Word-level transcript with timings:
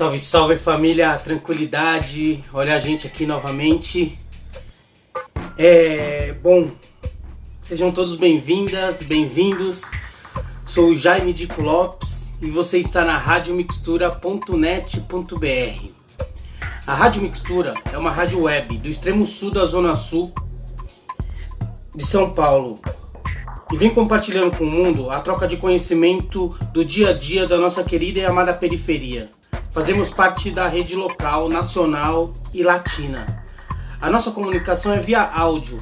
Salve, 0.00 0.18
salve 0.18 0.56
família, 0.56 1.18
tranquilidade. 1.18 2.42
Olha 2.54 2.74
a 2.74 2.78
gente 2.78 3.06
aqui 3.06 3.26
novamente. 3.26 4.18
É, 5.58 6.32
bom, 6.42 6.70
sejam 7.60 7.92
todos 7.92 8.16
bem-vindas, 8.16 9.02
bem-vindos. 9.02 9.82
Sou 10.64 10.88
o 10.88 10.96
Jaime 10.96 11.34
Dico 11.34 11.60
Lopes 11.60 12.30
e 12.40 12.50
você 12.50 12.78
está 12.78 13.04
na 13.04 13.18
radiomixtura.net.br. 13.18 15.88
A 16.86 16.94
Rádio 16.94 17.20
Mixtura 17.20 17.74
é 17.92 17.98
uma 17.98 18.10
rádio 18.10 18.40
web 18.40 18.78
do 18.78 18.88
extremo 18.88 19.26
sul 19.26 19.50
da 19.50 19.66
zona 19.66 19.94
sul 19.94 20.32
de 21.94 22.06
São 22.06 22.32
Paulo 22.32 22.72
e 23.70 23.76
vem 23.76 23.90
compartilhando 23.90 24.56
com 24.56 24.64
o 24.64 24.70
mundo 24.70 25.10
a 25.10 25.20
troca 25.20 25.46
de 25.46 25.58
conhecimento 25.58 26.48
do 26.72 26.82
dia 26.82 27.10
a 27.10 27.12
dia 27.12 27.44
da 27.44 27.58
nossa 27.58 27.84
querida 27.84 28.18
e 28.18 28.24
amada 28.24 28.54
periferia. 28.54 29.28
Fazemos 29.72 30.10
parte 30.10 30.50
da 30.50 30.66
rede 30.66 30.96
local, 30.96 31.48
nacional 31.48 32.32
e 32.52 32.62
latina. 32.62 33.24
A 34.00 34.10
nossa 34.10 34.32
comunicação 34.32 34.92
é 34.92 34.98
via 34.98 35.22
áudio 35.22 35.76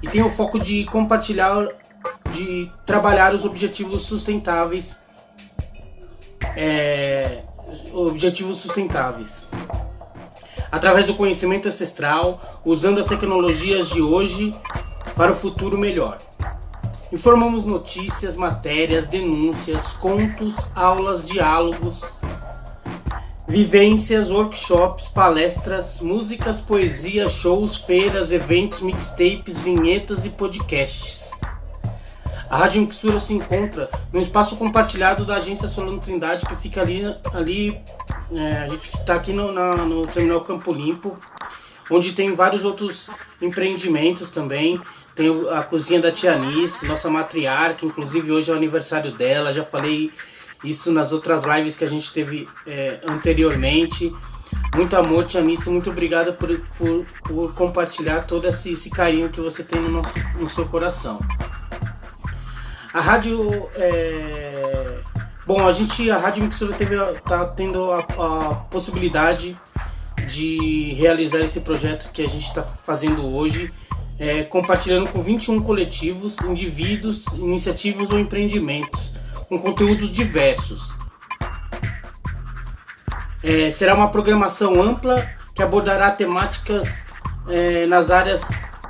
e 0.00 0.06
tem 0.06 0.22
o 0.22 0.30
foco 0.30 0.58
de 0.60 0.84
compartilhar, 0.84 1.66
de 2.32 2.70
trabalhar 2.84 3.34
os 3.34 3.44
objetivos 3.44 4.02
sustentáveis, 4.02 4.96
é, 6.54 7.42
objetivos 7.92 8.58
sustentáveis, 8.58 9.42
através 10.70 11.06
do 11.06 11.14
conhecimento 11.14 11.66
ancestral, 11.66 12.60
usando 12.64 13.00
as 13.00 13.06
tecnologias 13.06 13.88
de 13.88 14.00
hoje 14.00 14.54
para 15.16 15.32
o 15.32 15.34
futuro 15.34 15.76
melhor. 15.76 16.18
Informamos 17.12 17.64
notícias, 17.64 18.36
matérias, 18.36 19.06
denúncias, 19.06 19.94
contos, 19.94 20.54
aulas, 20.74 21.26
diálogos, 21.26 22.20
Vivências, 23.48 24.30
workshops, 24.30 25.08
palestras, 25.08 26.00
músicas, 26.00 26.60
poesias, 26.60 27.32
shows, 27.32 27.76
feiras, 27.84 28.32
eventos, 28.32 28.80
mixtapes, 28.80 29.58
vinhetas 29.58 30.24
e 30.24 30.30
podcasts. 30.30 31.30
A 32.50 32.56
Rádio 32.56 32.82
Mixtura 32.82 33.20
se 33.20 33.34
encontra 33.34 33.88
no 34.12 34.20
espaço 34.20 34.56
compartilhado 34.56 35.24
da 35.24 35.36
agência 35.36 35.68
Solano 35.68 35.98
Trindade, 35.98 36.44
que 36.44 36.56
fica 36.56 36.80
ali. 36.80 37.02
ali 37.32 37.80
é, 38.32 38.48
a 38.58 38.68
gente 38.68 38.84
está 38.84 39.14
aqui 39.14 39.32
no, 39.32 39.52
na, 39.52 39.76
no 39.76 40.06
Terminal 40.06 40.40
Campo 40.42 40.72
Limpo, 40.72 41.16
onde 41.90 42.12
tem 42.12 42.34
vários 42.34 42.64
outros 42.64 43.08
empreendimentos 43.40 44.30
também. 44.30 44.80
Tem 45.14 45.28
a 45.50 45.62
cozinha 45.62 46.00
da 46.00 46.12
Tia 46.12 46.34
Anice, 46.34 46.86
nossa 46.86 47.08
matriarca, 47.08 47.86
inclusive 47.86 48.30
hoje 48.30 48.50
é 48.50 48.54
o 48.54 48.56
aniversário 48.56 49.12
dela. 49.12 49.52
Já 49.52 49.64
falei 49.64 50.12
isso 50.64 50.92
nas 50.92 51.12
outras 51.12 51.44
lives 51.44 51.76
que 51.76 51.84
a 51.84 51.88
gente 51.88 52.12
teve 52.12 52.48
é, 52.66 53.00
anteriormente. 53.06 54.12
Muito 54.74 54.96
amor, 54.96 55.26
Nisso, 55.42 55.70
muito 55.70 55.90
obrigada 55.90 56.32
por, 56.32 56.58
por, 56.78 57.06
por, 57.22 57.54
compartilhar 57.54 58.22
todo 58.22 58.46
esse, 58.46 58.72
esse, 58.72 58.90
carinho 58.90 59.28
que 59.28 59.40
você 59.40 59.62
tem 59.62 59.80
no, 59.80 59.88
nosso, 59.90 60.14
no 60.38 60.48
seu 60.48 60.66
coração. 60.66 61.18
A 62.92 63.00
rádio. 63.00 63.68
É... 63.74 65.02
Bom, 65.46 65.66
a 65.66 65.70
gente, 65.70 66.10
a 66.10 66.18
Rádio 66.18 66.42
Mixtura 66.42 66.72
teve, 66.72 66.96
tá 67.24 67.44
tendo 67.46 67.92
a, 67.92 67.98
a 67.98 68.54
possibilidade 68.68 69.56
de 70.26 70.92
realizar 70.94 71.38
esse 71.38 71.60
projeto 71.60 72.10
que 72.12 72.20
a 72.20 72.26
gente 72.26 72.46
está 72.46 72.64
fazendo 72.64 73.24
hoje, 73.32 73.72
é, 74.18 74.42
compartilhando 74.42 75.08
com 75.08 75.22
21 75.22 75.60
coletivos, 75.60 76.36
indivíduos, 76.40 77.24
iniciativas 77.34 78.10
ou 78.10 78.18
empreendimentos 78.18 79.12
com 79.48 79.58
conteúdos 79.58 80.10
diversos. 80.10 80.94
É, 83.42 83.70
será 83.70 83.94
uma 83.94 84.10
programação 84.10 84.82
ampla 84.82 85.28
que 85.54 85.62
abordará 85.62 86.10
temáticas 86.10 87.04
é, 87.48 87.86
nas 87.86 88.10
áreas 88.10 88.42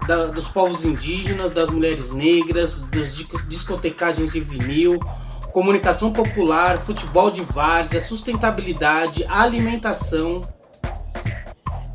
da, 0.07 0.27
dos 0.27 0.49
povos 0.49 0.85
indígenas, 0.85 1.53
das 1.53 1.71
mulheres 1.71 2.13
negras, 2.13 2.81
das 2.89 3.15
discotecagens 3.49 4.33
de 4.33 4.41
vinil, 4.41 4.99
comunicação 5.53 6.13
popular, 6.13 6.79
futebol 6.79 7.31
de 7.31 7.41
várzea, 7.41 8.01
sustentabilidade, 8.01 9.25
alimentação, 9.29 10.41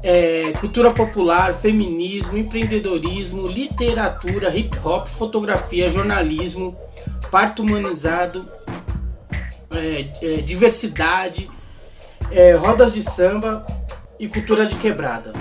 é, 0.03 0.51
cultura 0.59 0.91
popular, 0.91 1.53
feminismo, 1.53 2.38
empreendedorismo, 2.38 3.47
literatura, 3.47 4.55
hip 4.55 4.78
hop, 4.83 5.05
fotografia, 5.05 5.88
jornalismo, 5.88 6.75
parto 7.31 7.63
humanizado, 7.63 8.45
é, 9.71 10.07
é, 10.21 10.35
diversidade, 10.41 11.49
é, 12.29 12.53
rodas 12.53 12.93
de 12.93 13.01
samba 13.01 13.65
e 14.19 14.27
cultura 14.27 14.65
de 14.65 14.75
quebrada. 14.75 15.33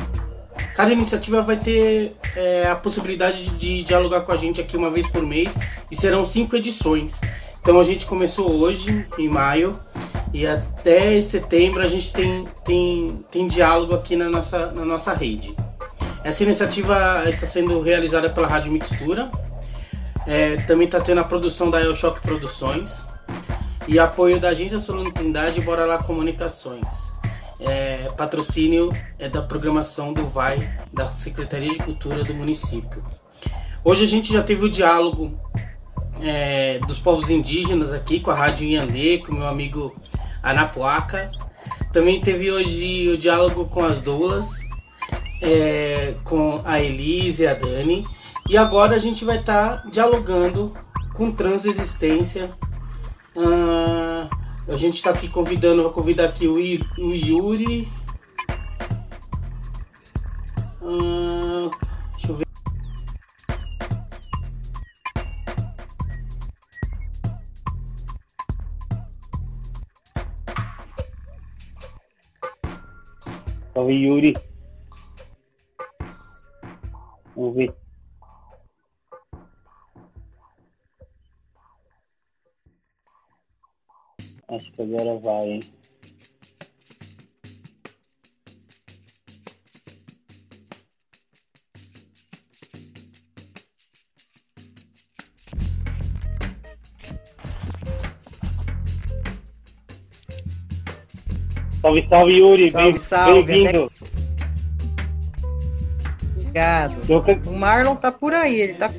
Cada 0.75 0.93
iniciativa 0.93 1.43
vai 1.43 1.57
ter 1.57 2.17
é, 2.37 2.67
a 2.67 2.77
possibilidade 2.77 3.45
de, 3.45 3.51
de 3.57 3.83
dialogar 3.83 4.21
com 4.23 4.33
a 4.33 4.37
gente 4.37 4.61
aqui 4.61 4.77
uma 4.77 4.89
vez 4.89 5.07
por 5.09 5.27
mês 5.27 5.55
e 5.91 5.97
serão 5.97 6.25
cinco 6.25 6.57
edições. 6.57 7.21
Então 7.61 7.79
a 7.79 7.85
gente 7.85 8.07
começou 8.07 8.51
hoje, 8.51 9.05
em 9.19 9.29
maio, 9.29 9.73
e 10.33 10.47
até 10.47 11.21
setembro 11.21 11.83
a 11.83 11.87
gente 11.87 12.13
tem, 12.13 12.45
tem, 12.65 13.07
tem 13.31 13.47
diálogo 13.47 13.95
aqui 13.95 14.17
na 14.17 14.31
nossa, 14.31 14.73
na 14.73 14.85
nossa 14.85 15.13
rede. 15.13 15.55
Essa 16.23 16.45
iniciativa 16.45 17.25
está 17.27 17.47
sendo 17.47 17.81
realizada 17.81 18.31
pela 18.31 18.47
Rádio 18.47 18.73
Mixtura, 18.73 19.31
é, 20.27 20.57
também 20.57 20.87
está 20.87 21.01
tendo 21.01 21.21
a 21.21 21.25
produção 21.25 21.71
da 21.71 21.81
El 21.81 21.95
Produções 22.23 23.07
e 23.89 23.99
apoio 23.99 24.39
da 24.39 24.51
Agência 24.51 24.79
Solano 24.79 25.11
Trindade 25.13 25.59
e 25.59 25.63
Bora 25.63 25.85
Lá 25.85 25.99
Comunicações. 25.99 27.11
É, 27.61 28.07
patrocínio 28.17 28.89
é 29.19 29.29
da 29.29 29.43
programação 29.43 30.13
do 30.13 30.27
VAI, 30.27 30.79
da 30.93 31.11
Secretaria 31.11 31.71
de 31.71 31.79
Cultura 31.79 32.25
do 32.25 32.35
município. 32.35 33.03
Hoje 33.85 34.05
a 34.05 34.07
gente 34.07 34.33
já 34.33 34.43
teve 34.43 34.65
o 34.65 34.69
diálogo 34.69 35.39
é, 36.23 36.79
dos 36.87 36.99
povos 36.99 37.31
indígenas 37.31 37.93
aqui 37.93 38.21
com 38.21 38.31
a 38.31 38.35
Rádio 38.35 38.67
Inhandê, 38.67 39.19
com 39.19 39.35
meu 39.35 39.47
amigo 39.47 39.93
Anapuaca. 40.43 41.29
Também 41.93 42.21
teve 42.21 42.51
hoje 42.51 43.09
o 43.11 43.19
diálogo 43.19 43.67
com 43.67 43.85
as 43.85 44.01
doulas, 44.01 44.49
é, 45.43 46.15
com 46.25 46.63
a 46.65 46.81
Elise 46.81 47.43
e 47.43 47.47
a 47.47 47.55
Dani. 47.55 48.03
E 48.51 48.57
agora 48.57 48.97
a 48.97 48.99
gente 48.99 49.25
vai 49.25 49.39
estar 49.39 49.83
tá 49.83 49.89
dialogando 49.89 50.77
com 51.15 51.31
transexistência. 51.31 52.51
Uh, 53.37 54.29
a 54.67 54.77
gente 54.77 54.97
está 54.97 55.11
aqui 55.11 55.29
convidando, 55.29 55.85
vou 55.85 55.93
convidar 55.93 56.25
aqui 56.25 56.49
o, 56.49 56.59
I, 56.59 56.81
o 56.99 57.15
Yuri. 57.15 57.89
Uh, 60.83 61.71
deixa 62.17 62.33
eu 62.33 62.37
ver. 62.37 62.47
Salve 73.73 73.93
Yuri. 73.93 74.37
Vamos 77.37 77.55
ver. 77.55 77.90
Acho 84.51 84.73
que 84.73 84.83
agora 84.83 85.17
vai, 85.21 85.49
hein? 85.49 85.61
Salve, 101.81 102.09
salve, 102.09 102.33
Yuri. 102.33 102.71
Salve, 102.73 102.99
salve. 102.99 103.43
Bem-vindo. 103.45 103.91
Obrigado. 106.35 107.47
O 107.47 107.53
Marlon 107.53 107.95
tá 107.95 108.11
por 108.11 108.35
aí, 108.35 108.61
ele 108.61 108.75
tá 108.75 108.91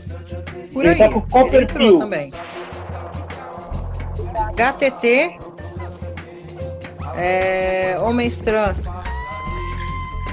por 0.71 0.86
ele 0.86 0.95
tá 0.95 1.04
aí. 1.04 1.09
Tá 1.09 1.13
com 1.13 1.21
qual 1.30 1.50
perfil? 1.50 2.00
também. 2.00 2.31
HTT 4.56 5.40
é, 7.15 7.99
homens 7.99 8.37
trans. 8.37 8.87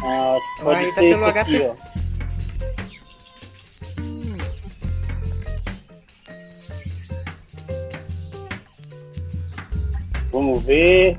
Ah, 0.03 0.37
pode 0.63 0.81
Aí 0.81 0.93
tá 0.93 1.01
pelo 1.01 1.25
aqui. 1.27 1.63
Ó. 1.63 1.75
Vamos 10.33 10.63
ver. 10.65 11.19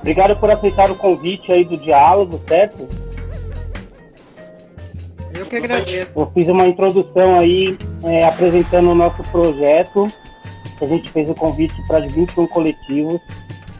Obrigado 0.00 0.36
por 0.36 0.50
aceitar 0.50 0.90
o 0.90 0.96
convite 0.96 1.50
aí 1.50 1.64
do 1.64 1.76
diálogo, 1.76 2.36
certo? 2.36 2.88
Eu 5.34 5.46
que 5.46 5.56
agradeço. 5.56 6.12
Eu 6.14 6.30
fiz 6.32 6.46
uma 6.48 6.66
introdução 6.66 7.38
aí 7.38 7.76
é, 8.04 8.24
apresentando 8.24 8.90
o 8.90 8.94
nosso 8.94 9.22
projeto 9.30 10.08
a 10.82 10.86
gente 10.86 11.10
fez 11.10 11.28
o 11.28 11.34
convite 11.34 11.74
para 11.86 12.00
21 12.00 12.46
coletivos 12.48 13.20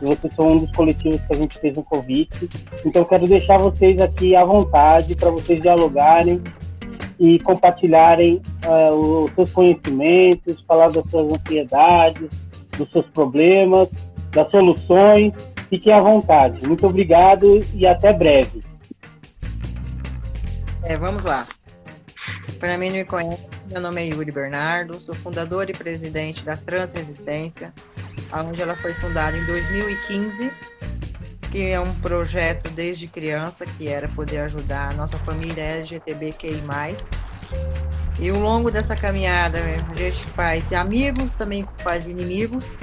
e 0.03 0.07
vocês 0.07 0.33
são 0.35 0.49
um 0.49 0.59
dos 0.59 0.71
coletivos 0.73 1.21
que 1.23 1.33
a 1.33 1.37
gente 1.37 1.59
fez 1.59 1.79
um 1.79 1.83
convite. 1.83 2.49
Então, 2.85 3.05
quero 3.05 3.27
deixar 3.27 3.59
vocês 3.59 4.01
aqui 4.01 4.37
à 4.37 4.45
vontade 4.45 5.15
para 5.17 5.31
vocês 5.31 5.59
dialogarem 5.61 6.43
e 7.19 7.39
compartilharem 7.41 8.43
uh, 8.67 9.25
os 9.25 9.35
seus 9.35 9.53
conhecimentos, 9.53 10.63
falar 10.67 10.91
das 10.91 11.05
suas 11.11 11.33
ansiedades, 11.33 12.29
dos 12.77 12.91
seus 12.91 13.07
problemas, 13.07 13.89
das 14.33 14.51
soluções. 14.51 15.33
Fiquem 15.71 15.93
à 15.93 16.01
vontade. 16.01 16.67
Muito 16.67 16.87
obrigado 16.87 17.61
e 17.75 17.87
até 17.87 18.13
breve. 18.13 18.63
É, 20.85 20.97
vamos 20.97 21.25
lá. 21.25 21.43
Para 22.59 22.77
mim 22.77 22.89
não 22.89 22.97
me 22.97 23.05
conhece, 23.05 23.47
meu 23.75 23.83
nome 23.83 24.03
é 24.03 24.07
Yuri 24.07 24.31
Bernardo, 24.31 25.01
sou 25.01 25.13
fundador 25.13 25.69
e 25.69 25.73
presidente 25.73 26.45
da 26.45 26.57
Transresistência, 26.57 27.73
onde 28.33 28.63
ela 28.63 28.77
foi 28.77 28.95
fundada 28.95 29.37
em 29.37 29.45
2015, 29.47 30.53
que 31.51 31.73
é 31.73 31.81
um 31.81 31.93
projeto 31.97 32.71
desde 32.71 33.09
criança 33.09 33.67
que 33.67 33.89
era 33.89 34.07
poder 34.11 34.43
ajudar 34.43 34.93
a 34.93 34.95
nossa 34.95 35.19
família 35.19 35.61
LGTBQI+. 35.61 36.63
E 38.21 38.31
ao 38.31 38.39
longo 38.39 38.71
dessa 38.71 38.95
caminhada 38.95 39.59
a 39.59 39.97
gente 39.97 40.25
faz 40.27 40.73
amigos, 40.73 41.33
também 41.33 41.67
faz 41.83 42.07
inimigos. 42.07 42.77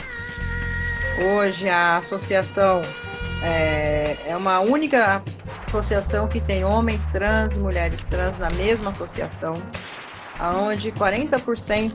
Hoje 1.37 1.69
a 1.69 1.99
associação 1.99 2.81
é, 3.41 4.17
é 4.25 4.35
uma 4.35 4.59
única 4.59 5.23
associação 5.65 6.27
que 6.27 6.41
tem 6.41 6.65
homens 6.65 7.07
trans 7.07 7.55
e 7.55 7.59
mulheres 7.59 8.03
trans 8.03 8.39
na 8.39 8.49
mesma 8.49 8.91
associação, 8.91 9.53
aonde 10.41 10.91
40% 10.91 11.91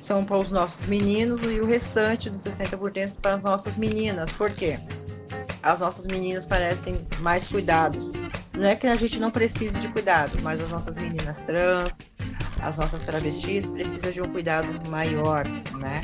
são 0.00 0.24
para 0.24 0.36
os 0.36 0.50
nossos 0.50 0.86
meninos 0.86 1.40
e 1.44 1.60
o 1.60 1.64
restante 1.64 2.28
dos 2.28 2.42
60% 2.42 3.18
para 3.22 3.36
as 3.36 3.42
nossas 3.42 3.76
meninas. 3.76 4.32
Por 4.32 4.50
quê? 4.50 4.78
As 5.62 5.80
nossas 5.80 6.06
meninas 6.06 6.44
parecem 6.44 6.92
mais 7.20 7.46
cuidados. 7.46 8.14
Não 8.52 8.66
é 8.66 8.74
que 8.74 8.88
a 8.88 8.96
gente 8.96 9.20
não 9.20 9.30
precise 9.30 9.78
de 9.78 9.86
cuidado, 9.88 10.36
mas 10.42 10.60
as 10.60 10.70
nossas 10.70 10.96
meninas 10.96 11.38
trans, 11.38 11.98
as 12.60 12.76
nossas 12.76 13.04
travestis 13.04 13.66
precisam 13.66 14.10
de 14.10 14.20
um 14.20 14.32
cuidado 14.32 14.90
maior, 14.90 15.46
né? 15.78 16.00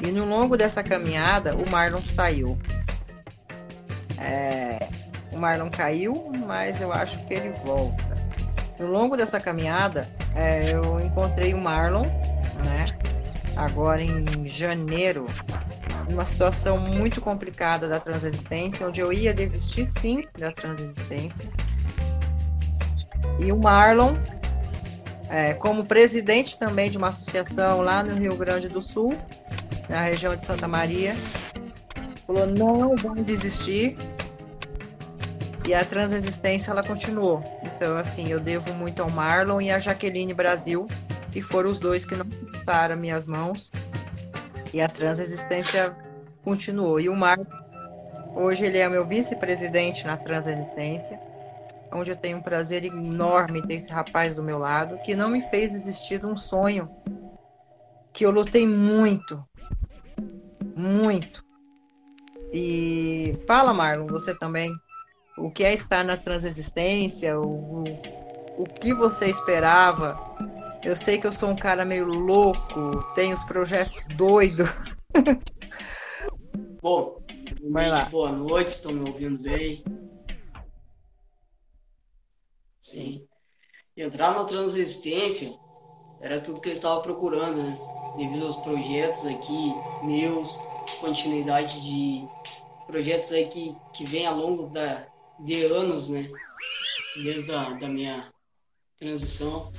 E 0.00 0.12
no 0.12 0.26
longo 0.26 0.56
dessa 0.56 0.82
caminhada, 0.82 1.56
o 1.56 1.68
Marlon 1.68 2.00
saiu. 2.00 2.56
É, 4.20 4.88
o 5.32 5.38
Marlon 5.38 5.70
caiu, 5.70 6.30
mas 6.46 6.80
eu 6.80 6.92
acho 6.92 7.26
que 7.26 7.34
ele 7.34 7.50
volta. 7.64 8.27
No 8.78 8.86
longo 8.86 9.16
dessa 9.16 9.40
caminhada, 9.40 10.06
é, 10.34 10.72
eu 10.72 11.00
encontrei 11.00 11.52
o 11.52 11.58
Marlon, 11.58 12.04
né? 12.64 12.84
Agora 13.56 14.00
em 14.02 14.46
janeiro, 14.46 15.26
uma 16.08 16.24
situação 16.24 16.78
muito 16.78 17.20
complicada 17.20 17.88
da 17.88 17.98
transexistência, 17.98 18.86
onde 18.86 19.00
eu 19.00 19.12
ia 19.12 19.34
desistir 19.34 19.84
sim 19.84 20.24
da 20.38 20.52
transexistência. 20.52 21.50
E 23.40 23.52
o 23.52 23.56
Marlon, 23.56 24.16
é, 25.30 25.54
como 25.54 25.84
presidente 25.84 26.58
também 26.58 26.90
de 26.90 26.96
uma 26.96 27.08
associação 27.08 27.82
lá 27.82 28.02
no 28.02 28.14
Rio 28.14 28.36
Grande 28.36 28.68
do 28.68 28.80
Sul, 28.80 29.14
na 29.88 30.02
região 30.02 30.34
de 30.34 30.44
Santa 30.44 30.68
Maria, 30.68 31.14
falou: 32.26 32.46
não 32.46 32.96
vamos 32.96 33.26
desistir, 33.26 33.96
e 35.68 35.74
a 35.74 35.84
transexistência 35.84 36.70
ela 36.70 36.82
continuou. 36.82 37.44
Então, 37.62 37.98
assim, 37.98 38.30
eu 38.30 38.40
devo 38.40 38.72
muito 38.72 39.02
ao 39.02 39.10
Marlon 39.10 39.60
e 39.60 39.70
à 39.70 39.78
Jaqueline 39.78 40.32
Brasil, 40.32 40.86
que 41.30 41.42
foram 41.42 41.68
os 41.68 41.78
dois 41.78 42.06
que 42.06 42.16
não 42.16 42.24
soltaram 42.24 42.96
minhas 42.96 43.26
mãos. 43.26 43.70
E 44.72 44.80
a 44.80 44.88
transexistência 44.88 45.94
continuou. 46.42 46.98
E 46.98 47.10
o 47.10 47.14
Marlon, 47.14 47.44
hoje 48.34 48.64
ele 48.64 48.78
é 48.78 48.88
meu 48.88 49.06
vice-presidente 49.06 50.06
na 50.06 50.16
transexistência, 50.16 51.20
onde 51.92 52.12
eu 52.12 52.16
tenho 52.16 52.38
um 52.38 52.42
prazer 52.42 52.84
enorme 52.86 53.60
ter 53.66 53.74
esse 53.74 53.90
rapaz 53.90 54.36
do 54.36 54.42
meu 54.42 54.58
lado, 54.58 54.96
que 55.04 55.14
não 55.14 55.28
me 55.28 55.42
fez 55.50 55.72
desistir 55.72 56.20
de 56.20 56.24
um 56.24 56.36
sonho 56.36 56.88
que 58.14 58.24
eu 58.24 58.30
lutei 58.30 58.66
muito, 58.66 59.44
muito. 60.74 61.44
E 62.54 63.38
fala, 63.46 63.74
Marlon, 63.74 64.06
você 64.06 64.34
também 64.34 64.72
o 65.38 65.50
que 65.50 65.64
é 65.64 65.74
estar 65.74 66.04
na 66.04 66.16
transexistência, 66.16 67.38
o, 67.38 67.82
o, 67.82 67.84
o 68.58 68.64
que 68.64 68.92
você 68.94 69.26
esperava. 69.26 70.18
Eu 70.84 70.96
sei 70.96 71.18
que 71.18 71.26
eu 71.26 71.32
sou 71.32 71.50
um 71.50 71.56
cara 71.56 71.84
meio 71.84 72.06
louco, 72.06 73.02
tenho 73.14 73.34
os 73.34 73.44
projetos 73.44 74.06
doidos. 74.16 74.68
Bom, 76.80 77.18
Vai 77.70 77.90
lá. 77.90 78.04
boa 78.04 78.30
noite, 78.30 78.68
estão 78.68 78.92
me 78.92 79.10
ouvindo 79.10 79.42
bem? 79.42 79.84
Sim. 82.80 83.26
Entrar 83.96 84.32
na 84.32 84.44
transexistência 84.44 85.58
era 86.20 86.40
tudo 86.40 86.60
que 86.60 86.68
eu 86.68 86.72
estava 86.72 87.00
procurando, 87.00 87.62
né? 87.62 87.74
Devido 88.16 88.46
aos 88.46 88.56
projetos 88.56 89.26
aqui, 89.26 89.74
meus, 90.02 90.56
continuidade 91.00 91.80
de 91.82 92.26
projetos 92.86 93.32
aí 93.32 93.48
que, 93.48 93.76
que 93.92 94.04
vem 94.08 94.26
ao 94.26 94.36
longo 94.36 94.68
da, 94.68 95.06
de 95.40 95.64
anos, 95.66 96.08
né? 96.08 96.30
Desde 97.22 97.50
a 97.52 97.70
da 97.74 97.88
minha 97.88 98.32
transição. 98.98 99.72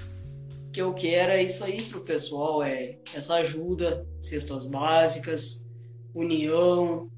Que 0.72 0.82
eu 0.82 0.94
quero 0.94 1.32
é 1.32 1.44
isso 1.44 1.64
aí 1.64 1.78
pro 1.90 2.06
pessoal, 2.06 2.62
é 2.62 3.00
essa 3.16 3.36
ajuda, 3.36 4.08
cestas 4.22 4.70
básicas, 4.70 5.66
união 6.14 7.10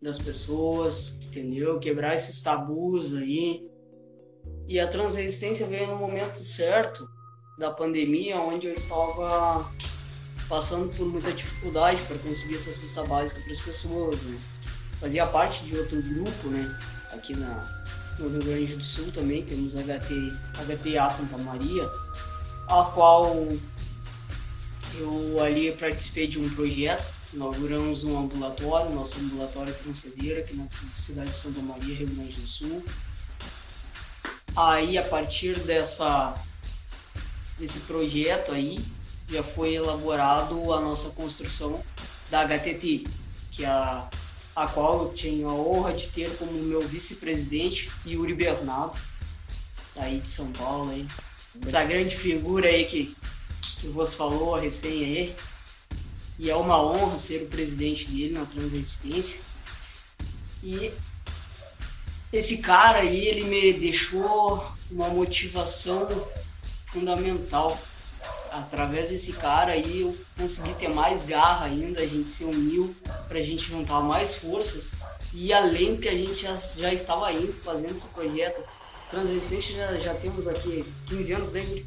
das 0.00 0.18
pessoas, 0.18 1.20
entendeu? 1.26 1.78
Quebrar 1.78 2.16
esses 2.16 2.40
tabus 2.40 3.14
aí. 3.14 3.68
E 4.66 4.80
a 4.80 4.88
transresistência 4.88 5.66
veio 5.66 5.88
no 5.88 5.96
momento 5.96 6.38
certo 6.38 7.08
da 7.58 7.70
pandemia, 7.70 8.40
onde 8.40 8.68
eu 8.68 8.74
estava 8.74 9.70
passando 10.48 10.94
por 10.96 11.06
muita 11.06 11.32
dificuldade 11.32 12.02
para 12.02 12.16
conseguir 12.18 12.56
essa 12.56 12.72
cesta 12.72 13.04
básica 13.04 13.40
para 13.42 13.52
as 13.52 13.60
pessoas, 13.60 14.22
né? 14.22 14.38
Fazia 15.00 15.26
parte 15.26 15.64
de 15.64 15.76
outro 15.76 16.00
grupo, 16.02 16.48
né? 16.48 16.78
Aqui 17.12 17.36
na, 17.36 17.86
no 18.18 18.28
Rio 18.28 18.40
Grande 18.40 18.76
do 18.76 18.84
Sul 18.84 19.10
também, 19.12 19.44
temos 19.44 19.74
HT, 19.74 20.32
HTA 20.66 21.10
Santa 21.10 21.38
Maria, 21.38 21.86
a 22.68 22.84
qual 22.94 23.46
eu 24.98 25.42
ali 25.42 25.72
participei 25.72 26.26
de 26.26 26.38
um 26.38 26.48
projeto, 26.50 27.04
inauguramos 27.32 28.04
um 28.04 28.18
ambulatório, 28.18 28.90
nosso 28.90 29.20
ambulatório 29.20 29.72
Francedeira, 29.74 30.40
aqui 30.40 30.56
na 30.56 30.66
cidade 30.70 31.30
de 31.30 31.36
Santa 31.36 31.60
Maria, 31.60 31.94
Rio 31.94 32.08
Grande 32.08 32.40
do 32.40 32.48
Sul. 32.48 32.84
Aí, 34.56 34.98
a 34.98 35.04
partir 35.04 35.58
dessa, 35.60 36.34
desse 37.58 37.80
projeto 37.80 38.52
aí, 38.52 38.78
já 39.28 39.42
foi 39.42 39.74
elaborado 39.74 40.72
a 40.72 40.80
nossa 40.80 41.10
construção 41.10 41.82
da 42.30 42.40
HTT, 42.40 43.04
que 43.50 43.64
é 43.64 43.68
a 43.68 44.08
a 44.58 44.66
qual 44.66 45.04
eu 45.04 45.08
tenho 45.10 45.48
a 45.48 45.54
honra 45.54 45.92
de 45.92 46.08
ter 46.08 46.36
como 46.36 46.50
meu 46.52 46.80
vice-presidente 46.80 47.88
Yuri 48.04 48.34
Bernardo, 48.34 48.98
aí 49.94 50.18
de 50.18 50.28
São 50.28 50.50
Paulo, 50.50 50.90
aí. 50.90 51.06
essa 51.64 51.84
grande 51.84 52.16
figura 52.16 52.68
aí 52.68 52.84
que, 52.84 53.16
que 53.80 53.86
você 53.86 54.16
falou 54.16 54.56
recém 54.56 55.04
aí. 55.04 55.36
E 56.40 56.50
é 56.50 56.56
uma 56.56 56.82
honra 56.82 57.18
ser 57.18 57.42
o 57.42 57.46
presidente 57.46 58.06
dele 58.06 58.34
na 58.34 58.44
Transresistência. 58.46 59.40
E 60.62 60.92
esse 62.32 62.58
cara 62.58 62.98
aí, 62.98 63.26
ele 63.26 63.44
me 63.44 63.72
deixou 63.74 64.72
uma 64.90 65.08
motivação 65.08 66.08
fundamental 66.86 67.78
através 68.58 69.10
desse 69.10 69.32
cara 69.32 69.72
aí 69.72 70.02
eu 70.02 70.16
consegui 70.36 70.74
ter 70.74 70.88
mais 70.88 71.24
garra 71.24 71.66
ainda, 71.66 72.02
a 72.02 72.06
gente 72.06 72.30
se 72.30 72.44
uniu 72.44 72.94
para 73.28 73.38
a 73.38 73.42
gente 73.42 73.64
juntar 73.64 74.00
mais 74.00 74.36
forças 74.36 74.92
e 75.32 75.52
além 75.52 75.96
que 75.96 76.08
a 76.08 76.12
gente 76.12 76.40
já, 76.40 76.54
já 76.54 76.92
estava 76.92 77.32
indo 77.32 77.52
fazendo 77.62 77.94
esse 77.94 78.08
projeto 78.08 78.62
Transresistente 79.10 79.74
já, 79.74 79.96
já 79.98 80.14
temos 80.14 80.46
aqui 80.46 80.84
15 81.06 81.32
anos 81.32 81.52
dentro. 81.52 81.74
Né, 81.74 81.84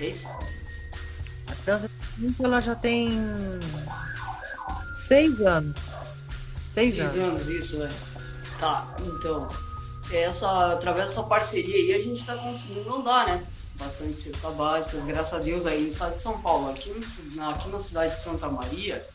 é 0.00 0.06
isso? 0.06 0.28
A 0.28 1.54
Transresistente 1.64 2.44
ela 2.44 2.60
já 2.60 2.74
tem 2.74 3.10
6 5.08 5.40
anos. 5.40 5.80
6 6.70 7.00
anos. 7.00 7.16
anos, 7.16 7.48
isso, 7.48 7.78
né? 7.78 7.88
Tá, 8.58 8.94
então, 9.00 9.48
essa, 10.12 10.74
através 10.74 11.08
dessa 11.08 11.22
parceria 11.24 11.74
aí 11.74 12.00
a 12.00 12.04
gente 12.04 12.20
está 12.20 12.36
conseguindo 12.36 12.94
andar, 12.94 13.26
né? 13.26 13.42
Bastante 13.82 14.14
cesta 14.14 14.50
básica, 14.50 15.00
graças 15.00 15.34
a 15.34 15.42
Deus 15.42 15.66
aí 15.66 15.82
no 15.82 15.88
estado 15.88 16.14
de 16.14 16.22
São 16.22 16.40
Paulo. 16.40 16.70
Aqui, 16.70 16.90
no, 16.90 17.50
aqui 17.50 17.68
na 17.68 17.80
cidade 17.80 18.14
de 18.14 18.20
Santa 18.20 18.48
Maria, 18.48 19.06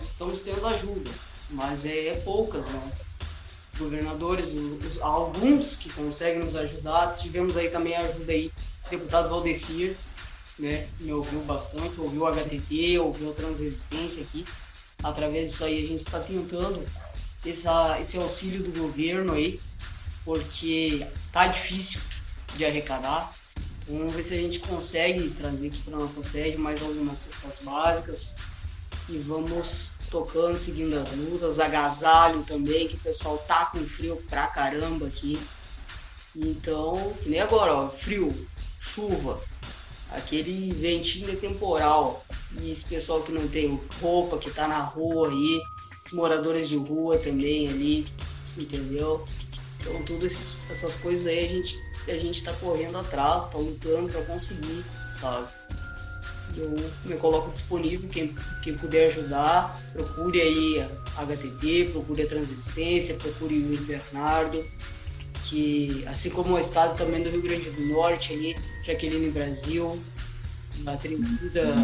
estamos 0.00 0.40
tendo 0.40 0.66
ajuda, 0.66 1.10
mas 1.50 1.86
é, 1.86 2.08
é 2.08 2.14
poucas, 2.18 2.68
né? 2.70 2.92
Os 3.72 3.78
governadores, 3.78 4.52
os, 4.52 5.00
alguns 5.00 5.76
que 5.76 5.90
conseguem 5.92 6.42
nos 6.42 6.56
ajudar, 6.56 7.16
tivemos 7.16 7.56
aí 7.56 7.70
também 7.70 7.96
a 7.96 8.00
ajuda 8.00 8.32
aí, 8.32 8.52
o 8.86 8.90
deputado 8.90 9.30
Valdecir, 9.30 9.96
né? 10.58 10.88
Me 11.00 11.12
ouviu 11.12 11.40
bastante, 11.40 11.98
ouviu 12.00 12.22
o 12.22 12.26
HTT, 12.26 12.98
ouviu 12.98 13.30
a 13.30 13.34
Transresistência 13.34 14.22
aqui. 14.22 14.44
através 15.02 15.50
disso 15.50 15.64
aí 15.64 15.84
a 15.84 15.88
gente 15.88 16.02
está 16.02 16.20
tentando 16.20 16.84
essa, 17.44 17.98
esse 18.00 18.18
auxílio 18.18 18.62
do 18.62 18.78
governo 18.78 19.32
aí, 19.32 19.58
porque 20.24 21.06
tá 21.32 21.46
difícil 21.46 22.00
de 22.56 22.64
arrecadar. 22.64 23.41
Vamos 23.88 24.14
ver 24.14 24.22
se 24.22 24.34
a 24.34 24.38
gente 24.38 24.60
consegue 24.60 25.28
trazer 25.30 25.68
aqui 25.68 25.82
para 25.82 25.98
nossa 25.98 26.22
sede 26.22 26.56
mais 26.56 26.80
algumas 26.82 27.18
cestas 27.18 27.58
básicas 27.64 28.36
e 29.08 29.18
vamos 29.18 29.92
tocando, 30.10 30.58
seguindo 30.58 30.94
as 30.98 31.10
lutas, 31.12 31.58
agasalho 31.58 32.42
também, 32.44 32.86
que 32.86 32.96
o 32.96 33.00
pessoal 33.00 33.38
tá 33.38 33.66
com 33.66 33.78
frio 33.84 34.22
pra 34.28 34.46
caramba 34.46 35.06
aqui. 35.06 35.38
Então, 36.36 37.14
que 37.22 37.28
nem 37.28 37.40
agora, 37.40 37.74
ó, 37.74 37.88
frio, 37.88 38.46
chuva, 38.80 39.40
aquele 40.10 40.72
ventinho 40.74 41.36
temporal. 41.36 42.24
E 42.60 42.70
esse 42.70 42.88
pessoal 42.88 43.22
que 43.22 43.32
não 43.32 43.48
tem 43.48 43.80
roupa, 44.00 44.38
que 44.38 44.50
tá 44.50 44.68
na 44.68 44.80
rua 44.80 45.28
aí, 45.28 45.60
os 46.06 46.12
moradores 46.12 46.68
de 46.68 46.76
rua 46.76 47.18
também 47.18 47.68
ali, 47.68 48.06
entendeu? 48.56 49.26
Então, 49.80 50.02
todas 50.04 50.58
essas 50.70 50.96
coisas 50.96 51.26
aí 51.26 51.38
a 51.38 51.48
gente, 51.48 51.78
a 52.08 52.18
gente 52.18 52.42
tá 52.42 52.52
correndo 52.54 52.98
atrás, 52.98 53.48
tá 53.50 53.58
lutando 53.58 54.12
para 54.12 54.22
conseguir, 54.22 54.84
sabe? 55.12 55.46
Eu 56.56 56.74
me 57.04 57.16
coloco 57.16 57.50
disponível, 57.52 58.08
quem, 58.10 58.34
quem 58.62 58.76
puder 58.76 59.08
ajudar, 59.08 59.80
procure 59.92 60.40
aí 60.40 60.86
a 61.16 61.22
HTT, 61.22 61.90
procure 61.92 62.22
a 62.22 62.26
Transistência, 62.26 63.14
procure 63.14 63.54
o 63.54 63.72
Yuri 63.72 63.84
Bernardo, 63.84 64.66
que 65.48 66.04
assim 66.06 66.30
como 66.30 66.54
o 66.54 66.58
estado 66.58 66.96
também 66.96 67.22
do 67.22 67.30
Rio 67.30 67.42
Grande 67.42 67.70
do 67.70 67.86
Norte, 67.86 68.34
ali, 68.34 68.54
Jaqueline 68.84 69.30
Brasil, 69.30 70.02
a 70.86 70.96
tribo 70.96 71.22
da 71.50 71.74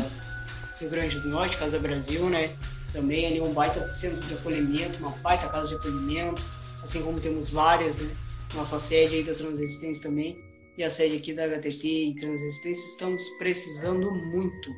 Rio 0.79 0.91
Grande 0.91 1.19
do 1.21 1.29
Norte, 1.29 1.57
Casa 1.57 1.79
Brasil, 1.79 2.29
né? 2.29 2.55
Também 2.93 3.27
ali 3.27 3.41
um 3.41 3.53
baita 3.53 3.89
centro 3.91 4.21
de 4.21 4.35
acolhimento, 4.35 4.99
uma 4.99 5.11
baita 5.19 5.49
casa 5.49 5.69
de 5.69 5.75
acolhimento, 5.77 6.43
assim 6.83 7.03
como 7.03 7.21
temos 7.21 7.51
várias, 7.51 7.99
né? 7.99 8.11
Nossa 8.55 8.81
sede 8.81 9.17
aí 9.17 9.23
da 9.23 9.35
Transresistência 9.35 10.09
também 10.09 10.37
e 10.77 10.85
a 10.85 10.91
sede 10.91 11.17
aqui 11.17 11.33
da 11.33 11.45
HTT 11.45 11.87
e 11.87 12.15
Transresistência 12.15 12.89
estamos 12.89 13.29
precisando 13.39 14.11
muito 14.11 14.71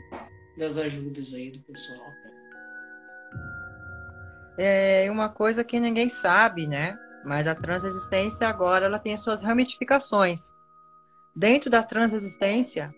das 0.57 0.79
ajudas 0.79 1.33
aí 1.35 1.51
do 1.51 1.61
pessoal. 1.61 2.11
É 4.59 5.09
uma 5.11 5.29
coisa 5.29 5.65
que 5.65 5.81
ninguém 5.81 6.11
sabe, 6.11 6.67
né? 6.67 6.99
Mas 7.25 7.47
a 7.47 7.55
transexistência 7.55 8.47
agora 8.47 8.87
ela 8.87 8.99
tem 8.99 9.15
as 9.15 9.23
suas 9.23 9.43
ramificações. 9.43 10.53
Dentro 11.35 11.71
da 11.71 11.83
transexistência, 11.83 12.95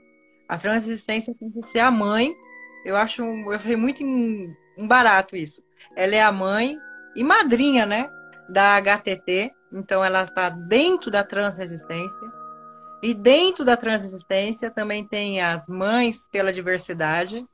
a 0.49 0.59
transexistência 0.59 1.35
tem 1.38 1.50
que 1.50 1.62
ser 1.62 1.81
a 1.81 1.91
mãe. 1.91 2.35
Eu 2.85 2.97
acho, 2.97 3.23
eu 3.23 3.52
achei 3.52 3.76
muito 3.76 4.02
barato 4.88 5.37
isso. 5.37 5.62
Ela 5.97 6.17
é 6.17 6.23
a 6.23 6.33
mãe 6.33 6.76
e 7.14 7.23
madrinha, 7.23 7.87
né, 7.87 8.11
da 8.49 8.76
HTT. 8.76 9.52
Então 9.73 10.05
ela 10.05 10.25
está 10.25 10.49
dentro 10.49 11.11
da 11.11 11.25
transresistência. 11.25 12.33
E 13.02 13.14
dentro 13.14 13.64
da 13.64 13.76
transexistência 13.76 14.71
também 14.71 15.05
tem 15.07 15.41
as 15.41 15.67
mães 15.67 16.26
pela 16.31 16.52
diversidade, 16.52 17.45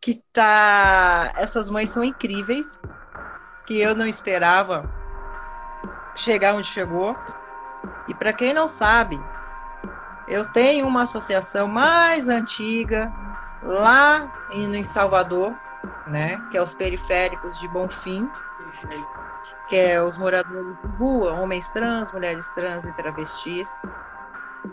que 0.00 0.20
tá, 0.32 1.32
essas 1.36 1.70
mães 1.70 1.90
são 1.90 2.02
incríveis, 2.02 2.80
que 3.66 3.80
eu 3.80 3.94
não 3.94 4.06
esperava 4.06 4.90
chegar 6.16 6.54
onde 6.54 6.66
chegou. 6.66 7.16
E 8.08 8.14
para 8.14 8.32
quem 8.32 8.52
não 8.52 8.66
sabe, 8.66 9.16
eu 10.26 10.50
tenho 10.52 10.86
uma 10.86 11.02
associação 11.02 11.68
mais 11.68 12.28
antiga 12.28 13.12
lá 13.62 14.48
em, 14.52 14.82
Salvador, 14.82 15.54
né, 16.06 16.40
que 16.50 16.56
é 16.56 16.62
os 16.62 16.74
periféricos 16.74 17.58
de 17.60 17.68
Bonfim, 17.68 18.28
que 19.72 19.78
é 19.78 20.02
os 20.02 20.18
moradores 20.18 20.76
de 20.82 20.86
rua, 20.98 21.32
homens 21.32 21.70
trans, 21.70 22.12
mulheres 22.12 22.46
trans 22.50 22.84
e 22.84 22.92
travestis, 22.92 23.74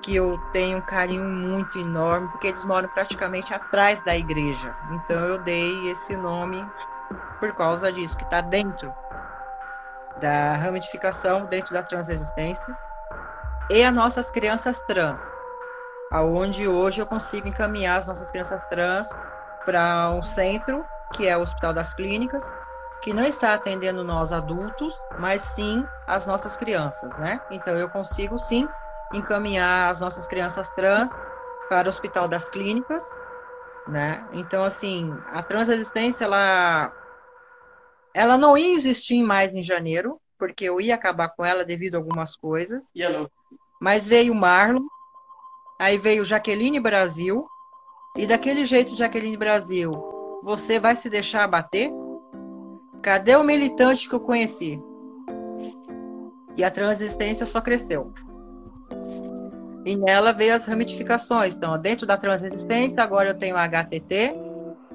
que 0.02 0.14
eu 0.14 0.38
tenho 0.52 0.80
um 0.80 0.82
carinho 0.82 1.24
muito 1.24 1.80
enorme, 1.80 2.28
porque 2.28 2.48
eles 2.48 2.66
moram 2.66 2.90
praticamente 2.90 3.54
atrás 3.54 4.02
da 4.02 4.18
igreja. 4.18 4.76
Então 4.92 5.24
eu 5.24 5.38
dei 5.38 5.90
esse 5.90 6.18
nome 6.18 6.70
por 7.40 7.56
causa 7.56 7.90
disso, 7.94 8.18
que 8.18 8.26
está 8.26 8.42
dentro 8.42 8.94
da 10.20 10.58
ramificação 10.58 11.46
dentro 11.46 11.74
da 11.74 11.82
transexistência 11.82 12.78
e 13.70 13.82
as 13.82 13.94
nossas 13.94 14.30
crianças 14.30 14.82
trans, 14.82 15.32
aonde 16.12 16.68
hoje 16.68 17.02
eu 17.02 17.06
consigo 17.06 17.48
encaminhar 17.48 18.02
as 18.02 18.08
nossas 18.08 18.30
crianças 18.32 18.62
trans 18.68 19.08
para 19.64 20.10
um 20.10 20.24
centro 20.24 20.86
que 21.14 21.26
é 21.26 21.38
o 21.38 21.42
Hospital 21.42 21.74
das 21.74 21.94
Clínicas, 21.94 22.54
que 23.02 23.14
não 23.14 23.24
está 23.24 23.54
atendendo 23.54 24.04
nós 24.04 24.32
adultos, 24.32 25.00
mas 25.18 25.42
sim 25.42 25.86
as 26.06 26.26
nossas 26.26 26.58
crianças, 26.58 27.16
né? 27.18 27.42
Então 27.50 27.78
eu 27.78 27.90
consigo 27.90 28.40
sim 28.40 28.68
encaminhar 29.14 29.92
as 29.92 30.00
nossas 30.00 30.28
crianças 30.28 30.70
trans 30.72 31.12
para 31.70 31.88
o 31.88 31.90
Hospital 31.90 32.28
das 32.28 32.50
Clínicas, 32.50 33.04
né? 33.88 34.26
Então 34.34 34.64
assim, 34.64 35.14
a 35.32 35.42
transexistência 35.42 36.26
ela 36.26 36.94
ela 38.14 38.38
não 38.38 38.58
ia 38.58 38.74
existir 38.74 39.24
mais 39.24 39.54
em 39.54 39.64
janeiro, 39.64 40.20
porque 40.38 40.66
eu 40.66 40.82
ia 40.82 40.96
acabar 40.96 41.30
com 41.30 41.46
ela 41.46 41.64
devido 41.64 41.96
a 41.96 41.98
algumas 41.98 42.36
coisas. 42.36 42.92
Mas 43.80 44.08
veio 44.08 44.36
Marlon, 44.36 44.86
aí 45.80 45.98
veio 45.98 46.26
Jaqueline 46.26 46.80
Brasil, 46.80 47.48
e 48.18 48.26
daquele 48.26 48.66
jeito, 48.66 48.96
Jaqueline 48.96 49.38
Brasil, 49.38 49.92
você 50.44 50.80
vai 50.80 50.96
se 50.96 51.10
deixar 51.10 51.44
abater? 51.44 51.92
Cadê 53.02 53.36
o 53.36 53.44
militante 53.44 54.10
que 54.10 54.16
eu 54.16 54.20
conheci? 54.20 54.80
E 56.58 56.64
a 56.64 56.70
transistência 56.70 57.46
só 57.46 57.62
cresceu. 57.62 58.14
E 59.86 59.96
nela 59.96 60.34
veio 60.34 60.54
as 60.54 60.66
ramificações. 60.66 61.56
Então, 61.56 61.78
dentro 61.80 62.06
da 62.06 62.18
transistência, 62.18 63.02
agora 63.02 63.30
eu 63.30 63.34
tenho 63.34 63.56
a 63.56 63.64
HTT, 63.64 64.36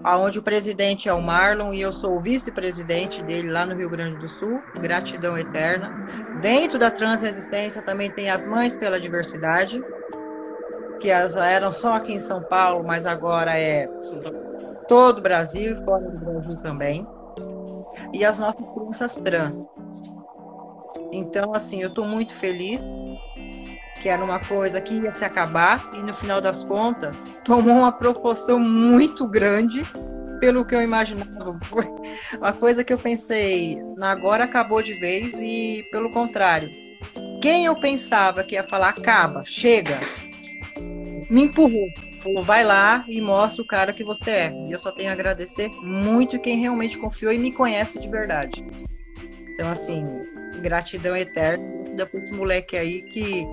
onde 0.04 0.38
o 0.38 0.42
presidente 0.42 1.08
é 1.08 1.12
o 1.14 1.22
Marlon 1.22 1.72
e 1.72 1.80
eu 1.80 1.92
sou 1.92 2.16
o 2.16 2.20
vice-presidente 2.20 3.22
dele 3.22 3.50
lá 3.50 3.64
no 3.64 3.74
Rio 3.74 3.88
Grande 3.88 4.18
do 4.18 4.28
Sul. 4.28 4.60
Gratidão 4.78 5.38
eterna. 5.38 5.90
Dentro 6.42 6.78
da 6.78 6.90
transresistência 6.90 7.80
também 7.80 8.10
tem 8.10 8.28
as 8.28 8.46
Mães 8.46 8.76
pela 8.76 9.00
Diversidade, 9.00 9.82
que 11.00 11.08
elas 11.08 11.34
eram 11.34 11.72
só 11.72 11.94
aqui 11.94 12.12
em 12.12 12.20
São 12.20 12.42
Paulo, 12.42 12.84
mas 12.84 13.06
agora 13.06 13.58
é 13.58 13.88
todo 14.86 15.18
o 15.18 15.22
Brasil 15.22 15.72
e 15.72 15.84
fora 15.84 16.10
do 16.10 16.18
Brasil 16.18 16.60
também. 16.60 17.06
E 18.14 18.24
as 18.24 18.38
nossas 18.38 18.64
crianças 18.72 19.16
trans. 19.16 19.66
Então, 21.12 21.52
assim, 21.52 21.82
eu 21.82 21.88
estou 21.88 22.06
muito 22.06 22.32
feliz 22.32 22.94
que 24.00 24.08
era 24.08 24.22
uma 24.22 24.38
coisa 24.38 24.80
que 24.80 24.94
ia 24.94 25.14
se 25.14 25.24
acabar 25.24 25.90
e 25.94 25.98
no 26.02 26.12
final 26.12 26.40
das 26.40 26.62
contas 26.62 27.16
tomou 27.44 27.78
uma 27.78 27.90
proporção 27.90 28.58
muito 28.58 29.26
grande 29.26 29.82
pelo 30.40 30.64
que 30.64 30.74
eu 30.74 30.82
imaginava. 30.82 31.58
Foi 31.64 31.86
uma 32.36 32.52
coisa 32.52 32.84
que 32.84 32.92
eu 32.92 32.98
pensei, 32.98 33.78
agora 34.00 34.44
acabou 34.44 34.82
de 34.82 34.94
vez 34.94 35.32
e 35.40 35.84
pelo 35.90 36.12
contrário. 36.12 36.70
Quem 37.40 37.64
eu 37.64 37.74
pensava 37.80 38.44
que 38.44 38.54
ia 38.54 38.62
falar 38.62 38.90
acaba, 38.90 39.42
chega, 39.44 39.98
me 41.30 41.44
empurrou. 41.44 41.88
Falou, 42.24 42.42
vai 42.42 42.64
lá 42.64 43.04
e 43.06 43.20
mostra 43.20 43.62
o 43.62 43.66
cara 43.66 43.92
que 43.92 44.02
você 44.02 44.30
é. 44.30 44.52
E 44.68 44.72
eu 44.72 44.78
só 44.78 44.90
tenho 44.90 45.10
a 45.10 45.12
agradecer 45.12 45.68
muito 45.82 46.40
quem 46.40 46.58
realmente 46.58 46.98
confiou 46.98 47.30
e 47.30 47.36
me 47.36 47.52
conhece 47.52 48.00
de 48.00 48.08
verdade. 48.08 48.64
Então, 49.52 49.68
assim, 49.68 50.06
gratidão 50.62 51.14
eterna 51.14 51.62
depois 51.94 52.22
desse 52.22 52.34
moleque 52.34 52.78
aí 52.78 53.02
que 53.02 53.46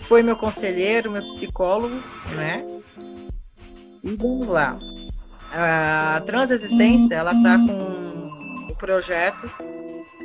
foi 0.00 0.22
meu 0.22 0.34
conselheiro, 0.34 1.10
meu 1.10 1.22
psicólogo, 1.26 2.02
né? 2.34 2.64
E 4.02 4.16
vamos 4.16 4.48
lá. 4.48 4.78
A 5.52 6.22
transexistência, 6.24 7.16
ela 7.16 7.32
está 7.32 7.58
com 7.58 8.70
um 8.72 8.74
projeto 8.78 9.50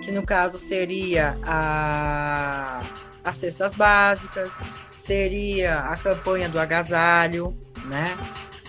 que 0.01 0.11
no 0.13 0.25
caso 0.25 0.57
seria 0.57 1.37
a, 1.43 2.83
as 3.23 3.37
cestas 3.37 3.73
básicas, 3.73 4.53
seria 4.95 5.79
a 5.79 5.97
campanha 5.97 6.49
do 6.49 6.59
agasalho, 6.59 7.57
né? 7.85 8.17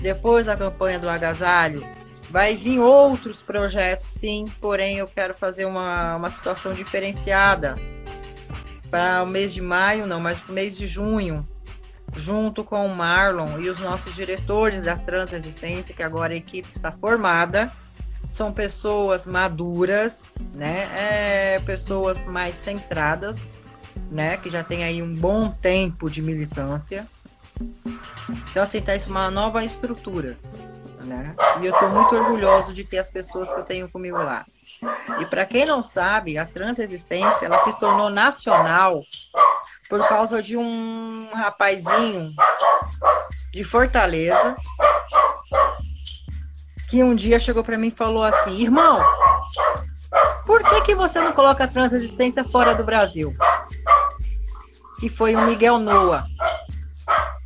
Depois 0.00 0.46
da 0.46 0.56
campanha 0.56 0.98
do 0.98 1.08
agasalho, 1.08 1.86
vai 2.30 2.56
vir 2.56 2.78
outros 2.78 3.42
projetos, 3.42 4.12
sim, 4.12 4.46
porém 4.60 4.98
eu 4.98 5.06
quero 5.06 5.34
fazer 5.34 5.64
uma, 5.64 6.16
uma 6.16 6.30
situação 6.30 6.72
diferenciada 6.72 7.76
para 8.90 9.22
o 9.22 9.26
mês 9.26 9.52
de 9.52 9.60
maio, 9.60 10.06
não, 10.06 10.20
mas 10.20 10.38
para 10.38 10.52
o 10.52 10.54
mês 10.54 10.76
de 10.76 10.86
junho, 10.86 11.46
junto 12.16 12.62
com 12.62 12.86
o 12.86 12.94
Marlon 12.94 13.60
e 13.60 13.68
os 13.68 13.78
nossos 13.80 14.14
diretores 14.14 14.84
da 14.84 14.96
Transresistência, 14.96 15.94
que 15.94 16.02
agora 16.02 16.32
a 16.32 16.36
equipe 16.36 16.68
está 16.70 16.92
formada, 16.92 17.72
são 18.30 18.52
pessoas 18.52 19.26
maduras, 19.26 20.22
né? 20.52 20.88
É, 20.92 21.60
pessoas 21.60 22.24
mais 22.24 22.56
centradas, 22.56 23.40
né? 24.10 24.36
Que 24.36 24.50
já 24.50 24.62
tem 24.62 24.84
aí 24.84 25.02
um 25.02 25.14
bom 25.14 25.50
tempo 25.50 26.10
de 26.10 26.22
militância. 26.22 27.06
Então, 28.50 28.62
assim, 28.62 28.80
tá 28.80 28.94
isso 28.94 29.10
uma 29.10 29.30
nova 29.30 29.64
estrutura, 29.64 30.36
Né? 31.04 31.34
E 31.60 31.66
eu 31.66 31.72
estou 31.72 31.90
muito 31.90 32.14
orgulhoso 32.16 32.72
de 32.72 32.84
ter 32.84 32.98
as 32.98 33.10
pessoas 33.10 33.52
que 33.52 33.60
eu 33.60 33.64
tenho 33.64 33.88
comigo 33.88 34.16
lá. 34.16 34.46
E 35.20 35.26
para 35.26 35.44
quem 35.44 35.66
não 35.66 35.82
sabe, 35.82 36.38
a 36.38 36.46
transexistência 36.46 37.44
ela 37.44 37.58
se 37.58 37.78
tornou 37.78 38.08
nacional 38.10 39.02
por 39.88 40.06
causa 40.08 40.42
de 40.42 40.56
um 40.56 41.28
rapazinho 41.32 42.32
de 43.52 43.62
Fortaleza 43.62 44.56
que 46.88 47.02
um 47.02 47.14
dia 47.14 47.38
chegou 47.38 47.62
para 47.62 47.76
mim 47.76 47.88
e 47.88 47.90
falou 47.90 48.22
assim: 48.22 48.56
"Irmão, 48.56 49.00
por 50.46 50.62
que 50.62 50.80
que 50.82 50.94
você 50.94 51.20
não 51.20 51.32
coloca 51.32 51.64
a 51.64 51.68
transexistência 51.68 52.44
fora 52.44 52.74
do 52.74 52.84
Brasil?" 52.84 53.34
E 55.02 55.08
foi 55.08 55.34
o 55.34 55.44
Miguel 55.46 55.78
Noa, 55.78 56.24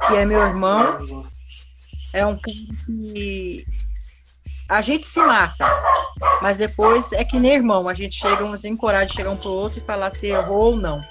que 0.06 0.14
é 0.14 0.24
meu 0.24 0.40
irmão, 0.40 0.98
é 2.12 2.24
um 2.24 2.36
cara 2.36 2.56
que 2.86 3.66
a 4.68 4.82
gente 4.82 5.06
se 5.06 5.20
mata, 5.20 5.66
mas 6.42 6.58
depois 6.58 7.10
é 7.12 7.24
que 7.24 7.40
nem 7.40 7.54
irmão, 7.54 7.88
a 7.88 7.94
gente 7.94 8.16
chega, 8.16 8.44
um 8.44 8.56
tem 8.58 8.76
coragem 8.76 9.08
de 9.08 9.14
chegar 9.14 9.30
um 9.30 9.36
pro 9.36 9.50
outro 9.50 9.78
e 9.78 9.82
falar 9.82 10.10
se 10.10 10.26
errou 10.26 10.72
ou 10.72 10.76
não. 10.76 11.02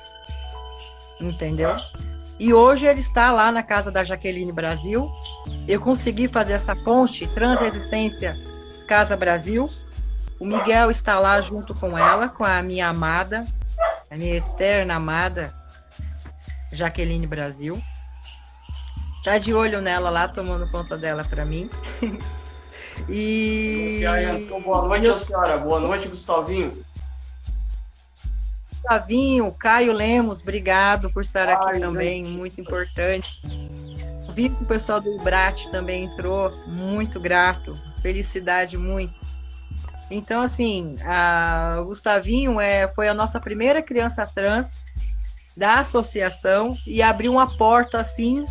Entendeu? 1.19 1.75
E 2.39 2.53
hoje 2.53 2.85
ele 2.85 2.99
está 2.99 3.31
lá 3.31 3.51
na 3.51 3.63
casa 3.63 3.89
da 3.89 4.03
Jaqueline 4.03 4.51
Brasil. 4.51 5.11
Eu 5.67 5.81
consegui 5.81 6.27
fazer 6.27 6.53
essa 6.53 6.75
ponte 6.75 7.25
Transexistência 7.27 8.37
Casa 8.87 9.17
Brasil. 9.17 9.67
O 10.39 10.45
Miguel 10.45 10.91
está 10.91 11.19
lá 11.19 11.39
junto 11.41 11.73
com 11.73 11.97
ela, 11.97 12.29
com 12.29 12.43
a 12.43 12.61
minha 12.61 12.89
amada, 12.89 13.45
a 14.09 14.15
minha 14.15 14.35
eterna 14.35 14.95
amada 14.95 15.53
Jaqueline 16.71 17.25
Brasil. 17.25 17.81
Tá 19.23 19.37
de 19.37 19.53
olho 19.53 19.81
nela 19.81 20.09
lá, 20.09 20.27
tomando 20.27 20.69
conta 20.69 20.97
dela 20.97 21.23
para 21.23 21.43
mim. 21.43 21.69
E. 23.07 23.99
Então, 24.41 24.61
boa 24.61 24.87
noite, 24.87 25.05
eu... 25.05 25.17
senhora. 25.17 25.57
Boa 25.57 25.79
noite, 25.79 26.07
Gustavinho. 26.07 26.73
Gustavinho, 28.71 29.51
Caio 29.51 29.91
Lemos, 29.91 30.41
obrigado 30.41 31.09
por 31.11 31.23
estar 31.23 31.47
aqui 31.49 31.73
Ai, 31.73 31.79
também, 31.79 32.23
Deus. 32.23 32.35
muito 32.35 32.61
importante. 32.61 33.41
Vi 34.33 34.49
que 34.49 34.63
o 34.63 34.65
pessoal 34.65 35.01
do 35.01 35.17
Brat 35.19 35.65
também 35.67 36.05
entrou, 36.05 36.51
muito 36.67 37.19
grato, 37.19 37.77
felicidade 38.01 38.77
muito. 38.77 39.26
Então, 40.09 40.41
assim, 40.41 40.95
a, 41.05 41.77
o 41.81 41.85
Gustavinho 41.85 42.59
é, 42.59 42.87
foi 42.87 43.07
a 43.07 43.13
nossa 43.13 43.39
primeira 43.39 43.81
criança 43.81 44.25
trans 44.25 44.73
da 45.55 45.79
associação 45.79 46.77
e 46.85 47.01
abriu 47.01 47.31
uma 47.31 47.47
porta 47.47 47.99
assim 47.99 48.45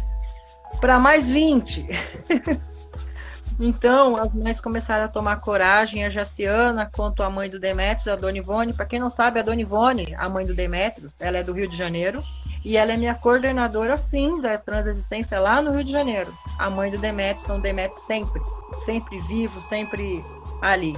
para 0.81 0.99
mais 0.99 1.31
20. 1.31 1.87
Então, 3.59 4.17
as 4.17 4.33
mães 4.35 4.61
começaram 4.61 5.05
a 5.05 5.09
tomar 5.09 5.41
coragem, 5.41 6.05
a 6.05 6.11
Jaciana, 6.11 6.91
quanto 6.93 7.23
a 7.23 7.31
mãe 7.31 7.49
do 7.49 7.59
Demetrios, 7.59 8.07
a 8.07 8.15
Dona 8.17 8.37
Ivone. 8.37 8.75
Para 8.75 8.85
quem 8.85 9.01
não 9.01 9.09
sabe, 9.09 9.41
a 9.41 9.43
Dona 9.43 9.63
Ivone, 9.63 10.15
a 10.15 10.29
mãe 10.29 10.45
do 10.45 10.55
Demetrios, 10.55 11.15
ela 11.19 11.39
é 11.39 11.43
do 11.43 11.55
Rio 11.55 11.67
de 11.67 11.77
Janeiro. 11.77 12.23
E 12.63 12.77
ela 12.77 12.93
é 12.93 12.97
minha 12.97 13.15
coordenadora, 13.15 13.97
sim, 13.97 14.41
da 14.41 14.59
transexistência 14.59 15.41
lá 15.41 15.63
no 15.63 15.71
Rio 15.71 15.85
de 15.85 15.93
Janeiro. 15.93 16.37
A 16.59 16.69
mãe 16.69 16.91
do 16.91 16.99
Demetrios, 16.99 17.45
então 17.45 17.61
Demetrios 17.61 18.05
sempre, 18.05 18.43
sempre 18.85 19.21
vivo, 19.21 19.63
sempre 19.63 20.23
ali. 20.61 20.95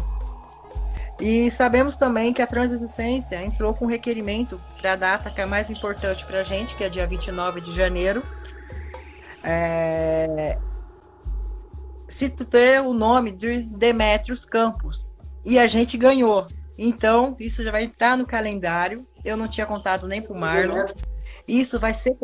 E 1.20 1.50
sabemos 1.50 1.96
também 1.96 2.32
que 2.32 2.40
a 2.40 2.46
transexistência 2.46 3.42
entrou 3.42 3.74
com 3.74 3.86
requerimento 3.86 4.60
para 4.80 4.92
a 4.92 4.96
data 4.96 5.30
que 5.30 5.40
é 5.40 5.46
mais 5.46 5.70
importante 5.70 6.24
para 6.24 6.40
a 6.40 6.44
gente, 6.44 6.76
que 6.76 6.84
é 6.84 6.88
dia 6.88 7.06
29 7.06 7.60
de 7.60 7.74
janeiro. 7.74 8.22
É, 9.42 10.58
se 12.08 12.28
ter 12.28 12.80
o 12.80 12.92
nome 12.92 13.32
de 13.32 13.62
Demetrios 13.62 14.44
Campos. 14.44 15.06
E 15.44 15.58
a 15.58 15.66
gente 15.66 15.96
ganhou. 15.96 16.46
Então, 16.76 17.36
isso 17.40 17.62
já 17.62 17.72
vai 17.72 17.84
entrar 17.84 18.16
no 18.16 18.26
calendário. 18.26 19.06
Eu 19.24 19.36
não 19.36 19.48
tinha 19.48 19.66
contado 19.66 20.06
nem 20.06 20.22
para 20.22 20.32
o 20.32 20.38
Marlon. 20.38 20.86
Isso 21.46 21.78
vai 21.78 21.94
ser 21.94 22.16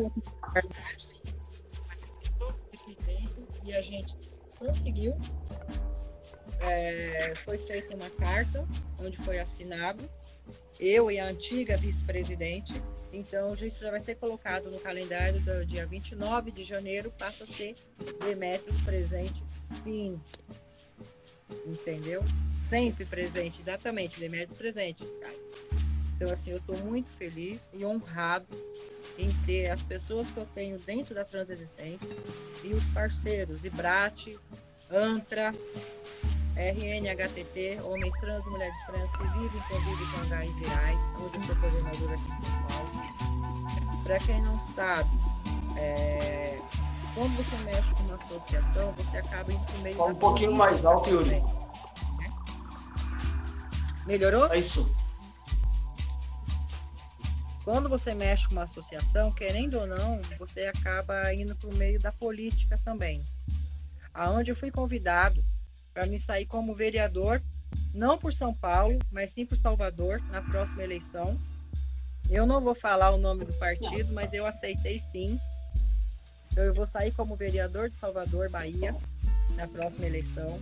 e 3.65 3.73
a 3.73 3.81
gente 3.81 4.17
conseguiu. 4.59 5.17
É, 6.61 7.35
foi 7.45 7.59
feita 7.59 7.95
uma 7.95 8.11
carta 8.11 8.67
onde 8.99 9.17
foi 9.17 9.39
assinado 9.39 10.09
eu 10.79 11.11
e 11.11 11.19
a 11.19 11.27
antiga 11.27 11.77
vice-presidente 11.77 12.75
então, 13.15 13.55
isso 13.55 13.85
já 13.85 13.93
vai 13.93 14.01
ser 14.01 14.17
colocado 14.17 14.71
no 14.71 14.81
calendário 14.81 15.41
do 15.41 15.65
dia 15.65 15.87
29 15.87 16.51
de 16.51 16.65
janeiro, 16.65 17.13
passa 17.17 17.45
a 17.45 17.47
ser 17.47 17.77
Demetrios 18.21 18.81
presente, 18.83 19.45
sim. 19.57 20.21
Entendeu? 21.65 22.25
Sempre 22.69 23.05
presente, 23.05 23.61
exatamente, 23.61 24.19
Demetrios 24.19 24.59
presente, 24.59 25.05
Então, 26.17 26.33
assim, 26.33 26.51
eu 26.51 26.57
estou 26.57 26.77
muito 26.79 27.09
feliz 27.09 27.71
e 27.73 27.85
honrado 27.85 28.49
em 29.17 29.33
ter 29.47 29.71
as 29.71 29.83
pessoas 29.83 30.29
que 30.31 30.39
eu 30.39 30.47
tenho 30.53 30.77
dentro 30.81 31.15
da 31.15 31.25
transexistência 31.25 32.11
e 32.65 32.75
os 32.75 32.85
parceiros, 32.89 33.65
Ibrate, 33.65 34.37
Antra, 34.91 35.55
RNHTT, 36.57 37.81
Homens 37.83 38.15
Trans 38.21 38.47
e 38.47 38.51
Mulheres 38.51 38.79
Trans 38.87 39.11
que 39.17 39.25
vivem 39.25 39.61
e 39.61 39.75
convivem 39.75 40.07
com 40.07 40.21
HIV 40.21 40.67
AIDS, 40.67 41.13
onde 41.19 41.37
eu 41.37 41.41
sou 41.43 41.57
coordenadora 41.57 42.15
aqui 42.15 42.31
em 42.31 42.35
São 42.35 42.63
Paulo. 42.69 44.03
Para 44.05 44.19
quem 44.21 44.43
não 44.43 44.63
sabe, 44.63 45.11
é... 45.77 46.61
quando 47.15 47.37
você 47.37 47.57
mexe 47.57 47.95
com 47.95 48.03
uma 48.05 48.15
associação, 48.15 48.93
você 48.93 49.17
acaba 49.19 49.53
indo 49.53 49.65
pro 49.65 49.79
meio 49.79 49.97
Fala 49.97 50.13
um 50.13 50.15
pouquinho 50.15 50.55
mais 50.55 50.87
alto, 50.87 51.11
Yuri. 51.11 51.31
Né? 51.31 51.43
Melhorou? 54.07 54.53
É 54.53 54.59
isso. 54.59 54.95
Quando 57.65 57.89
você 57.89 58.15
mexe 58.15 58.47
com 58.47 58.53
uma 58.53 58.65
associação, 58.65 59.33
querendo 59.33 59.81
ou 59.81 59.87
não, 59.87 60.21
você 60.39 60.67
acaba 60.67 61.33
indo 61.35 61.57
para 61.57 61.71
o 61.71 61.75
meio 61.75 61.99
da 61.99 62.13
política 62.13 62.79
também. 62.85 63.25
Aonde 64.13 64.53
eu 64.53 64.57
fui 64.57 64.71
convidado 64.71 65.43
para 65.95 66.07
me 66.07 66.19
sair 66.19 66.45
como 66.45 66.75
vereador, 66.75 67.41
não 67.95 68.19
por 68.19 68.35
São 68.35 68.53
Paulo, 68.53 68.99
mas 69.13 69.31
sim 69.31 69.47
por 69.47 69.57
Salvador, 69.57 70.13
na 70.31 70.43
próxima 70.43 70.83
eleição. 70.83 71.39
Eu 72.29 72.45
não 72.45 72.61
vou 72.61 72.75
falar 72.75 73.13
o 73.13 73.19
nome 73.19 73.45
do 73.45 73.53
partido, 73.55 74.13
mas 74.13 74.33
eu 74.33 74.45
aceitei 74.45 74.99
sim. 74.99 75.39
Então 76.51 76.65
eu 76.65 76.75
vou 76.75 76.87
sair 76.87 77.13
como 77.13 77.37
vereador 77.37 77.89
de 77.89 77.97
Salvador, 77.97 78.51
Bahia, 78.51 78.95
na 79.55 79.69
próxima 79.69 80.07
eleição. 80.07 80.61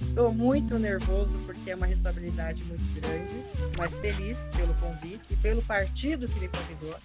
Estou 0.00 0.32
muito 0.32 0.78
nervoso 0.78 1.34
porque 1.44 1.70
é 1.70 1.74
uma 1.74 1.86
responsabilidade 1.86 2.62
muito 2.64 3.00
grande, 3.00 3.44
mas 3.76 3.98
feliz 3.98 4.38
pelo 4.56 4.74
convite 4.74 5.24
e 5.30 5.36
pelo 5.36 5.62
partido 5.62 6.28
que 6.28 6.40
me 6.40 6.48
convidou. 6.48 6.96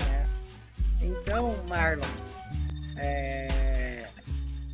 Né? 0.00 0.28
Então, 1.00 1.56
Marlon, 1.68 2.02
é, 2.96 4.08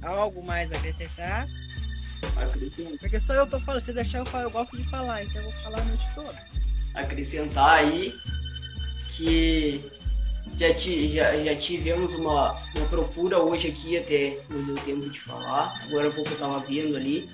algo 0.02 0.42
mais 0.42 0.70
a 0.72 0.76
acrescentar? 0.76 1.48
Porque 3.00 3.20
só 3.20 3.34
eu 3.34 3.46
tô 3.46 3.60
falando, 3.60 3.84
se 3.84 3.92
deixar 3.92 4.18
eu 4.18 4.26
falar, 4.26 4.44
eu 4.44 4.50
gosto 4.50 4.76
de 4.76 4.84
falar, 4.84 5.24
então 5.24 5.42
eu 5.42 5.50
vou 5.50 5.60
falar 5.62 5.78
a 5.80 5.84
noite 5.84 6.06
toda. 6.14 6.46
Acrescentar 6.94 7.78
aí 7.78 8.12
que 9.10 9.90
já, 10.56 10.74
ti, 10.74 11.08
já, 11.08 11.36
já 11.36 11.54
tivemos 11.56 12.14
uma, 12.14 12.56
uma 12.74 12.86
procura 12.88 13.38
hoje 13.38 13.68
aqui, 13.68 13.96
até 13.96 14.38
não 14.48 14.62
deu 14.64 14.74
tempo 14.76 15.08
de 15.08 15.20
falar, 15.20 15.74
agora 15.84 16.08
há 16.08 16.10
pouco 16.10 16.30
eu 16.30 16.38
tava 16.38 16.60
vendo 16.60 16.96
ali, 16.96 17.28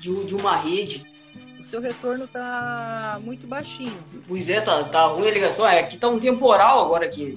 de, 0.00 0.24
de 0.24 0.34
uma 0.34 0.56
rede. 0.56 1.06
O 1.58 1.64
seu 1.64 1.80
retorno 1.80 2.26
tá 2.26 3.20
muito 3.22 3.46
baixinho. 3.46 3.96
Pois 4.26 4.48
é, 4.48 4.60
tá, 4.60 4.82
tá 4.84 5.06
ruim 5.06 5.28
a 5.28 5.30
ligação. 5.30 5.68
É, 5.68 5.80
aqui 5.80 5.96
tá 5.98 6.08
um 6.08 6.18
temporal 6.18 6.84
agora 6.84 7.04
aqui. 7.04 7.36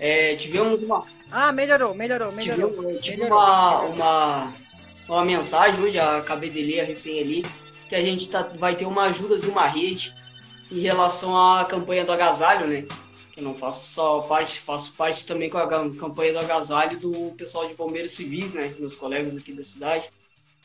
É, 0.00 0.34
tivemos 0.34 0.80
uma. 0.80 1.04
Ah, 1.30 1.52
melhorou, 1.52 1.94
melhorou, 1.94 2.32
melhorou. 2.32 2.70
Tive, 2.70 2.98
tive 3.00 3.16
melhorou, 3.18 3.38
uma, 3.38 3.82
melhorou. 3.82 3.94
uma, 3.94 4.52
uma 5.06 5.24
mensagem 5.26 5.78
hoje, 5.78 5.98
acabei 5.98 6.48
de 6.48 6.62
ler 6.62 6.84
recém 6.84 7.20
ali, 7.20 7.44
que 7.86 7.94
a 7.94 8.02
gente 8.02 8.28
tá, 8.30 8.42
vai 8.42 8.74
ter 8.74 8.86
uma 8.86 9.04
ajuda 9.04 9.38
de 9.38 9.46
uma 9.46 9.66
rede 9.66 10.14
em 10.72 10.80
relação 10.80 11.36
à 11.36 11.66
campanha 11.66 12.04
do 12.04 12.12
agasalho, 12.12 12.66
né? 12.66 12.86
Que 13.32 13.42
não 13.42 13.54
faço 13.54 13.92
só 13.92 14.20
parte, 14.22 14.60
faço 14.60 14.96
parte 14.96 15.26
também 15.26 15.50
com 15.50 15.58
a 15.58 15.68
campanha 15.68 16.32
do 16.32 16.38
agasalho 16.38 16.98
do 16.98 17.34
pessoal 17.36 17.68
de 17.68 17.74
bombeiros 17.74 18.12
civis, 18.12 18.54
né? 18.54 18.74
Meus 18.78 18.94
colegas 18.94 19.36
aqui 19.36 19.52
da 19.52 19.62
cidade. 19.62 20.10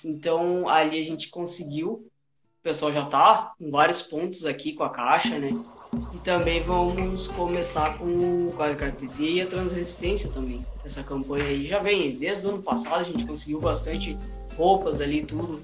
Então 0.04 0.70
ali 0.70 1.02
a 1.02 1.04
gente 1.04 1.28
conseguiu. 1.28 2.08
O 2.60 2.64
pessoal 2.64 2.94
já 2.94 3.06
tá 3.06 3.54
em 3.60 3.70
vários 3.70 4.02
pontos 4.02 4.46
aqui 4.46 4.72
com 4.72 4.84
a 4.84 4.90
caixa, 4.90 5.38
né? 5.38 5.50
E 6.14 6.18
também 6.20 6.64
vamos 6.64 7.28
começar 7.28 7.98
com, 7.98 8.54
a 8.60 8.66
HTT 8.66 9.24
e 9.24 9.42
a 9.42 9.48
transresistência 9.48 10.30
também. 10.30 10.66
Essa 10.84 11.04
campanha 11.04 11.46
aí 11.46 11.66
já 11.66 11.80
vem 11.80 12.16
desde 12.16 12.46
o 12.46 12.50
ano 12.50 12.62
passado, 12.62 13.02
a 13.02 13.04
gente 13.04 13.26
conseguiu 13.26 13.62
bastante 13.62 14.18
roupas 14.58 15.02
ali, 15.02 15.24
tudo, 15.24 15.62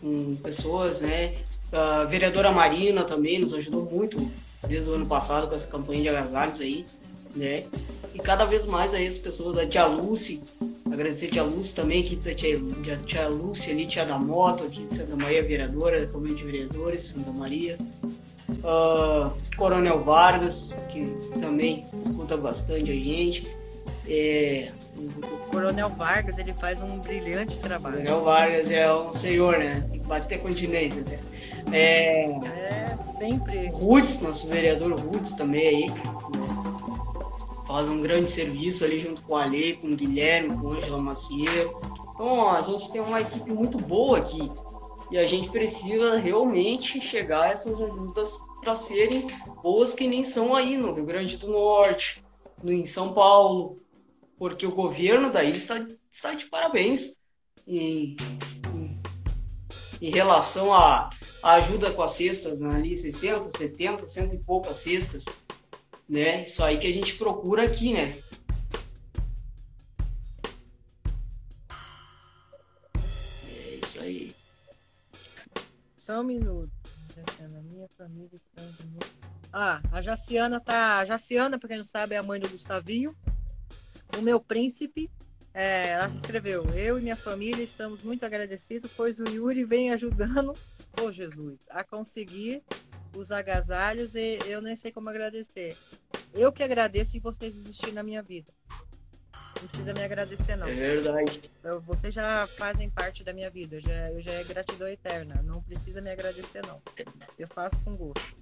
com 0.00 0.36
pessoas, 0.36 1.00
né? 1.02 1.34
A 1.72 2.04
vereadora 2.04 2.50
Marina 2.50 3.04
também 3.04 3.38
nos 3.38 3.54
ajudou 3.54 3.84
muito 3.84 4.30
desde 4.66 4.90
o 4.90 4.94
ano 4.94 5.06
passado 5.06 5.48
com 5.48 5.54
essa 5.54 5.66
campanha 5.66 6.02
de 6.02 6.08
agasalhos 6.08 6.60
aí, 6.60 6.84
né? 7.34 7.64
E 8.14 8.18
cada 8.18 8.44
vez 8.44 8.66
mais 8.66 8.94
aí 8.94 9.06
as 9.06 9.18
pessoas, 9.18 9.56
a 9.58 9.66
Tia 9.66 9.86
Lucy, 9.86 10.42
Agradecer 10.92 11.26
a 11.26 11.30
tia 11.30 11.42
Lúcia 11.44 11.82
também, 11.82 12.04
aqui 12.04 12.16
da 12.16 12.34
tia, 12.34 12.60
tia 13.06 13.28
Lúcia 13.28 13.72
ali, 13.72 13.86
tia 13.86 14.04
da 14.04 14.18
moto, 14.18 14.64
aqui 14.64 14.84
de 14.86 14.96
Santa 14.96 15.14
Maria, 15.14 15.42
vereadora, 15.42 16.04
Câmara 16.08 16.34
de 16.34 16.42
Vereadores, 16.42 17.04
Santa 17.04 17.30
Maria. 17.30 17.78
Uh, 18.58 19.30
Coronel 19.56 20.02
Vargas, 20.02 20.76
que 20.90 21.06
também 21.40 21.86
escuta 22.00 22.36
bastante 22.36 22.90
a 22.90 22.96
gente. 22.96 23.46
É, 24.08 24.72
o 24.96 25.50
Coronel 25.52 25.88
Vargas, 25.90 26.36
ele 26.38 26.52
faz 26.54 26.82
um 26.82 26.98
brilhante 26.98 27.58
trabalho. 27.58 27.98
Coronel 27.98 28.24
Vargas 28.24 28.70
é 28.70 28.92
um 28.92 29.12
senhor, 29.12 29.58
né? 29.58 29.86
Tem 29.90 30.00
que 30.00 30.06
bater 30.06 30.40
continência 30.40 31.02
até. 31.02 31.18
É, 31.72 32.30
é, 32.30 32.98
sempre. 33.18 33.68
Rudes, 33.68 34.20
nosso 34.22 34.48
vereador 34.48 34.98
Rudes 34.98 35.34
também 35.34 35.68
aí. 35.68 35.90
Né? 35.90 36.02
Faz 37.66 37.88
um 37.88 38.02
grande 38.02 38.30
serviço 38.30 38.84
ali 38.84 38.98
junto 38.98 39.22
com 39.22 39.34
o 39.34 39.36
Ale, 39.36 39.74
com 39.74 39.88
o 39.88 39.96
Guilherme, 39.96 40.56
com 40.56 40.66
o 40.66 40.72
Ângela 40.72 41.00
Macieiro. 41.00 41.78
Então, 42.14 42.26
ó, 42.26 42.56
a 42.56 42.60
gente 42.62 42.90
tem 42.90 43.00
uma 43.00 43.20
equipe 43.20 43.52
muito 43.52 43.78
boa 43.78 44.18
aqui. 44.18 44.50
E 45.10 45.18
a 45.18 45.26
gente 45.26 45.48
precisa 45.50 46.16
realmente 46.16 47.00
chegar 47.00 47.42
a 47.42 47.48
essas 47.48 47.74
ajudas 47.74 48.38
para 48.60 48.74
serem 48.76 49.26
boas 49.62 49.92
que 49.92 50.06
nem 50.06 50.22
são 50.22 50.54
aí 50.54 50.76
no 50.76 50.92
Rio 50.92 51.04
Grande 51.04 51.36
do 51.36 51.50
Norte, 51.50 52.24
no, 52.62 52.72
em 52.72 52.86
São 52.86 53.12
Paulo, 53.12 53.80
porque 54.38 54.66
o 54.66 54.74
governo 54.74 55.30
daí 55.30 55.50
está, 55.50 55.84
está 56.10 56.34
de 56.34 56.46
parabéns 56.46 57.18
em, 57.66 58.14
em, 58.72 59.00
em 60.00 60.10
relação 60.10 60.72
à 60.72 61.10
ajuda 61.42 61.90
com 61.90 62.02
as 62.02 62.12
cestas, 62.12 62.60
né, 62.60 62.74
ali 62.74 62.96
60, 62.96 63.44
70, 63.44 64.06
cento 64.06 64.34
e 64.34 64.38
poucas 64.38 64.76
cestas, 64.76 65.24
né? 66.08 66.44
Isso 66.44 66.62
aí 66.62 66.78
que 66.78 66.86
a 66.86 66.92
gente 66.92 67.14
procura 67.16 67.64
aqui, 67.64 67.92
né? 67.92 68.16
Só 76.10 76.22
um 76.22 76.24
minuto. 76.24 76.72
Jaciana, 77.14 77.62
minha 77.70 77.86
família 77.96 78.34
está. 78.34 78.62
Ah, 79.52 79.80
a 79.92 80.02
Jaciana 80.02 80.58
tá. 80.58 80.98
A 80.98 81.04
Jaciana, 81.04 81.56
pra 81.56 81.68
quem 81.68 81.78
não 81.78 81.84
sabe, 81.84 82.16
é 82.16 82.18
a 82.18 82.22
mãe 82.24 82.40
do 82.40 82.48
Gustavinho. 82.48 83.14
O 84.18 84.20
meu 84.20 84.40
príncipe. 84.40 85.08
É, 85.54 85.90
ela 85.90 86.08
escreveu: 86.08 86.64
Eu 86.74 86.98
e 86.98 87.02
minha 87.02 87.14
família 87.14 87.62
estamos 87.62 88.02
muito 88.02 88.26
agradecidos, 88.26 88.90
pois 88.96 89.20
o 89.20 89.24
Yuri 89.28 89.62
vem 89.62 89.92
ajudando, 89.92 90.52
oh 91.00 91.12
Jesus, 91.12 91.60
a 91.70 91.84
conseguir 91.84 92.64
os 93.16 93.30
agasalhos 93.30 94.16
e 94.16 94.40
eu 94.46 94.60
nem 94.60 94.74
sei 94.74 94.90
como 94.90 95.10
agradecer. 95.10 95.76
Eu 96.34 96.50
que 96.50 96.64
agradeço 96.64 97.12
de 97.12 97.20
vocês 97.20 97.56
existirem 97.56 97.94
na 97.94 98.02
minha 98.02 98.20
vida. 98.20 98.52
Não 99.60 99.68
precisa 99.68 99.92
me 99.92 100.02
agradecer, 100.02 100.56
não. 100.56 100.66
É 100.66 100.72
verdade. 100.72 101.40
Eu, 101.62 101.80
vocês 101.82 102.14
já 102.14 102.46
fazem 102.46 102.88
parte 102.88 103.22
da 103.22 103.32
minha 103.32 103.50
vida. 103.50 103.78
Já, 103.80 104.10
eu 104.10 104.22
já 104.22 104.32
é 104.32 104.44
gratidão 104.44 104.88
eterna. 104.88 105.42
Não 105.44 105.62
precisa 105.62 106.00
me 106.00 106.10
agradecer, 106.10 106.62
não. 106.66 106.80
Eu 107.38 107.46
faço 107.48 107.78
com 107.84 107.94
gosto. 107.94 108.34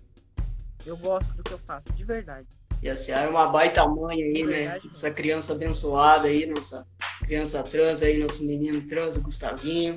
Eu 0.87 0.96
gosto 0.96 1.33
do 1.35 1.42
que 1.42 1.52
eu 1.52 1.59
faço, 1.59 1.92
de 1.92 2.04
verdade. 2.04 2.46
E 2.81 2.88
a 2.88 2.94
Ciara 2.94 3.26
é 3.26 3.28
uma 3.28 3.48
baita 3.48 3.87
mãe 3.88 4.22
aí, 4.22 4.44
né? 4.44 4.81
Essa 4.92 5.11
criança 5.11 5.52
abençoada 5.52 6.28
aí, 6.28 6.46
nossa 6.46 6.87
criança 7.20 7.62
trans 7.64 8.02
aí, 8.02 8.18
nosso 8.18 8.44
menino 8.44 8.81
trans, 8.87 9.16
o 9.16 9.20
Gustavinho. 9.22 9.96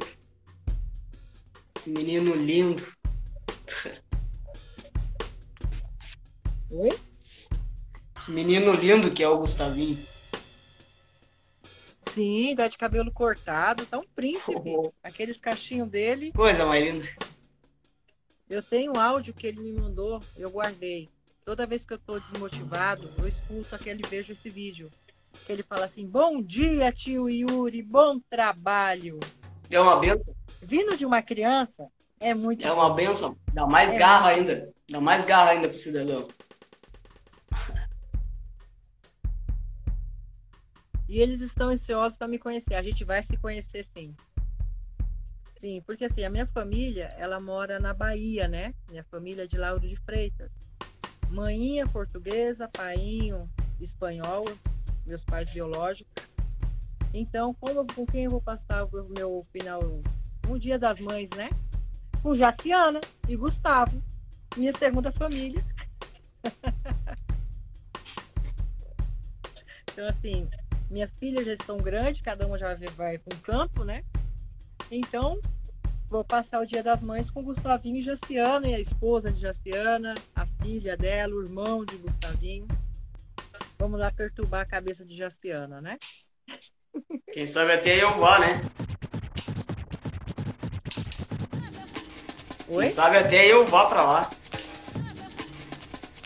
Esse 1.78 1.92
menino 1.92 2.34
lindo. 2.34 2.84
Oi? 6.72 7.00
Esse 8.18 8.32
menino 8.32 8.74
lindo 8.74 9.12
que 9.12 9.22
é 9.22 9.30
o 9.30 9.38
Gustavinho. 9.38 10.11
Sim, 12.14 12.56
tá 12.56 12.68
de 12.68 12.78
cabelo 12.78 13.12
cortado, 13.12 13.86
tá 13.86 13.98
um 13.98 14.06
príncipe. 14.16 14.76
Oh. 14.76 14.92
Aqueles 15.04 15.40
cachinhos 15.40 15.90
dele. 15.90 16.32
Coisa 16.34 16.66
mais 16.66 16.84
linda. 16.84 17.08
Eu 18.50 18.62
tenho 18.62 18.94
um 18.94 19.00
áudio 19.00 19.34
que 19.34 19.48
ele 19.48 19.62
me 19.62 19.72
mandou, 19.72 20.20
eu 20.38 20.50
guardei. 20.50 21.08
Toda 21.46 21.66
vez 21.66 21.86
que 21.86 21.94
eu 21.94 21.98
tô 21.98 22.20
desmotivado, 22.20 23.10
eu 23.18 23.28
escuto 23.28 23.74
aquele 23.74 24.04
vejo 24.08 24.34
esse 24.34 24.50
vídeo. 24.50 24.90
Que 25.46 25.54
ele 25.54 25.64
fala 25.64 25.86
assim: 25.86 26.06
Bom 26.06 26.42
dia, 26.42 26.92
tio 26.92 27.30
Yuri, 27.30 27.82
bom 27.82 28.20
trabalho. 28.30 29.20
É 29.70 29.80
uma 29.80 29.98
benção. 29.98 30.36
Vindo 30.62 30.98
de 30.98 31.06
uma 31.06 31.22
criança, 31.22 31.88
é 32.20 32.34
muito. 32.34 32.66
É 32.66 32.72
uma 32.72 32.94
benção. 32.94 33.38
Dá 33.54 33.66
mais 33.66 33.94
é 33.94 33.98
garra 33.98 34.30
ainda. 34.30 34.74
Dá 34.90 35.00
mais 35.00 35.26
garra 35.26 35.52
ainda 35.52 35.70
pro 35.70 35.78
cidadão. 35.78 36.28
E 41.12 41.20
eles 41.20 41.42
estão 41.42 41.68
ansiosos 41.68 42.18
para 42.18 42.30
me 42.30 42.40
conhecer. 42.40 42.74
A 42.74 42.82
gente 42.82 43.04
vai 43.04 43.22
se 43.22 43.36
conhecer 43.36 43.84
sim. 43.84 44.16
Sim, 45.60 45.84
porque 45.86 46.06
assim, 46.06 46.24
a 46.24 46.30
minha 46.30 46.48
família, 46.48 47.10
ela 47.20 47.38
mora 47.38 47.82
na 47.82 47.94
Bahia, 47.94 48.48
né? 48.48 48.74
Minha 48.90 49.04
família 49.04 49.44
é 49.44 49.46
de 49.46 49.58
Lauro 49.58 49.86
de 49.86 49.98
Freitas. 49.98 50.54
Mãinha 51.30 51.86
portuguesa, 51.86 52.64
painho 52.78 53.52
espanhol, 53.78 54.46
meus 55.06 55.22
pais 55.26 55.52
biológicos. 55.52 56.14
Então, 57.14 57.54
como, 57.56 57.86
com 57.94 58.06
quem 58.06 58.24
eu 58.24 58.32
vou 58.32 58.42
passar 58.42 58.86
o 58.86 59.10
meu 59.10 59.46
final, 59.52 59.82
um 60.48 60.58
dia 60.58 60.80
das 60.80 61.02
mães, 61.02 61.30
né? 61.32 61.50
Com 62.24 62.34
Jaciana 62.34 63.02
e 63.28 63.36
Gustavo, 63.36 64.02
minha 64.56 64.72
segunda 64.78 65.12
família. 65.12 65.62
então, 69.92 70.08
assim, 70.08 70.48
minhas 70.92 71.18
filhas 71.18 71.46
já 71.46 71.54
estão 71.54 71.78
grandes, 71.78 72.22
cada 72.22 72.46
uma 72.46 72.58
já 72.58 72.76
vai 72.96 73.18
para 73.18 73.36
um 73.36 73.40
campo, 73.40 73.84
né? 73.84 74.04
Então, 74.92 75.40
vou 76.10 76.24
passar 76.24 76.60
o 76.60 76.66
Dia 76.66 76.84
das 76.84 77.02
Mães 77.02 77.30
com 77.30 77.42
Gustavinho 77.42 77.98
e 77.98 78.02
Jaciana, 78.02 78.68
e 78.68 78.76
a 78.76 78.80
esposa 78.80 79.32
de 79.32 79.40
Jaciana, 79.40 80.14
a 80.36 80.46
filha 80.46 80.98
dela, 80.98 81.34
o 81.34 81.44
irmão 81.44 81.86
de 81.86 81.96
Gustavinho. 81.96 82.68
Vamos 83.80 84.00
lá 84.00 84.12
perturbar 84.12 84.62
a 84.62 84.66
cabeça 84.66 85.06
de 85.06 85.16
Jaciana, 85.16 85.80
né? 85.82 85.98
Quem 87.32 87.48
sabe 87.48 87.72
até 87.72 88.04
eu 88.04 88.20
vá, 88.20 88.40
né? 88.40 88.62
Oi? 92.68 92.84
Quem 92.84 92.92
sabe 92.92 93.18
até 93.18 93.48
eu 93.48 93.66
vá 93.66 93.86
para 93.86 94.04
lá. 94.04 94.30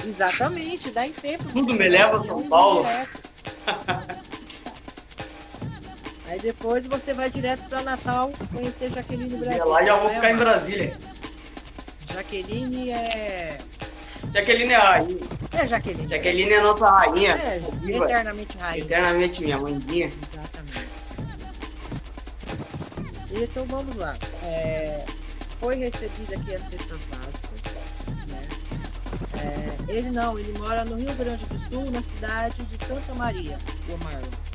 Exatamente, 0.04 0.92
dá 0.92 1.06
em 1.06 1.14
tempo. 1.14 1.46
Tudo 1.52 1.74
me 1.74 1.88
leva 1.88 2.18
a 2.18 2.24
São 2.24 2.48
Paulo. 2.50 2.84
Aí 6.36 6.42
depois 6.42 6.86
você 6.86 7.14
vai 7.14 7.30
direto 7.30 7.64
para 7.70 7.82
Natal 7.82 8.30
conhecer 8.52 8.90
Jaqueline 8.90 9.38
Brasil. 9.38 9.58
E 9.58 9.70
lá 9.70 9.86
já 9.86 9.96
vou 9.96 10.10
ficar 10.10 10.32
em 10.32 10.36
Brasília. 10.36 10.98
Jaqueline 12.14 12.92
é. 12.92 13.58
Jaqueline 14.34 14.74
é 14.74 14.76
a 14.76 14.84
rainha. 14.84 15.20
É 15.54 15.66
Jaqueline. 15.66 16.10
Jaqueline 16.10 16.52
é 16.52 16.58
a 16.58 16.62
nossa 16.62 16.90
rainha. 16.90 17.36
É, 17.36 17.62
eternamente 17.90 18.58
rainha. 18.58 18.84
Eternamente 18.84 19.42
minha 19.44 19.58
mãezinha. 19.58 20.08
Exatamente. 20.08 20.90
Então 23.32 23.66
vamos 23.68 23.96
lá. 23.96 24.14
É, 24.44 25.06
foi 25.62 25.78
recebida 25.78 26.36
aqui 26.36 26.54
as 26.54 26.62
cestas 26.64 27.00
básicas. 27.12 27.62
Né? 28.28 28.50
É, 29.40 29.94
ele 29.94 30.12
não, 30.12 30.38
ele 30.38 30.52
mora 30.60 30.84
no 30.84 30.98
Rio 30.98 31.14
Grande 31.14 31.46
do 31.46 31.70
Sul, 31.70 31.92
na 31.92 32.02
cidade 32.02 32.62
de 32.66 32.86
Santa 32.86 33.16
Maria, 33.16 33.58
o 33.88 34.04
Marlon. 34.04 34.55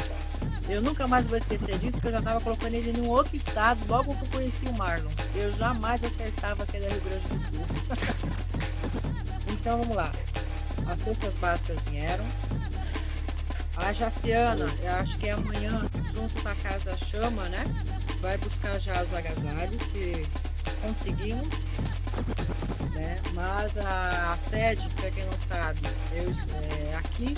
Eu 0.70 0.80
nunca 0.80 1.08
mais 1.08 1.26
vou 1.26 1.36
esquecer 1.36 1.78
disso, 1.80 1.92
porque 1.94 2.06
eu 2.06 2.12
já 2.12 2.18
estava 2.18 2.40
colocando 2.40 2.74
ele 2.74 2.96
em 2.96 3.02
um 3.02 3.08
outro 3.08 3.34
estado 3.34 3.80
logo 3.88 4.14
que 4.14 4.22
eu 4.22 4.28
conheci 4.28 4.66
o 4.66 4.78
Marlon. 4.78 5.10
Eu 5.34 5.52
jamais 5.54 6.02
acertava 6.04 6.64
que 6.64 6.76
ele 6.76 6.86
era 6.86 6.94
Rio 6.94 7.02
Grande 7.02 7.28
do 7.28 7.56
Sul. 7.56 7.66
então 9.50 9.78
vamos 9.80 9.96
lá. 9.96 10.12
As 10.86 10.98
cestas 11.00 11.34
básicas 11.34 11.76
vieram. 11.90 12.24
A 13.78 13.92
Jaciana, 13.92 14.66
eu 14.80 14.94
acho 14.94 15.18
que 15.18 15.28
é 15.28 15.32
amanhã, 15.32 15.90
junto 16.14 16.40
com 16.40 16.48
a 16.48 16.54
Casa 16.54 16.96
Chama, 16.98 17.42
né? 17.48 17.64
Vai 18.20 18.38
buscar 18.38 18.78
já 18.80 19.02
os 19.02 19.12
agasalhos 19.12 19.82
que 19.92 20.24
conseguimos. 20.82 21.48
Né? 22.94 23.20
Mas 23.34 23.76
a, 23.76 24.32
a 24.32 24.50
sede, 24.50 24.88
para 24.90 25.10
quem 25.10 25.24
não 25.24 25.32
sabe, 25.48 25.80
eu, 26.12 26.30
é, 26.30 26.96
aqui 26.96 27.36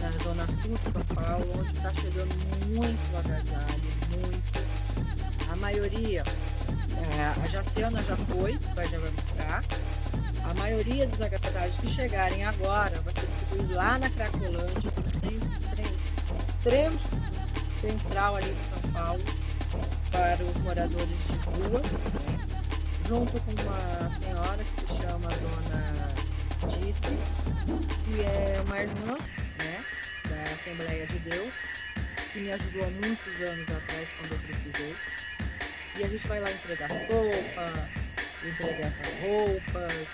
na 0.00 0.10
Zona 0.22 0.46
Sul 0.46 0.76
de 0.76 0.92
São 0.92 1.14
Paulo, 1.14 1.52
onde 1.58 1.70
está 1.72 1.92
chegando 1.94 2.34
muito 2.74 3.16
agasalho, 3.16 3.82
muito. 4.20 5.50
A 5.50 5.56
maioria, 5.56 6.22
é, 6.22 7.42
a 7.42 7.46
Jaciana 7.46 8.02
já 8.02 8.16
foi, 8.16 8.58
vai 8.74 8.88
já 8.88 8.98
vai 8.98 9.10
buscar. 9.10 9.64
A 10.44 10.54
maioria 10.54 11.06
dos 11.06 11.20
agasalhos 11.20 11.76
que 11.76 11.88
chegarem 11.88 12.44
agora 12.44 13.00
vai 13.02 13.14
ser 13.14 13.26
distribuído 13.26 13.74
lá 13.74 13.98
na 13.98 14.10
Cracolândia, 14.10 14.92
extremo 16.48 17.00
central 17.80 18.36
ali 18.36 18.52
de 18.52 18.64
São 18.64 18.92
Paulo, 18.92 19.24
para 20.10 20.44
os 20.44 20.62
moradores 20.62 21.08
de 21.08 21.36
rua, 21.44 21.82
junto 23.06 23.40
com 23.40 23.52
uma 23.62 24.10
senhora 24.20 24.64
que 24.64 24.80
se 24.80 25.02
chama 25.02 25.28
Dona 25.28 26.14
Disse, 26.78 27.00
que 28.04 28.20
é 28.20 28.62
uma 28.66 28.80
irmã 28.80 29.16
Assembleia 30.66 31.06
de 31.06 31.18
Deus, 31.20 31.54
que 32.32 32.40
me 32.40 32.52
ajudou 32.52 32.82
há 32.82 32.90
muitos 32.90 33.40
anos 33.40 33.70
atrás, 33.70 34.08
quando 34.18 34.32
eu 34.32 34.38
precisei. 34.38 34.96
E 35.96 36.04
a 36.04 36.08
gente 36.08 36.26
vai 36.26 36.40
lá 36.40 36.50
entregar 36.50 36.90
sopa, 36.90 37.88
entregar 38.44 38.88
essas 38.88 39.20
roupas, 39.20 40.08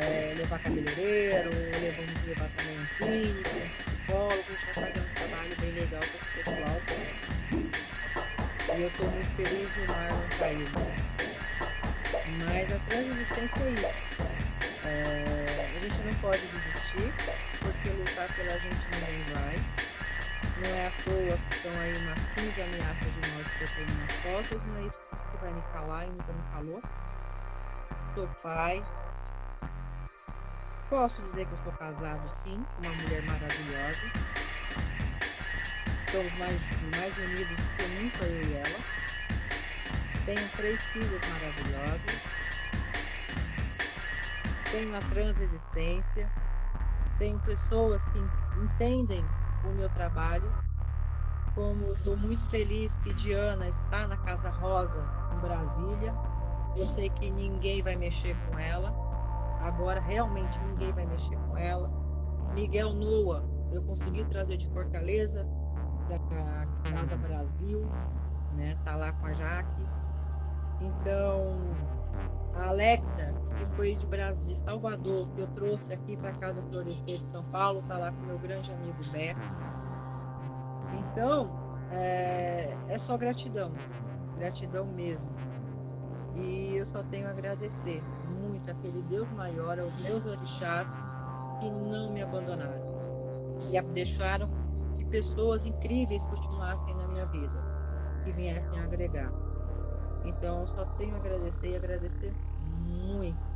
é, 0.00 0.32
levar 0.34 0.58
cabeleireiro, 0.60 1.50
levamos 1.78 2.26
levar 2.26 2.48
também 2.56 2.78
um 2.78 2.86
clínico, 2.96 3.50
um 3.54 3.68
psicólogo, 3.68 4.44
a 4.48 4.52
gente 4.52 4.64
vai 4.64 4.74
fazer 4.74 5.00
um 5.00 5.14
trabalho 5.14 5.56
bem 5.60 5.70
legal 5.72 6.00
com 6.00 6.18
esse 6.18 6.30
pessoal. 6.38 6.80
E 8.74 8.80
eu 8.80 8.88
estou 8.88 9.10
muito 9.10 9.36
feliz 9.36 9.74
de 9.74 9.80
o 9.80 9.88
Marlon 9.88 10.28
caiu. 10.38 10.68
Mas 12.38 12.72
a 12.72 12.78
transexistência 12.88 13.60
é 13.60 13.70
isso. 13.72 14.22
É, 14.84 15.70
a 15.76 15.80
gente 15.80 16.06
não 16.06 16.14
pode 16.14 16.42
desistir, 16.46 17.12
porque 17.60 17.88
lutar 17.90 18.26
pela 18.34 18.58
gente 18.58 18.86
ninguém 18.90 19.22
vai. 19.32 19.81
Não 20.60 20.68
é 20.68 20.86
à 20.86 20.90
toa 21.04 21.38
que 21.38 21.56
estão 21.56 21.72
aí 21.80 21.94
umas 21.96 22.18
15 22.34 22.62
ameaças 22.62 23.14
de 23.14 23.30
morte 23.30 23.50
que 23.56 23.64
eu 23.64 23.68
tenho 23.74 23.98
nas 23.98 24.12
costas, 24.16 24.66
não 24.66 24.76
é 24.76 24.82
isso 24.82 25.30
que 25.30 25.36
vai 25.38 25.52
me 25.52 25.62
calar 25.72 26.06
e 26.06 26.10
nunca 26.10 26.32
me 26.32 26.42
calou. 26.52 26.82
Sou 28.14 28.28
pai. 28.42 28.84
Posso 30.90 31.22
dizer 31.22 31.46
que 31.46 31.52
eu 31.52 31.58
sou 31.58 31.72
casado, 31.72 32.28
sim, 32.42 32.62
com 32.76 32.82
uma 32.82 32.94
mulher 32.94 33.22
maravilhosa. 33.22 34.02
Estamos 36.06 36.38
mais, 36.38 36.60
mais 36.98 37.16
unidos 37.16 37.56
do 37.56 37.76
que 37.76 37.88
nunca 37.98 38.24
eu 38.24 38.42
e 38.42 38.54
ela. 38.54 38.78
Tenho 40.26 40.48
três 40.50 40.84
filhas 40.84 41.22
maravilhosas. 41.30 42.20
Tenho 44.70 44.94
a 44.94 45.00
transexistência. 45.00 46.30
Tenho 47.18 47.40
pessoas 47.40 48.02
que 48.08 48.18
entendem 48.62 49.24
o 49.70 49.74
meu 49.74 49.88
trabalho. 49.90 50.50
Como 51.54 51.84
estou 51.92 52.16
muito 52.16 52.44
feliz 52.48 52.92
que 53.04 53.12
Diana 53.14 53.68
está 53.68 54.06
na 54.06 54.16
Casa 54.18 54.48
Rosa, 54.50 55.04
em 55.34 55.40
Brasília. 55.40 56.14
Eu 56.76 56.86
sei 56.86 57.10
que 57.10 57.30
ninguém 57.30 57.82
vai 57.82 57.96
mexer 57.96 58.34
com 58.48 58.58
ela. 58.58 58.92
Agora 59.60 60.00
realmente 60.00 60.58
ninguém 60.60 60.92
vai 60.92 61.06
mexer 61.06 61.36
com 61.36 61.56
ela. 61.56 61.90
Miguel 62.54 62.92
Noa, 62.94 63.44
eu 63.72 63.82
consegui 63.82 64.24
trazer 64.24 64.56
de 64.56 64.68
Fortaleza 64.70 65.46
da 66.08 66.18
Casa 66.90 67.16
Brasil, 67.16 67.86
né? 68.54 68.76
Tá 68.84 68.96
lá 68.96 69.12
com 69.12 69.26
a 69.26 69.32
Jaque. 69.32 69.86
Então, 70.80 71.58
a 72.54 72.68
Alexa, 72.68 73.34
que 73.58 73.66
foi 73.76 73.94
de 73.94 74.06
Brasil, 74.06 74.46
de 74.46 74.56
Salvador, 74.56 75.28
que 75.34 75.40
eu 75.40 75.46
trouxe 75.48 75.92
aqui 75.92 76.16
para 76.16 76.32
Casa 76.32 76.62
Florescer 76.62 77.18
de 77.18 77.26
São 77.28 77.44
Paulo, 77.44 77.82
tá 77.88 77.98
lá 77.98 78.12
com 78.12 78.26
meu 78.26 78.38
grande 78.38 78.70
amigo 78.72 78.98
Beto. 79.10 79.40
Então, 80.98 81.50
é, 81.90 82.76
é 82.88 82.98
só 82.98 83.16
gratidão, 83.16 83.72
gratidão 84.38 84.86
mesmo. 84.86 85.30
E 86.34 86.76
eu 86.76 86.86
só 86.86 87.02
tenho 87.04 87.26
a 87.26 87.30
agradecer 87.30 88.02
muito 88.40 88.70
àquele 88.70 89.02
Deus 89.02 89.30
maior, 89.32 89.78
aos 89.78 89.98
meus 90.00 90.24
orixás, 90.24 90.88
que 91.60 91.70
não 91.70 92.12
me 92.12 92.22
abandonaram 92.22 92.92
e 93.70 93.80
deixaram 93.92 94.48
que 94.98 95.04
pessoas 95.06 95.66
incríveis 95.66 96.24
continuassem 96.26 96.94
na 96.96 97.06
minha 97.08 97.26
vida 97.26 97.52
e 98.26 98.32
viessem 98.32 98.80
a 98.80 98.84
agregar. 98.84 99.51
Então, 100.24 100.66
só 100.66 100.84
tenho 100.96 101.14
a 101.14 101.18
agradecer 101.18 101.70
e 101.70 101.76
agradecer 101.76 102.32
muito. 102.86 103.52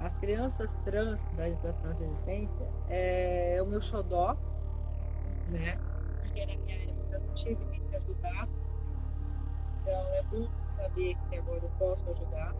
As 0.00 0.18
crianças 0.18 0.74
trans 0.84 1.24
da, 1.36 1.48
da 1.48 1.72
transexistência 1.74 2.68
é 2.88 3.60
o 3.62 3.66
meu 3.66 3.80
xodó, 3.80 4.36
né? 5.48 5.78
Porque 6.20 6.46
na 6.46 6.56
minha 6.56 6.76
época 6.82 7.14
eu 7.14 7.20
não 7.20 7.34
tive 7.34 7.80
que 7.80 7.96
ajudar. 7.96 8.48
Então, 9.80 10.14
é 10.14 10.22
bom 10.24 10.48
saber 10.76 11.16
que 11.28 11.36
agora 11.36 11.60
eu 11.62 11.70
posso 11.78 12.10
ajudar. 12.10 12.54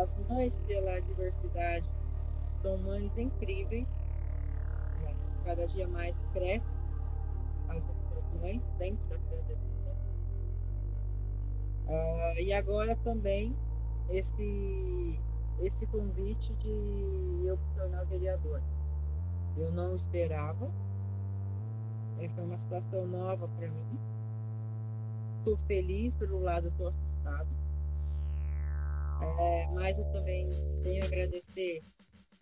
As 0.00 0.16
mães 0.28 0.58
pela 0.60 1.00
diversidade 1.00 1.90
são 2.62 2.78
mães 2.78 3.16
incríveis. 3.16 3.88
Né? 5.02 5.14
Cada 5.44 5.66
dia 5.66 5.88
mais 5.88 6.18
cresce 6.32 6.68
as 7.68 7.86
mães 8.40 8.64
dentro 8.78 9.06
da 9.08 9.18
transição. 9.18 9.75
Uh, 11.86 12.40
e 12.40 12.52
agora 12.52 12.96
também 12.96 13.56
esse, 14.10 15.20
esse 15.60 15.86
convite 15.86 16.52
de 16.54 17.46
eu 17.46 17.56
me 17.56 17.74
tornar 17.76 18.04
vereador. 18.04 18.62
Eu 19.56 19.70
não 19.72 19.94
esperava. 19.94 20.70
É, 22.18 22.28
foi 22.30 22.44
uma 22.44 22.58
situação 22.58 23.06
nova 23.06 23.46
para 23.48 23.68
mim 23.68 24.16
estou 25.46 25.56
feliz, 25.58 26.12
pelo 26.14 26.40
lado 26.40 26.68
estou 26.68 26.88
assustado. 26.88 27.48
É, 29.38 29.66
mas 29.72 29.96
eu 29.96 30.04
também 30.12 30.48
tenho 30.82 31.02
a 31.04 31.06
agradecer 31.06 31.84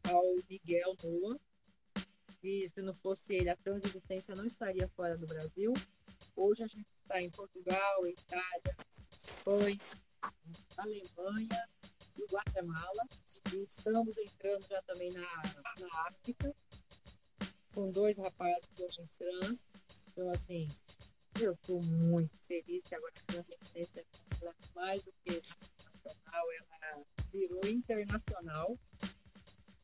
ao 0.08 0.22
Miguel 0.48 0.96
Noa, 1.04 1.38
que 2.40 2.68
se 2.68 2.80
não 2.80 2.94
fosse 2.94 3.34
ele, 3.34 3.50
a 3.50 3.56
transexistência 3.56 4.34
não 4.34 4.46
estaria 4.46 4.88
fora 4.96 5.18
do 5.18 5.26
Brasil. 5.26 5.74
Hoje 6.34 6.64
a 6.64 6.66
gente 6.66 6.86
está 7.02 7.20
em 7.20 7.30
Portugal, 7.30 8.06
Itália, 8.06 8.76
Espanha, 9.16 9.80
Alemanha 10.76 11.68
e 12.16 12.24
Guatemala. 12.32 13.08
E 13.52 13.66
estamos 13.68 14.16
entrando 14.18 14.66
já 14.68 14.82
também 14.82 15.10
na, 15.12 15.20
na 15.20 16.00
África, 16.08 16.54
com 17.74 17.92
dois 17.92 18.16
rapazes 18.18 18.70
homens 18.78 19.10
trans. 19.10 19.64
Então, 20.08 20.30
assim, 20.30 20.68
eu 21.40 21.52
estou 21.52 21.82
muito 21.82 22.30
feliz 22.46 22.84
que 22.84 22.94
agora 22.94 23.12
a 23.16 23.32
transcendência 23.32 24.04
mais 24.74 25.02
do 25.02 25.12
que 25.24 25.40
nacional, 26.04 26.46
ela 26.52 27.04
virou 27.32 27.66
internacional. 27.66 28.78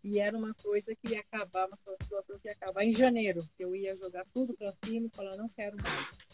E 0.03 0.19
era 0.19 0.37
uma 0.37 0.53
coisa 0.63 0.95
que 0.97 1.13
ia 1.13 1.21
acabar, 1.21 1.67
uma 1.67 1.77
situação 2.01 2.39
que 2.39 2.49
ia 2.49 2.53
acabar 2.53 2.85
em 2.85 2.93
janeiro, 2.93 3.47
que 3.57 3.65
eu 3.65 3.75
ia 3.77 3.95
jogar 3.97 4.25
tudo 4.33 4.57
para 4.57 4.73
cima 4.85 5.07
e 5.07 5.17
falar, 5.17 5.37
não 5.37 5.49
quero 5.51 5.77
mais. 5.83 6.30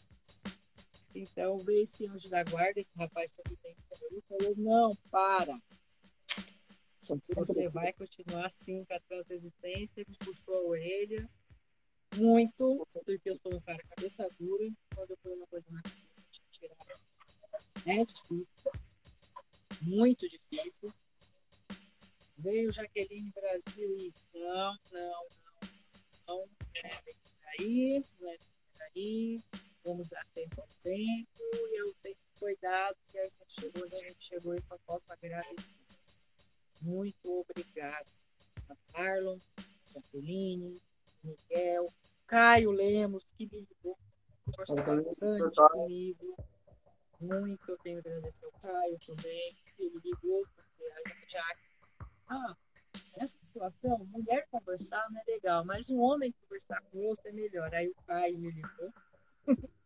Então 1.18 1.56
veio 1.58 1.82
esse 1.82 2.06
anjo 2.06 2.28
da 2.28 2.44
guarda, 2.44 2.80
esse 2.80 2.90
rapaz 2.94 3.32
sorridente 3.32 3.80
aí, 4.12 4.22
falou, 4.28 4.54
não, 4.56 4.94
para. 5.10 5.58
Você 7.00 7.70
vai 7.70 7.92
continuar 7.94 8.46
assim 8.46 8.84
com 8.84 8.94
a 8.94 9.00
transexistência, 9.00 10.04
me 10.06 10.16
puxou 10.18 10.54
a 10.54 10.62
orelha 10.62 11.30
muito, 12.16 12.86
porque 13.04 13.30
eu 13.30 13.36
sou 13.36 13.54
um 13.54 13.60
cara 13.60 13.80
cabeça 13.94 14.28
dura. 14.38 14.68
Quando 14.94 15.10
eu 15.12 15.16
ponho 15.18 15.36
uma 15.36 15.46
coisa 15.46 15.66
na 15.70 15.80
cabeça, 15.80 16.06
tirar 16.50 16.76
é 17.86 18.04
difícil, 18.04 18.72
muito 19.82 20.28
difícil. 20.28 20.92
Veio 22.36 22.72
Jaqueline 22.72 23.32
Brasil 23.32 23.96
e 23.96 24.12
não, 24.34 24.76
não, 24.92 25.26
não, 26.28 26.28
não, 26.28 26.48
é 26.74 27.02
bem 27.02 27.14
por 27.14 27.48
aí, 27.58 28.04
não 28.20 28.28
é 28.28 28.36
bem 28.36 28.48
por 28.72 28.82
aí, 28.82 29.40
vamos 29.86 30.08
dar 30.08 30.26
tempo 30.34 30.60
ao 30.60 30.66
tempo, 30.80 31.42
e 31.42 31.80
eu 31.80 31.94
tenho 32.02 32.16
cuidado, 32.38 32.96
que 33.08 33.18
a 33.18 33.24
gente 33.24 33.38
chegou, 33.48 33.84
a 33.84 33.94
gente 33.94 34.16
chegou 34.18 34.54
e 34.54 34.62
só 34.62 34.76
posso 34.84 35.12
agradecer. 35.12 35.70
Muito 36.82 37.46
obrigado 37.48 38.10
a 38.68 38.76
Marlon, 38.92 39.38
Jaqueline, 39.94 40.82
Miguel, 41.22 41.88
Caio 42.26 42.72
Lemos, 42.72 43.24
que 43.38 43.46
me 43.46 43.60
ligou, 43.60 43.96
conversou 44.44 44.76
bastante 44.76 45.56
comigo. 45.72 46.36
Muito 47.20 47.70
eu 47.70 47.78
tenho 47.78 48.02
que 48.02 48.08
agradecer 48.08 48.44
ao 48.44 48.52
Caio 48.60 48.98
também, 49.06 49.54
que 49.76 49.84
ele 49.84 49.98
ligou, 50.04 50.46
porque 50.54 50.84
a 50.84 51.08
gente 51.08 51.32
já. 51.32 51.56
Ah, 52.28 52.56
nessa 53.16 53.38
situação, 53.38 53.98
mulher 54.06 54.46
conversar 54.50 55.08
não 55.10 55.20
é 55.20 55.24
legal, 55.26 55.64
mas 55.64 55.88
um 55.88 56.00
homem 56.00 56.34
conversar 56.42 56.82
com 56.82 56.98
outro 57.06 57.26
é 57.28 57.32
melhor. 57.32 57.72
Aí 57.72 57.88
o 57.88 57.94
Caio 58.06 58.38
me 58.38 58.50
ligou. 58.50 58.92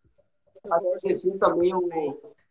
agradeci 0.70 1.38
também 1.38 1.74
o, 1.74 1.88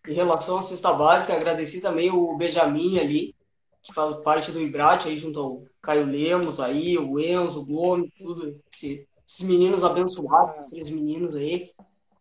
em 0.07 0.13
relação 0.13 0.59
à 0.59 0.61
cesta 0.61 0.93
básica, 0.93 1.33
agradeci 1.33 1.81
também 1.81 2.09
o 2.11 2.35
Benjamin 2.35 2.99
ali, 2.99 3.35
que 3.81 3.93
faz 3.93 4.13
parte 4.15 4.51
do 4.51 4.61
Ibrat, 4.61 5.07
aí 5.07 5.17
junto 5.17 5.39
ao 5.39 5.63
Caio 5.81 6.05
Lemos, 6.05 6.59
aí, 6.59 6.97
o 6.97 7.19
Enzo, 7.19 7.61
o 7.61 7.65
Gomes, 7.65 8.11
tudo, 8.17 8.59
esse, 8.71 9.07
esses 9.27 9.47
meninos 9.47 9.83
abençoados, 9.83 10.55
esses 10.55 10.71
três 10.71 10.89
meninos 10.89 11.35
aí. 11.35 11.53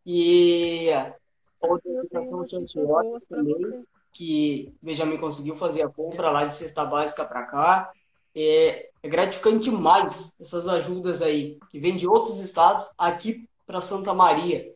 E 0.05 0.91
a 0.91 1.15
organização 1.61 2.45
Chantiota 2.45 3.19
também, 3.29 3.85
que 4.13 4.73
Benjamin 4.81 5.19
conseguiu 5.19 5.57
fazer 5.57 5.83
a 5.83 5.89
compra 5.89 6.31
lá 6.31 6.45
de 6.45 6.57
cesta 6.57 6.85
básica 6.85 7.25
para 7.25 7.45
cá. 7.45 7.93
É, 8.37 8.91
é 9.03 9.09
gratificante 9.09 9.71
demais 9.71 10.35
essas 10.41 10.69
ajudas 10.69 11.23
aí, 11.23 11.59
que 11.71 11.81
vêm 11.81 11.97
de 11.97 12.07
outros 12.07 12.39
estados 12.41 12.89
aqui 12.97 13.49
para 13.67 13.81
Santa 13.81 14.15
Maria, 14.15 14.73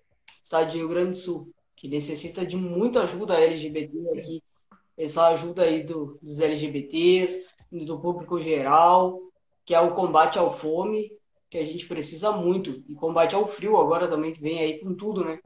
estado 0.52 0.70
de 0.70 0.78
Rio 0.78 0.88
Grande 0.88 1.10
do 1.12 1.16
Sul, 1.16 1.52
que 1.74 1.88
necessita 1.88 2.44
de 2.44 2.56
muita 2.56 3.02
ajuda 3.02 3.40
LGBT 3.40 4.18
aqui 4.18 4.42
essa 4.96 5.28
ajuda 5.28 5.62
aí 5.62 5.82
do, 5.82 6.18
dos 6.22 6.38
LGBTs, 6.38 7.48
do 7.70 8.00
público 8.00 8.40
geral, 8.40 9.20
que 9.64 9.74
é 9.74 9.80
o 9.80 9.94
combate 9.94 10.38
ao 10.38 10.56
fome. 10.56 11.10
que 11.48 11.58
a 11.58 11.64
gente 11.64 11.86
precisa 11.86 12.32
muito. 12.32 12.84
E 12.88 12.94
combate 12.94 13.34
ao 13.34 13.48
frio 13.48 13.76
agora 13.76 14.08
também, 14.08 14.32
que 14.32 14.40
vem 14.40 14.60
aí 14.60 14.78
com 14.78 14.94
tudo, 14.94 15.24
né? 15.24 15.40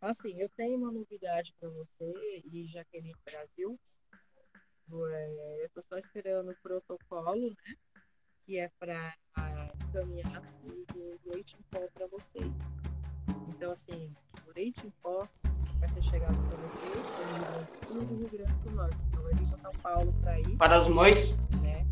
Assim, 0.00 0.40
eu 0.40 0.48
tenho 0.50 0.78
uma 0.78 0.92
novidade 0.92 1.54
para 1.58 1.68
você 1.68 2.42
e 2.52 2.66
Jaqueline 2.68 3.14
Brasil. 3.24 3.78
É, 4.90 5.60
eu 5.60 5.66
estou 5.66 5.82
só 5.82 5.98
esperando 5.98 6.50
o 6.50 6.56
protocolo, 6.62 7.50
né? 7.50 7.76
Que 8.46 8.58
é 8.58 8.70
para 8.78 9.14
caminhar 9.92 10.42
o 11.26 11.30
leite 11.32 11.56
em 11.58 11.62
pó 11.70 11.86
para 11.94 12.06
vocês. 12.06 12.52
Então, 13.48 13.72
assim, 13.72 14.10
o 14.46 14.52
leite 14.56 14.86
em 14.86 14.90
pó 15.02 15.26
vai 15.78 15.88
ser 15.88 16.02
chegado 16.02 16.36
para 16.36 16.56
vocês 16.58 17.90
no 17.90 18.00
Rio 18.16 18.28
Grande 18.28 18.52
do 18.54 18.74
Norte. 18.74 18.96
Então, 19.08 19.22
vai 19.22 19.34
vir 19.34 19.46
para 19.48 19.58
São 19.58 19.72
Paulo 19.82 20.14
para 20.20 20.40
ir. 20.40 20.56
Para 20.56 20.76
as 20.76 20.88
mães? 20.88 21.40
Né? 21.62 21.86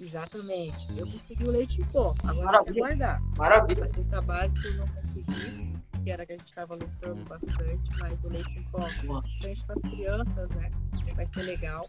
Exatamente. 0.00 0.98
Eu 0.98 1.10
consegui 1.10 1.44
o 1.44 1.52
leite 1.52 1.80
em 1.80 1.84
pó. 1.86 2.14
Agora 2.24 2.44
Maravilha. 2.44 2.80
guardar. 2.80 3.22
Maravilha. 3.36 3.84
A 3.84 3.88
cesta 3.88 4.22
básica 4.22 4.68
eu 4.68 4.74
não 4.74 4.86
consegui, 4.86 5.72
que 6.02 6.10
era 6.10 6.26
que 6.26 6.32
a 6.32 6.36
gente 6.36 6.48
estava 6.48 6.74
lutando 6.74 7.24
bastante, 7.28 7.98
mas 7.98 8.24
o 8.24 8.28
leite 8.28 8.58
em 8.58 8.62
pó, 8.64 8.80
principalmente 8.80 9.64
para 9.64 9.74
as 9.76 9.82
crianças, 9.82 10.48
né? 10.56 10.70
Vai 11.14 11.26
ser 11.26 11.42
legal. 11.42 11.86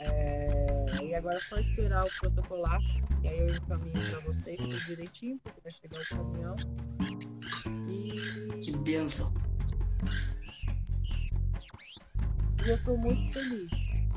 É, 0.00 0.86
e 1.02 1.14
agora 1.14 1.36
é 1.36 1.40
só 1.40 1.56
esperar 1.56 2.04
o 2.04 2.10
protocolar, 2.20 2.80
e 3.22 3.28
aí 3.28 3.38
eu 3.38 3.48
encaminho 3.48 4.10
para 4.10 4.20
vocês 4.20 4.56
tudo 4.56 4.80
direitinho, 4.86 5.38
porque 5.42 5.60
vai 5.60 5.72
chegar 5.72 6.00
o 6.00 6.08
caminhão. 6.08 6.56
E... 7.88 8.60
Que 8.60 8.76
benção! 8.78 9.32
E 12.64 12.68
eu 12.70 12.76
estou 12.76 12.96
muito 12.96 13.32
feliz, 13.32 13.70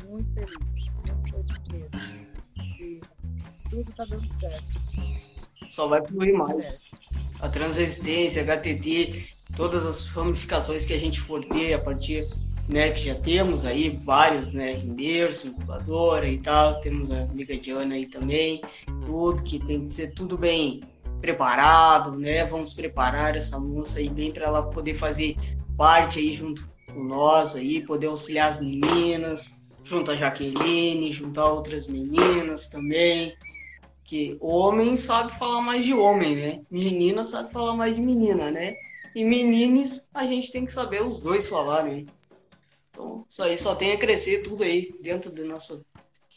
muito 0.07 0.33
feliz, 0.33 0.89
muito 1.33 1.53
feliz 1.53 1.89
mesmo. 1.91 2.27
E 2.79 3.01
tudo 3.69 3.89
está 3.89 4.05
dando 4.05 4.27
certo. 4.27 4.81
Só 5.69 5.87
vai 5.87 6.05
fluir 6.05 6.37
mais. 6.37 6.91
A 7.39 7.49
transresistência, 7.49 8.41
HTT, 8.41 9.27
todas 9.55 9.85
as 9.85 10.07
ramificações 10.07 10.85
que 10.85 10.93
a 10.93 10.97
gente 10.97 11.19
for 11.19 11.43
ter 11.45 11.73
a 11.73 11.79
partir 11.79 12.27
né, 12.67 12.91
que 12.91 13.05
já 13.05 13.15
temos 13.15 13.65
aí 13.65 13.97
várias, 14.03 14.53
né, 14.53 14.75
berço, 14.75 15.47
incubadora 15.47 16.27
e 16.27 16.37
tal, 16.37 16.81
temos 16.81 17.11
a 17.11 17.21
amiga 17.21 17.55
Diana 17.55 17.95
aí 17.95 18.05
também, 18.05 18.61
tudo 19.05 19.41
que 19.41 19.57
tem 19.59 19.85
que 19.85 19.91
ser 19.91 20.13
tudo 20.13 20.37
bem 20.37 20.81
preparado, 21.21 22.17
né, 22.17 22.43
vamos 22.45 22.73
preparar 22.73 23.35
essa 23.35 23.57
moça 23.59 23.99
aí 23.99 24.09
bem 24.09 24.31
para 24.31 24.45
ela 24.45 24.63
poder 24.63 24.95
fazer 24.95 25.35
parte 25.77 26.19
aí 26.19 26.33
junto 26.35 26.69
com 26.93 27.03
nós 27.03 27.55
aí, 27.55 27.81
poder 27.85 28.07
auxiliar 28.07 28.49
as 28.49 28.59
meninas, 28.59 29.63
junto 29.83 30.11
a 30.11 30.15
Jaqueline, 30.15 31.13
junto 31.13 31.39
a 31.39 31.49
outras 31.49 31.87
meninas 31.87 32.67
também, 32.67 33.33
que 34.03 34.37
homem 34.41 34.95
sabe 34.95 35.37
falar 35.37 35.61
mais 35.61 35.85
de 35.85 35.93
homem, 35.93 36.35
né, 36.35 36.61
menina 36.69 37.23
sabe 37.23 37.51
falar 37.53 37.75
mais 37.77 37.95
de 37.95 38.01
menina, 38.01 38.51
né, 38.51 38.73
e 39.15 39.23
meninos 39.23 40.09
a 40.13 40.25
gente 40.25 40.51
tem 40.51 40.65
que 40.65 40.73
saber 40.73 41.01
os 41.01 41.21
dois 41.21 41.47
falar, 41.47 41.83
né, 41.83 42.05
então, 42.97 43.23
isso 43.29 43.43
aí 43.43 43.55
só 43.55 43.75
tem 43.75 43.91
a 43.91 43.97
crescer 43.99 44.41
tudo 44.41 44.63
aí 44.63 44.91
dentro 44.99 45.31
da 45.31 45.43
nossa 45.43 45.85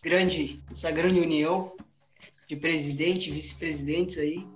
grande, 0.03 0.63
essa 0.71 0.91
grande 0.91 1.19
união 1.19 1.75
de 2.47 2.55
presidente, 2.55 3.31
vice-presidentes 3.31 4.19
aí. 4.19 4.47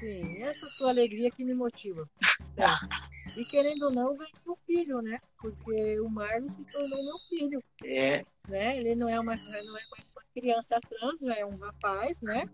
Sim, 0.00 0.42
essa 0.42 0.66
sua 0.66 0.90
alegria 0.90 1.30
que 1.30 1.44
me 1.44 1.54
motiva. 1.54 2.08
É. 2.56 3.40
E 3.40 3.44
querendo 3.44 3.84
ou 3.84 3.92
não, 3.92 4.16
vem 4.16 4.32
o 4.44 4.56
filho, 4.66 5.00
né? 5.00 5.20
Porque 5.38 6.00
o 6.00 6.08
Marlon 6.08 6.48
se 6.48 6.64
tornou 6.64 7.04
meu 7.04 7.18
filho. 7.28 7.62
É. 7.84 8.24
Né? 8.48 8.78
Ele 8.78 8.96
não 8.96 9.08
é 9.08 9.20
uma, 9.20 9.36
não 9.36 9.78
é 9.78 9.82
uma 9.86 10.24
criança 10.34 10.80
trans, 10.80 11.20
já 11.20 11.36
é 11.36 11.46
um 11.46 11.56
rapaz, 11.56 12.20
né? 12.20 12.48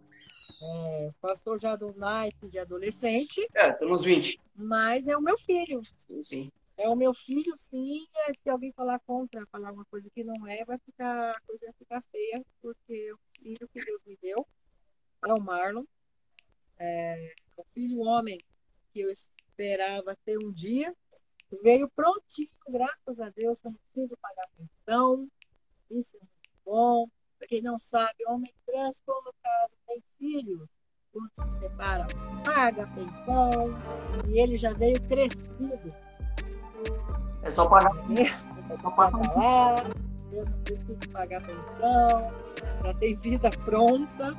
É, 0.61 1.11
passou 1.23 1.59
já 1.59 1.75
do 1.75 1.94
naipe 1.97 2.51
de 2.51 2.59
adolescente. 2.59 3.49
É, 3.55 3.71
estamos 3.71 4.05
20. 4.05 4.38
Mas 4.55 5.09
é 5.09 5.16
o 5.16 5.23
meu 5.23 5.38
filho. 5.38 5.81
Sim, 5.97 6.23
sim. 6.23 6.53
É 6.78 6.88
o 6.88 6.96
meu 6.96 7.12
filho, 7.12 7.52
sim. 7.58 8.06
É, 8.14 8.32
se 8.32 8.48
alguém 8.48 8.72
falar 8.72 9.00
contra, 9.00 9.44
falar 9.46 9.72
uma 9.72 9.84
coisa 9.86 10.08
que 10.14 10.22
não 10.22 10.46
é, 10.46 10.64
vai 10.64 10.78
ficar, 10.78 11.32
a 11.32 11.40
coisa 11.40 11.66
vai 11.66 11.74
ficar 11.76 12.02
feia, 12.12 12.40
porque 12.62 13.12
o 13.12 13.18
filho 13.42 13.68
que 13.74 13.84
Deus 13.84 14.00
me 14.06 14.16
deu 14.22 14.46
é 15.26 15.32
o 15.32 15.42
Marlon. 15.42 15.84
É, 16.78 17.34
o 17.56 17.64
filho 17.74 17.98
homem 17.98 18.38
que 18.92 19.00
eu 19.00 19.10
esperava 19.10 20.16
ter 20.24 20.38
um 20.38 20.52
dia 20.52 20.94
veio 21.64 21.90
prontinho, 21.90 22.48
graças 22.68 23.18
a 23.18 23.28
Deus, 23.30 23.60
não 23.64 23.74
preciso 23.74 24.16
pagar 24.18 24.48
pensão. 24.56 25.28
Isso 25.90 26.16
é 26.16 26.20
muito 26.20 26.60
bom. 26.64 27.08
Para 27.38 27.48
quem 27.48 27.60
não 27.60 27.78
sabe, 27.78 28.24
homem 28.28 28.52
trans, 28.64 29.02
caso 29.04 29.74
tem 29.86 30.02
filhos, 30.16 30.68
quando 31.12 31.30
se 31.34 31.58
separa, 31.58 32.06
paga 32.44 32.86
pensão. 32.94 33.74
E 34.28 34.38
ele 34.38 34.56
já 34.56 34.72
veio 34.72 35.00
crescido 35.08 36.08
é 37.42 37.50
só 37.50 37.66
pagar. 37.66 37.92
É 38.10 38.78
só 38.82 38.90
pagar. 38.90 39.84
Eu 40.32 40.44
não 40.44 40.52
preciso 40.64 41.08
pagar 41.12 41.42
pensão. 41.42 42.32
Já 42.84 42.94
tem 42.94 43.16
vida 43.16 43.50
pronta, 43.64 44.36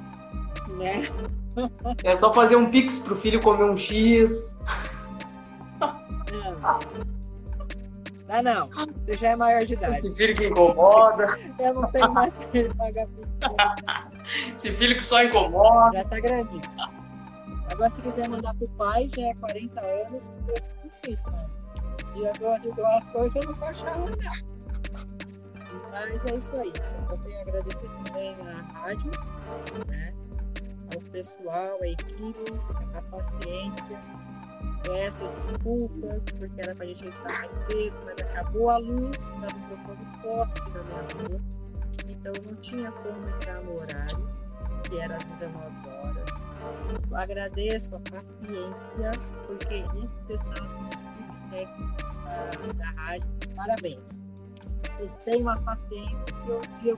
né? 0.78 1.10
É 2.04 2.16
só 2.16 2.34
fazer 2.34 2.56
um 2.56 2.70
pix 2.70 3.00
pro 3.00 3.16
filho 3.16 3.42
comer 3.42 3.64
um 3.64 3.76
X. 3.76 4.56
Não. 5.82 6.80
Ah, 8.30 8.44
não. 8.44 8.70
Você 8.70 9.16
já 9.16 9.30
é 9.30 9.36
maior 9.36 9.66
de 9.66 9.74
idade. 9.74 9.98
Esse 9.98 10.16
filho 10.16 10.36
que 10.36 10.48
incomoda. 10.48 11.40
Eu 11.58 11.74
não 11.74 11.92
tenho 11.92 12.14
mais 12.14 12.34
que 12.52 12.72
pagar 12.76 13.08
pensão. 13.08 13.56
Esse 14.56 14.72
filho 14.74 14.96
que 14.96 15.06
só 15.06 15.24
incomoda. 15.24 15.98
Já 15.98 16.06
tá 16.06 16.20
grandinho. 16.20 16.62
Agora, 17.72 17.90
se 17.90 18.02
quiser 18.02 18.30
mandar 18.30 18.54
pro 18.54 18.70
pai, 18.70 19.10
já 19.16 19.24
é 19.24 19.34
40 19.34 19.82
anos, 19.82 20.30
com 20.30 20.44
preço 20.44 20.70
difícil, 20.84 21.32
né? 21.32 21.59
Dia 22.20 22.60
de 22.60 22.72
doações 22.74 23.36
eu 23.36 23.44
não 23.46 23.54
vou 23.54 23.68
achar 23.68 23.98
não. 23.98 24.08
Mas 25.92 26.26
é 26.26 26.36
isso 26.36 26.56
aí. 26.56 26.74
Eu 27.10 27.18
tenho 27.18 27.44
que 27.44 27.50
agradecer 27.50 27.90
também 28.06 28.36
à 28.42 28.62
rádio, 28.74 29.12
né? 29.88 30.14
ao 30.94 31.02
pessoal, 31.12 31.78
à 31.82 31.88
equipe, 31.88 32.54
a 32.96 33.02
paciência. 33.04 34.00
Peço 34.84 35.24
desculpas, 35.48 36.24
porque 36.38 36.62
era 36.62 36.76
pra 36.76 36.86
gente 36.86 37.06
entrar 37.06 37.40
mais 37.40 37.60
cedo, 37.68 37.96
mas 38.06 38.16
acabou 38.22 38.70
a 38.70 38.78
luz, 38.78 39.18
estava 39.18 39.56
um 39.56 39.86
pouco 39.86 40.22
poste 40.22 40.62
da 40.72 40.84
minha 40.84 41.28
rua. 41.28 41.42
Então 42.08 42.34
não 42.46 42.56
tinha 42.56 42.92
como 42.92 43.30
entrar 43.30 43.62
no 43.62 43.76
horário, 43.80 44.30
que 44.84 45.00
era 45.00 45.16
às 45.16 45.24
19 45.24 45.90
horas. 45.90 46.30
Agradeço 47.14 47.96
a 47.96 48.00
paciência, 48.00 49.22
porque 49.48 49.76
esse 49.76 50.16
pessoal 50.28 50.68
técnico 51.50 52.74
da, 52.76 52.86
rádio. 52.92 53.28
Parabéns. 53.56 54.00
Vocês 54.98 55.16
têm 55.26 55.42
uma 55.42 55.60
paciência 55.62 56.18
que 56.82 56.90
eu, 56.90 56.98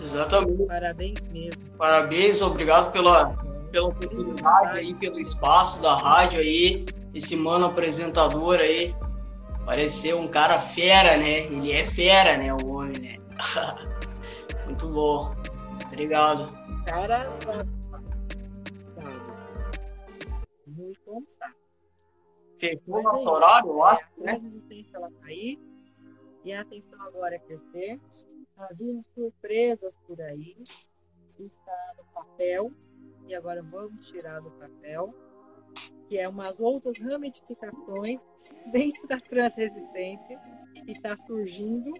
Exatamente. 0.00 0.66
Parabéns 0.66 1.26
mesmo. 1.28 1.62
Parabéns, 1.78 2.42
obrigado 2.42 2.92
pela, 2.92 3.30
pela 3.70 3.88
oportunidade 3.88 4.78
aí, 4.78 4.94
pelo 4.94 5.18
espaço 5.18 5.82
da 5.82 5.96
rádio 5.96 6.40
aí. 6.40 6.84
Esse 7.14 7.36
mano 7.36 7.66
apresentador 7.66 8.58
aí. 8.58 8.94
Pareceu 9.64 10.18
um 10.18 10.26
cara 10.26 10.58
fera, 10.58 11.16
né? 11.16 11.46
Ele 11.46 11.72
é 11.72 11.84
fera, 11.84 12.36
né? 12.36 12.52
O 12.52 12.66
homem, 12.68 12.98
né? 13.00 13.18
Muito 14.66 14.88
bom. 14.88 15.34
Obrigado. 15.86 16.48
Cara, 16.86 17.30
muito 20.66 21.00
bom, 21.06 21.22
sabe? 21.26 21.61
Fechou 22.62 23.00
o 23.00 23.02
nosso 23.02 23.28
é 23.28 23.32
horário, 23.32 23.70
eu 23.70 23.82
acho. 23.82 24.08
É, 24.18 24.24
né? 24.24 24.32
A 24.32 24.34
resistência 24.34 24.96
ela 24.96 25.10
tá 25.10 25.26
aí. 25.26 25.58
E 26.44 26.52
a 26.52 26.60
atenção 26.60 27.02
agora 27.02 27.34
é 27.34 27.38
crescer. 27.40 28.00
Está 28.08 28.68
vindo 28.78 29.04
surpresas 29.16 29.96
por 30.06 30.20
aí. 30.20 30.56
Está 31.26 31.94
no 31.98 32.04
papel. 32.14 32.72
E 33.26 33.34
agora 33.34 33.64
vamos 33.64 34.06
tirar 34.06 34.40
do 34.40 34.50
papel. 34.52 35.12
Que 36.08 36.18
é 36.18 36.28
umas 36.28 36.60
outras 36.60 36.96
ramificações 37.00 38.20
dentro 38.70 39.08
da 39.08 39.18
transresistência 39.18 40.40
que 40.84 40.92
está 40.92 41.16
surgindo. 41.16 41.92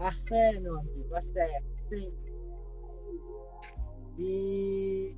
A 0.00 0.12
sé, 0.12 0.58
meu 0.58 0.80
amigo, 0.80 1.14
a 1.14 1.22
sé. 1.22 1.62
Sim. 1.88 2.12
E 4.18 5.16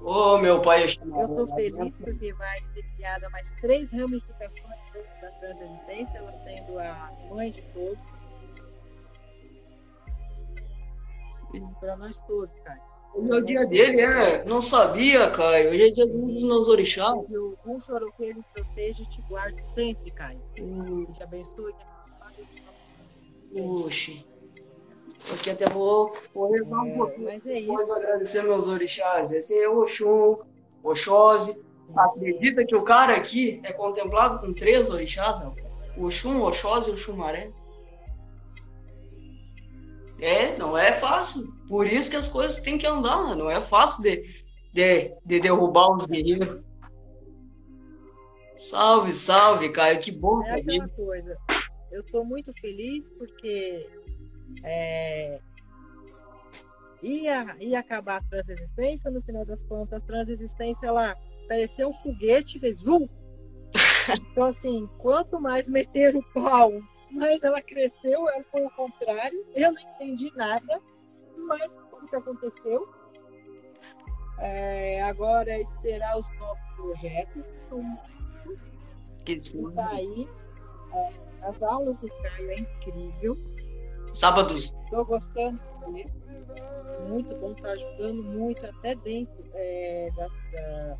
Ô, 0.00 0.34
oh, 0.34 0.38
meu 0.38 0.60
pai, 0.60 0.84
eu 0.84 1.20
Eu 1.20 1.28
tô 1.34 1.46
feliz 1.54 2.00
porque 2.02 2.32
vai 2.34 2.58
ser 2.72 2.82
criada 2.96 3.30
mais 3.30 3.50
três 3.60 3.90
ramificações 3.90 4.80
da 5.20 5.30
transresistência, 5.40 6.18
ela 6.18 6.32
tendo 6.44 6.78
a 6.78 7.10
mãe 7.30 7.50
de 7.50 7.62
todos. 7.72 8.28
Para 11.80 11.96
nós 11.96 12.20
todos, 12.20 12.58
cara. 12.60 12.80
Hoje 13.14 13.30
é 13.30 13.34
o 13.36 13.40
dia 13.44 13.66
dele, 13.66 14.00
é. 14.00 14.44
Não 14.44 14.60
sabia, 14.60 15.30
Caio. 15.30 15.70
Hoje 15.70 15.82
é 15.84 15.90
dia 15.90 16.06
dos 16.06 16.42
meus 16.42 16.66
orixás. 16.66 17.24
Que 17.26 17.38
o 17.38 17.56
bom 17.64 17.78
soroqueiro 17.78 18.44
proteja 18.52 19.04
e 19.04 19.06
te 19.06 19.22
guarde 19.22 19.64
sempre, 19.64 20.10
Caio. 20.10 20.40
Hum. 20.58 21.06
Te 21.06 21.22
abençoe. 21.22 21.72
Oxi. 23.54 24.26
Aqui 25.32 25.50
até 25.50 25.66
vou, 25.66 26.12
vou 26.34 26.52
rezar 26.52 26.82
um 26.82 26.92
é, 26.92 26.96
pouquinho. 26.96 27.24
Mas 27.24 27.46
é 27.46 27.52
isso. 27.52 27.92
agradecer 27.92 28.42
meus 28.42 28.68
orixás. 28.68 29.32
Esse 29.32 29.58
é 29.58 29.68
o 29.68 29.82
Oxum, 29.82 30.38
Oxose. 30.82 31.62
Acredita 31.96 32.64
que 32.64 32.74
o 32.74 32.82
cara 32.82 33.16
aqui 33.16 33.60
é 33.62 33.72
contemplado 33.72 34.40
com 34.40 34.52
três 34.52 34.90
orixás, 34.90 35.40
não? 35.40 35.54
O 35.96 36.06
Oxum, 36.06 36.40
o 36.40 36.48
Oxose 36.48 36.90
e 36.90 36.94
o 36.94 36.98
Xumaré. 36.98 37.50
É, 40.20 40.56
não 40.56 40.76
é 40.76 40.92
fácil. 40.92 41.52
Por 41.68 41.86
isso 41.86 42.10
que 42.10 42.16
as 42.16 42.28
coisas 42.28 42.60
têm 42.60 42.78
que 42.78 42.86
andar, 42.86 43.34
não 43.34 43.50
é 43.50 43.60
fácil 43.60 44.02
de, 44.02 44.44
de, 44.72 45.14
de 45.24 45.40
derrubar 45.40 45.90
os 45.96 46.06
guerreiros. 46.06 46.62
Salve, 48.56 49.12
salve, 49.12 49.70
Caio, 49.70 50.00
que 50.00 50.12
bom 50.12 50.40
é 50.40 50.44
saber. 50.44 50.88
Coisa. 50.90 51.36
Eu 51.90 52.00
estou 52.00 52.24
muito 52.24 52.52
feliz 52.60 53.10
porque 53.10 53.86
é, 54.62 55.40
ia, 57.02 57.56
ia 57.60 57.78
acabar 57.78 58.16
a 58.16 58.24
transexistência, 58.24 59.10
no 59.10 59.22
final 59.22 59.44
das 59.44 59.62
contas, 59.64 60.02
a 60.02 60.06
transexistência 60.06 60.86
ela 60.86 61.16
pareceu 61.48 61.90
um 61.90 61.94
foguete 61.94 62.58
fez 62.58 62.84
um. 62.86 63.08
Então, 64.30 64.44
assim, 64.44 64.86
quanto 64.98 65.40
mais 65.40 65.66
meter 65.66 66.14
o 66.14 66.22
pau, 66.34 66.70
mais 67.10 67.42
ela 67.42 67.62
cresceu, 67.62 68.28
ela 68.28 68.44
foi 68.50 68.62
o 68.66 68.70
contrário. 68.70 69.46
Eu 69.54 69.72
não 69.72 69.80
entendi 69.80 70.30
nada, 70.36 70.80
mas 71.48 71.74
tudo 71.90 72.06
que 72.06 72.16
aconteceu. 72.16 72.88
É, 74.38 75.00
agora 75.02 75.50
é 75.50 75.60
esperar 75.60 76.18
os 76.18 76.28
novos 76.38 76.62
projetos, 76.76 77.48
que 77.48 77.58
são 77.58 77.82
muitos. 78.44 78.72
Que 79.24 79.32
está 79.32 79.88
aí. 79.88 80.28
É, 80.92 81.46
as 81.46 81.62
aulas 81.62 82.00
do 82.00 82.08
Caio 82.08 82.50
é 82.50 82.58
incrível. 82.58 83.34
Sábados. 84.12 84.74
Estou 84.84 85.04
gostando 85.04 85.60
Muito 87.08 87.34
bom, 87.36 87.52
está 87.52 87.72
ajudando 87.72 88.22
muito, 88.24 88.64
até 88.64 88.94
dentro 88.94 89.44
é, 89.54 90.10
das, 90.16 90.32
da, 90.52 90.96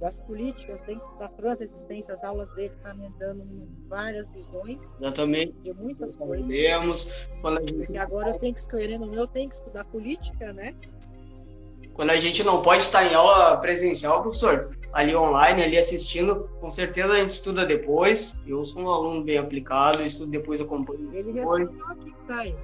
das 0.00 0.20
políticas, 0.20 0.80
dentro 0.82 1.06
da 1.18 1.28
transexistência, 1.28 2.14
as 2.14 2.24
aulas 2.24 2.50
dele 2.52 2.74
estão 2.74 2.92
tá 2.92 2.94
me 2.94 3.10
dando 3.18 3.68
várias 3.86 4.30
visões. 4.30 4.94
Exatamente. 4.98 5.52
De 5.62 5.72
muitas 5.74 6.16
coisas. 6.16 6.48
Vemos, 6.48 7.12
Porque 7.42 7.98
agora 7.98 8.30
eu 8.30 8.38
tenho 8.38 8.54
que 8.54 8.60
escolher, 8.60 9.00
eu 9.00 9.26
tenho 9.26 9.48
que 9.48 9.54
estudar 9.54 9.84
política, 9.84 10.52
né? 10.52 10.74
Quando 11.94 12.10
a 12.10 12.16
gente 12.16 12.42
não 12.42 12.62
pode 12.62 12.82
estar 12.82 13.04
em 13.04 13.14
aula 13.14 13.56
presencial, 13.58 14.22
professor, 14.22 14.74
ali 14.92 15.14
online, 15.14 15.62
ali 15.62 15.78
assistindo, 15.78 16.48
com 16.60 16.70
certeza 16.70 17.12
a 17.12 17.20
gente 17.20 17.32
estuda 17.32 17.66
depois. 17.66 18.40
Eu 18.46 18.64
sou 18.64 18.82
um 18.82 18.90
aluno 18.90 19.22
bem 19.22 19.38
aplicado, 19.38 20.04
estudo 20.04 20.30
depois 20.30 20.60
acompanho. 20.60 21.14
Ele 21.14 21.32
respondeu 21.32 21.86
aqui, 21.86 22.14
Caio. 22.26 22.56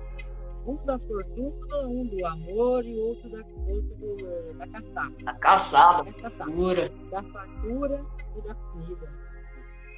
Um 0.66 0.84
da 0.84 0.98
fortuna, 0.98 1.86
um 1.86 2.04
do 2.06 2.26
amor 2.26 2.84
e 2.84 2.98
outro 2.98 3.30
da, 3.30 3.38
outro 3.38 3.94
do, 3.98 4.16
eh, 4.20 4.52
da 4.54 4.66
caçada. 4.66 5.14
Da 5.22 5.34
caçada, 5.34 6.02
da 6.02 6.12
caçada. 6.12 6.92
Da 7.10 7.22
fatura 7.22 8.04
e 8.36 8.42
da 8.42 8.54
comida. 8.54 9.12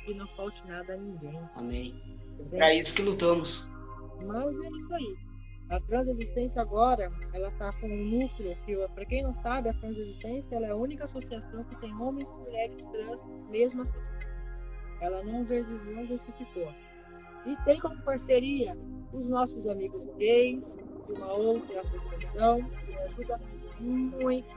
Que 0.05 0.15
não 0.15 0.27
falte 0.37 0.67
nada 0.67 0.93
a 0.93 0.97
ninguém. 0.99 1.41
Amém. 1.57 2.19
É 2.53 2.79
isso 2.79 2.95
que 2.95 3.03
lutamos. 3.03 3.71
Mas 4.27 4.61
é 4.61 4.69
isso 4.69 4.95
aí. 4.95 5.28
A 5.71 5.79
transexistência 5.81 6.63
agora, 6.63 7.13
ela 7.35 7.49
está 7.49 7.71
com 7.81 7.89
um 7.89 8.05
núcleo 8.05 8.57
que, 8.65 8.75
para 8.95 9.05
quem 9.05 9.23
não 9.23 9.35
sabe, 9.35 9.69
a 9.69 9.75
transexistência 9.75 10.57
ela 10.57 10.69
é 10.69 10.71
a 10.71 10.77
única 10.77 11.05
associação 11.05 11.63
que 11.65 11.81
tem 11.81 11.95
homens 11.95 12.31
e 12.31 12.35
mulheres 12.35 12.85
trans 12.85 13.23
mesmo 13.51 13.83
associação. 13.83 14.19
Ela 15.01 15.23
não, 15.23 15.41
não 15.41 16.07
versificou. 16.07 16.73
E 17.47 17.57
tem 17.65 17.79
como 17.81 18.01
parceria 18.03 18.77
os 19.13 19.29
nossos 19.29 19.69
amigos 19.69 20.07
gays, 20.17 20.77
de 21.07 21.13
uma 21.13 21.33
outra 21.33 21.81
associação, 21.81 22.63
que 22.87 22.95
ajuda 22.99 23.41
muito. 23.81 24.49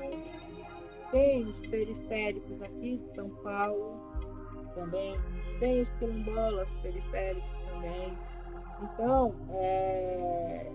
Tem 1.11 1.45
os 1.45 1.59
periféricos 1.59 2.61
aqui 2.61 2.97
de 2.97 3.15
São 3.15 3.29
Paulo 3.43 3.99
também. 4.75 5.17
Tem 5.59 5.81
os 5.81 5.93
quilombolas 5.95 6.73
periféricos 6.75 7.49
também. 7.69 8.17
Então, 8.81 9.35
é, 9.53 10.71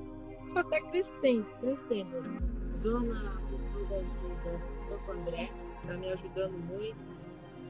só 0.48 0.60
está 0.60 0.80
crescendo, 0.80 1.46
crescendo. 1.60 2.76
Zona 2.76 3.14
do 3.50 3.58
Santo 3.64 5.10
André 5.10 5.50
está 5.82 5.94
me 5.94 6.12
ajudando 6.12 6.58
muito. 6.66 7.16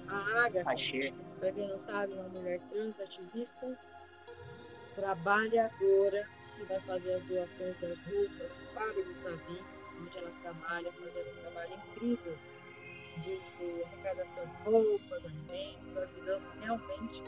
A 0.08 0.44
Agatha, 0.44 0.64
para 1.40 1.52
quem 1.52 1.68
não 1.68 1.78
sabe, 1.78 2.12
é 2.12 2.16
uma 2.16 2.28
mulher 2.28 2.60
trans 2.70 2.98
ativista, 3.00 3.78
trabalhadora, 4.94 6.28
que 6.56 6.64
vai 6.64 6.80
fazer 6.80 7.14
as 7.14 7.24
doações 7.24 7.78
das 7.78 7.98
roupas 8.00 8.60
para 8.72 9.00
o 9.00 9.04
Gustavi, 9.04 9.64
onde 10.00 10.18
ela 10.18 10.30
trabalha, 10.42 10.92
fazendo 10.92 11.30
um 11.30 11.40
trabalho 11.40 11.74
incrível 11.74 12.38
de 13.18 13.40
arrecadação 13.84 14.44
de 14.46 14.70
roupas, 14.70 15.24
alimentos, 15.24 15.96
ajudando 15.96 16.42
realmente 16.62 17.22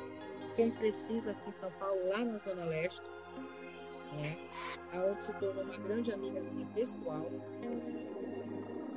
quem 0.56 0.70
precisa 0.72 1.30
aqui 1.30 1.50
em 1.50 1.60
São 1.60 1.70
Paulo, 1.72 2.08
lá 2.08 2.24
na 2.24 2.38
Zona 2.38 2.64
Leste 2.64 3.02
né? 4.16 4.36
Aonde 4.92 5.24
se 5.24 5.32
tornou 5.34 5.64
uma 5.64 5.76
grande 5.78 6.12
amiga 6.12 6.40
minha 6.40 6.66
pessoal. 6.74 7.26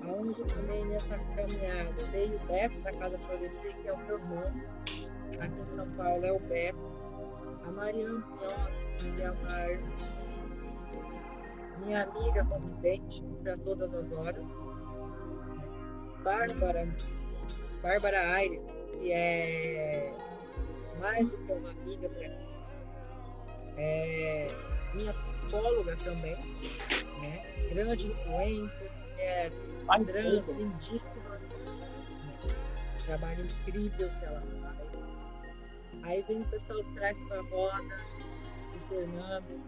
Aonde 0.03 0.43
também 0.45 0.86
nessa 0.86 1.18
caminhada 1.18 2.05
veio 2.12 2.36
o 2.36 2.45
Beto 2.47 2.80
da 2.82 2.91
Casa 2.93 3.18
Florescer, 3.20 3.76
que 3.78 3.88
é 3.88 3.93
o 3.93 3.97
meu 3.97 4.18
irmão, 4.18 4.53
aqui 5.39 5.62
em 5.62 5.70
São 5.70 5.89
Paulo 5.91 6.26
é 6.26 6.32
o 6.32 6.39
Beto. 6.39 6.91
A 7.64 7.72
Mariana 7.72 8.22
Pinhosa, 8.22 9.16
que 9.16 9.22
é 9.22 9.32
uma 9.32 10.01
minha 11.86 12.03
amiga 12.03 12.45
confidente 12.45 13.24
para 13.43 13.57
todas 13.57 13.93
as 13.93 14.12
horas. 14.12 14.45
Bárbara, 16.24 16.88
Bárbara 17.82 18.34
Aires, 18.34 18.62
que 18.99 19.12
é 19.12 20.14
mais 20.99 21.30
do 21.30 21.38
que 21.38 21.51
uma 21.51 21.72
amiga 21.72 22.09
para 22.09 22.30
mim. 22.30 22.51
É, 23.78 24.47
minha 24.93 25.13
psicóloga 25.13 25.95
também, 25.97 26.35
né? 27.21 27.67
grande 27.69 28.07
influente, 28.07 28.91
mulher 29.13 29.51
trans, 30.05 30.47
lindíssima, 30.47 31.39
trabalho 33.05 33.45
incrível 33.45 34.09
que 34.19 34.25
ela 34.25 34.41
faz. 34.61 34.91
Aí 36.03 36.23
vem 36.27 36.41
o 36.41 36.45
pessoal 36.45 36.83
que 36.83 36.93
traz 36.93 37.17
para 37.27 37.39
a 37.39 37.43
roda, 37.43 37.97
o 38.75 38.79
Fernando, 38.89 39.61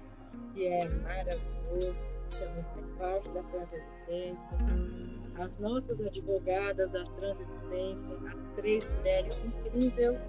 que 0.53 0.67
é 0.67 0.87
maravilhoso, 0.89 1.95
também 2.31 2.63
faz 2.73 2.85
parte 2.97 3.29
da 3.29 3.43
transexistência. 3.43 5.13
As 5.35 5.57
nossas 5.57 5.99
advogadas 5.99 6.91
da 6.91 7.03
transexistência, 7.05 8.17
as 8.27 8.55
três 8.55 8.83
mulheres 8.83 9.41
incríveis 9.45 10.19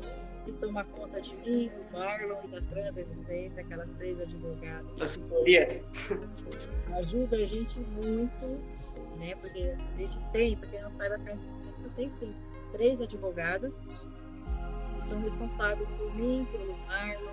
que 0.45 0.53
toma 0.53 0.85
conta 0.85 1.21
de 1.21 1.35
mim, 1.37 1.69
do 1.71 1.93
Marlon 1.93 2.39
e 2.45 2.49
da 2.49 2.61
Transexistência, 2.63 3.61
aquelas 3.61 3.89
três 3.97 4.21
advogadas. 4.21 5.01
Assessoria. 5.01 5.83
Ajuda 6.97 7.37
a 7.37 7.47
gente 7.47 7.81
muito, 7.81 8.47
né? 9.19 9.35
Porque 9.41 9.75
a 9.77 9.97
gente 9.99 10.19
tem, 10.33 10.57
porque 10.57 10.79
não 10.79 10.91
sabe 10.93 11.15
a 11.15 11.19
Transexistência, 11.19 11.91
tem 11.97 12.13
sim 12.21 12.35
três 12.73 13.01
advogadas 13.01 13.79
que 13.79 15.05
são 15.05 15.21
responsáveis 15.23 15.89
por 15.97 16.15
mim, 16.15 16.47
pelo 16.51 16.77
Marlon, 16.87 17.33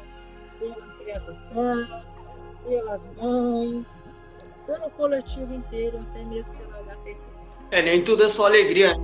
pelas 0.60 0.98
crianças 0.98 1.38
trans, 1.52 2.06
pelas 2.64 3.10
mães, 3.18 3.98
pelo 4.66 4.90
coletivo 4.92 5.54
inteiro, 5.54 6.00
até 6.00 6.24
mesmo 6.26 6.56
pela 6.56 6.96
HT. 6.96 7.18
É, 7.72 7.82
nem 7.82 8.04
tudo 8.04 8.24
é 8.24 8.30
só 8.30 8.46
alegria. 8.46 8.92
Aí, 8.92 8.98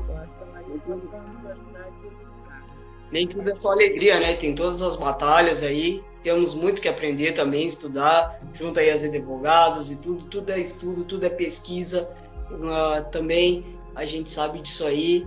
nem 3.12 3.28
tudo 3.28 3.50
é 3.50 3.56
só 3.56 3.72
alegria, 3.72 4.20
né? 4.20 4.36
Tem 4.36 4.54
todas 4.54 4.82
as 4.82 4.96
batalhas 4.96 5.64
aí, 5.64 6.04
temos 6.24 6.54
muito 6.54 6.82
que 6.82 6.90
aprender 6.90 7.34
também, 7.34 7.66
estudar, 7.66 8.40
junto 8.54 8.80
aí 8.80 8.90
as 8.90 9.04
advogadas 9.04 9.92
e 9.92 10.02
tudo, 10.02 10.26
tudo 10.26 10.52
é 10.52 10.60
estudo, 10.60 11.04
tudo 11.06 11.26
é 11.26 11.30
pesquisa. 11.30 12.14
Uh, 12.52 13.10
também 13.12 13.66
a 13.96 14.06
gente 14.06 14.30
sabe 14.30 14.60
disso 14.60 14.86
aí, 14.86 15.26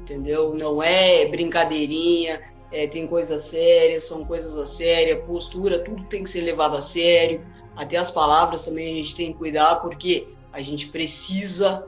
entendeu? 0.00 0.54
Não 0.54 0.82
é 0.82 1.26
brincadeirinha, 1.26 2.40
é, 2.70 2.86
tem 2.86 3.06
coisas 3.06 3.42
sérias, 3.42 4.04
são 4.04 4.24
coisas 4.24 4.56
a 4.56 4.66
sério, 4.66 5.22
postura, 5.24 5.80
tudo 5.80 6.04
tem 6.04 6.24
que 6.24 6.30
ser 6.30 6.42
levado 6.42 6.76
a 6.76 6.80
sério. 6.80 7.44
Até 7.76 7.96
as 7.96 8.10
palavras 8.10 8.64
também 8.64 8.94
a 8.94 9.02
gente 9.02 9.16
tem 9.16 9.32
que 9.32 9.38
cuidar, 9.38 9.76
porque 9.76 10.28
a 10.52 10.60
gente 10.60 10.88
precisa 10.88 11.86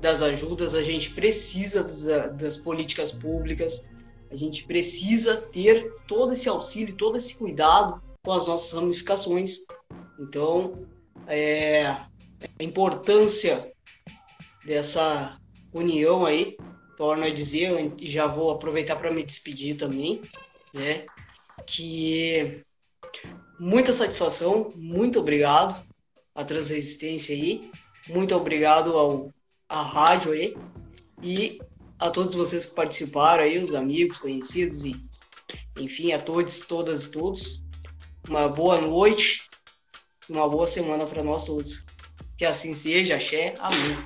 das 0.00 0.22
ajudas, 0.22 0.74
a 0.74 0.82
gente 0.82 1.10
precisa 1.10 1.84
dos, 1.84 2.04
das 2.36 2.56
políticas 2.56 3.12
públicas, 3.12 3.90
a 4.30 4.36
gente 4.36 4.64
precisa 4.64 5.36
ter 5.36 5.92
todo 6.06 6.32
esse 6.32 6.48
auxílio, 6.48 6.96
todo 6.96 7.16
esse 7.16 7.36
cuidado 7.36 8.00
com 8.22 8.32
as 8.32 8.46
nossas 8.46 8.72
ramificações. 8.72 9.64
Então, 10.18 10.86
é, 11.26 11.86
a 11.86 12.62
importância 12.62 13.72
dessa 14.64 15.38
união 15.72 16.26
aí, 16.26 16.56
torno 16.96 17.24
a 17.24 17.30
dizer, 17.30 17.92
já 18.00 18.26
vou 18.26 18.50
aproveitar 18.50 18.96
para 18.96 19.10
me 19.10 19.22
despedir 19.22 19.76
também, 19.76 20.22
né? 20.72 21.06
Que 21.66 22.62
muita 23.58 23.92
satisfação, 23.92 24.72
muito 24.76 25.18
obrigado 25.18 25.82
à 26.34 26.44
Transresistência 26.44 27.34
aí, 27.34 27.70
muito 28.08 28.34
obrigado 28.34 28.96
ao 28.96 29.32
à 29.68 29.82
rádio 29.82 30.32
aí 30.32 30.56
e 31.22 31.60
a 32.00 32.10
todos 32.10 32.34
vocês 32.34 32.66
que 32.66 32.74
participaram 32.74 33.44
aí, 33.44 33.62
os 33.62 33.74
amigos, 33.74 34.16
conhecidos 34.16 34.84
e 34.84 35.08
enfim, 35.78 36.12
a 36.12 36.20
todos, 36.20 36.60
todas 36.60 37.04
e 37.04 37.10
todos. 37.10 37.64
Uma 38.26 38.48
boa 38.48 38.80
noite, 38.80 39.48
uma 40.28 40.48
boa 40.48 40.66
semana 40.66 41.04
para 41.04 41.22
nós 41.22 41.44
todos. 41.44 41.84
Que 42.38 42.46
assim 42.46 42.74
seja, 42.74 43.16
axé, 43.16 43.54
amém. 43.58 43.96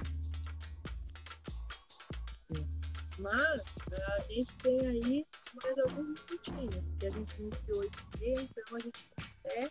Mas 3.19 3.63
a 3.93 4.23
gente 4.29 4.55
tem 4.57 4.87
aí 4.87 5.27
mais 5.63 5.79
alguns 5.79 6.21
minutinhos, 6.29 6.85
que 6.99 7.07
a 7.07 7.11
gente 7.11 7.41
iniciou 7.41 7.81
8 7.81 7.93
e 7.99 8.19
meia, 8.19 8.43
então 8.43 8.77
a 8.77 8.81
gente 8.81 9.11
até 9.45 9.71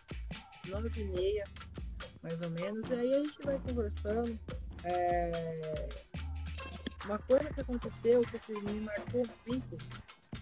9 0.68 1.00
e 1.00 1.04
meia, 1.04 1.44
mais 2.22 2.40
ou 2.40 2.50
menos, 2.50 2.88
e 2.88 2.94
aí 2.94 3.14
a 3.14 3.18
gente 3.18 3.38
vai 3.42 3.58
conversando. 3.58 4.38
É... 4.84 6.13
Uma 7.04 7.18
coisa 7.18 7.52
que 7.52 7.60
aconteceu 7.60 8.22
que 8.22 8.52
me 8.60 8.80
marcou 8.80 9.22
muito 9.46 9.78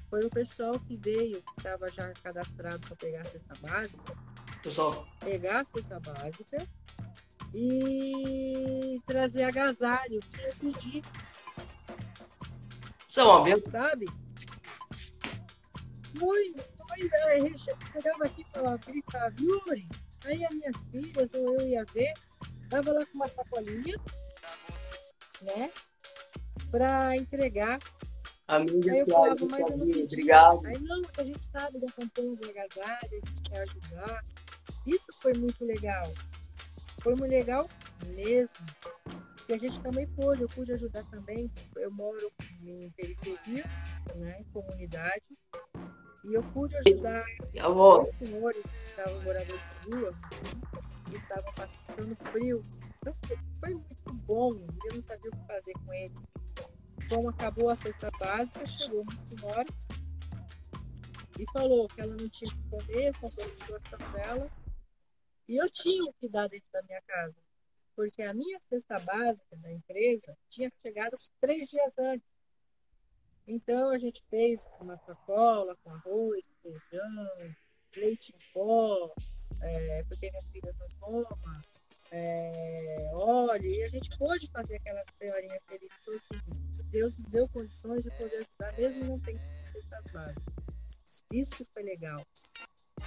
foi 0.09 0.25
o 0.25 0.31
pessoal 0.31 0.79
que 0.79 0.97
veio, 0.97 1.43
que 1.43 1.53
estava 1.59 1.89
já 1.89 2.13
cadastrado 2.23 2.81
para 2.81 2.97
pegar 2.97 3.23
a 3.23 3.25
cesta 3.25 3.55
básica, 3.61 4.17
pessoal. 4.63 5.07
pegar 5.21 5.61
a 5.61 5.65
cesta 5.65 6.01
básica 6.01 6.69
e 7.55 9.01
trazer 9.07 9.45
agasalho 9.45 10.21
sem 10.25 10.53
pedir. 10.57 11.03
São 13.09 13.47
é 13.47 13.59
Sabe? 13.71 14.07
Foi, 16.19 16.55
foi, 16.55 17.11
a 17.33 17.41
gente 17.41 17.59
chegava 17.59 18.25
aqui 18.25 18.43
e 18.43 18.45
falava, 18.45 18.79
gritava, 18.87 19.35
Yuri, 19.41 19.89
aí 20.27 20.45
as 20.45 20.51
minhas 20.51 20.77
filhas, 20.91 21.35
ou 21.35 21.61
eu 21.61 21.69
ia 21.69 21.85
ver, 21.87 22.13
tava 22.71 22.93
lá 22.93 23.05
com 23.07 23.17
uma 23.17 23.29
sacolinha, 23.29 23.99
né? 25.41 25.71
Para 26.73 27.17
entregar 27.17 27.79
Amiga, 28.53 28.93
aí 28.93 28.99
eu 28.99 29.07
falava, 29.07 29.47
mas 29.49 29.71
eu 29.71 29.79
não 29.79 29.87
pedi. 29.87 30.03
Obrigado. 30.03 30.67
Aí 30.67 30.79
não, 30.81 31.03
a 31.17 31.25
gente 31.25 31.47
sabe 31.47 31.79
da 31.79 31.91
campanha 31.93 32.37
de 32.37 32.51
agasalho, 32.51 32.99
a 33.03 33.27
gente 33.27 33.43
quer 33.43 33.61
ajudar. 33.63 34.25
Isso 34.87 35.07
foi 35.23 35.33
muito 35.33 35.65
legal. 35.65 36.13
Foi 37.01 37.15
muito 37.15 37.31
legal 37.31 37.67
mesmo. 38.15 38.67
E 39.49 39.55
a 39.55 39.59
gente 39.59 39.81
também 39.81 40.07
pôde, 40.09 40.43
eu 40.43 40.49
pude 40.49 40.73
ajudar 40.73 41.03
também. 41.05 41.51
Eu 41.77 41.91
moro 41.91 42.31
em 42.63 42.91
periferia, 42.91 43.65
né, 44.17 44.37
em 44.41 44.45
comunidade. 44.53 45.23
E 46.25 46.35
eu 46.35 46.43
pude 46.53 46.77
ajudar 46.77 47.25
os 48.03 48.11
senhores 48.11 48.63
que 48.63 48.91
estavam 48.91 49.23
moradores 49.23 49.63
de 49.83 49.97
rua, 49.97 50.15
que 51.09 51.17
estavam 51.17 51.53
passando 51.55 52.17
frio. 52.31 52.65
Então, 52.99 53.13
foi 53.59 53.71
muito 53.71 54.13
bom. 54.27 54.51
Eu 54.51 54.95
não 54.95 55.03
sabia 55.03 55.31
o 55.31 55.37
que 55.37 55.47
fazer 55.47 55.73
com 55.73 55.95
eles 55.95 56.32
como 57.09 57.29
acabou 57.29 57.69
a 57.69 57.77
cesta 57.77 58.09
básica, 58.19 58.67
chegou 58.67 59.03
uma 59.03 59.17
senhora 59.17 59.67
e 61.39 61.45
falou 61.53 61.89
que 61.89 62.01
ela 62.01 62.15
não 62.15 62.29
tinha 62.29 62.51
que 62.51 62.69
comer, 62.71 63.19
contou 63.19 63.45
a 63.45 63.57
situação 63.57 64.13
dela. 64.13 64.51
E 65.49 65.57
eu 65.57 65.69
tinha 65.71 66.05
o 66.05 66.13
que 66.15 66.29
dar 66.29 66.49
dentro 66.49 66.69
da 66.73 66.83
minha 66.83 67.03
casa, 67.03 67.37
porque 67.97 68.23
a 68.23 68.33
minha 68.33 68.59
cesta 68.61 68.99
básica 69.01 69.57
da 69.57 69.73
empresa 69.73 70.37
tinha 70.49 70.71
chegado 70.83 71.17
três 71.41 71.69
dias 71.69 71.93
antes. 71.99 72.29
Então 73.47 73.91
a 73.91 73.99
gente 73.99 74.23
fez 74.31 74.69
uma 74.81 74.97
sacola 74.99 75.77
com 75.83 75.91
arroz, 75.91 76.45
feijão, 76.63 77.29
leite 77.97 78.33
em 78.35 78.53
pó, 78.53 79.13
é, 79.61 80.05
porque 80.05 80.31
minhas 80.31 80.49
filhas 80.51 80.77
não 80.79 80.89
tomam, 81.01 81.39
é, 82.13 83.11
óleo, 83.15 83.67
e 83.71 83.83
a 83.85 83.89
gente 83.89 84.17
pôde 84.19 84.47
fazer 84.51 84.77
aquela 84.77 85.03
senhorinha 85.17 85.59
feliz. 85.67 85.89
Assim, 86.09 86.89
Deus 86.91 87.17
nos 87.17 87.29
deu 87.31 87.49
condições 87.49 88.03
de 88.03 88.11
poder 88.11 88.47
ajudar, 88.47 88.79
mesmo 88.79 89.05
não 89.07 89.21
tendo 89.21 89.41
essas 89.41 90.13
bases. 90.13 90.37
Isso 91.33 91.57
que 91.57 91.65
foi 91.73 91.83
legal, 91.83 92.25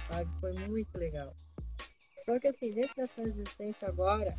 sabe? 0.08 0.30
Foi 0.40 0.52
muito 0.52 0.98
legal. 0.98 1.32
Só 2.24 2.38
que 2.40 2.48
assim, 2.48 2.74
dentro 2.74 2.96
dessa 2.96 3.22
existência 3.22 3.88
agora, 3.88 4.36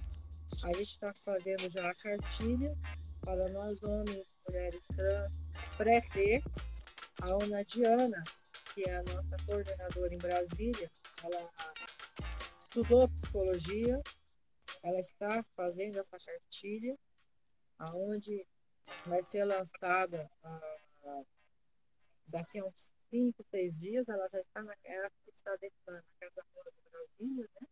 a 0.64 0.74
gente 0.74 0.94
está 0.94 1.14
fazendo 1.14 1.70
já 1.72 1.90
a 1.90 1.94
cartilha 1.94 2.78
para 3.22 3.50
nós 3.50 3.82
homens, 3.84 4.26
mulheres 4.48 4.84
trans, 4.96 5.42
pré-ter. 5.78 6.44
A 7.24 7.44
Ana 7.44 7.64
Diana, 7.64 8.22
que 8.76 8.84
é 8.88 8.96
a 8.96 9.04
nossa 9.04 9.38
coordenadora 9.48 10.14
em 10.14 10.20
Brasília, 10.20 10.92
ela 11.24 11.50
estudou 12.70 13.10
psicologia, 13.10 14.00
ela 14.84 15.00
está 15.00 15.38
fazendo 15.56 16.00
essa 16.00 16.18
cartilha, 16.18 16.98
aonde 17.80 18.46
vai 19.06 19.22
ser 19.24 19.46
lançada 19.46 20.30
ah, 20.44 21.24
daqui 22.28 22.60
a 22.60 22.66
uns 22.66 22.92
5, 23.10 23.44
6 23.50 23.80
dias, 23.80 24.08
ela 24.08 24.28
já 24.30 24.40
está, 24.40 24.64
na, 24.64 24.76
ela 24.84 25.08
está 25.28 25.56
dentro 25.58 25.78
da 25.86 26.04
Casa 26.20 26.46
Rosa 26.56 26.72
Brasília, 26.92 27.50
né? 27.62 27.68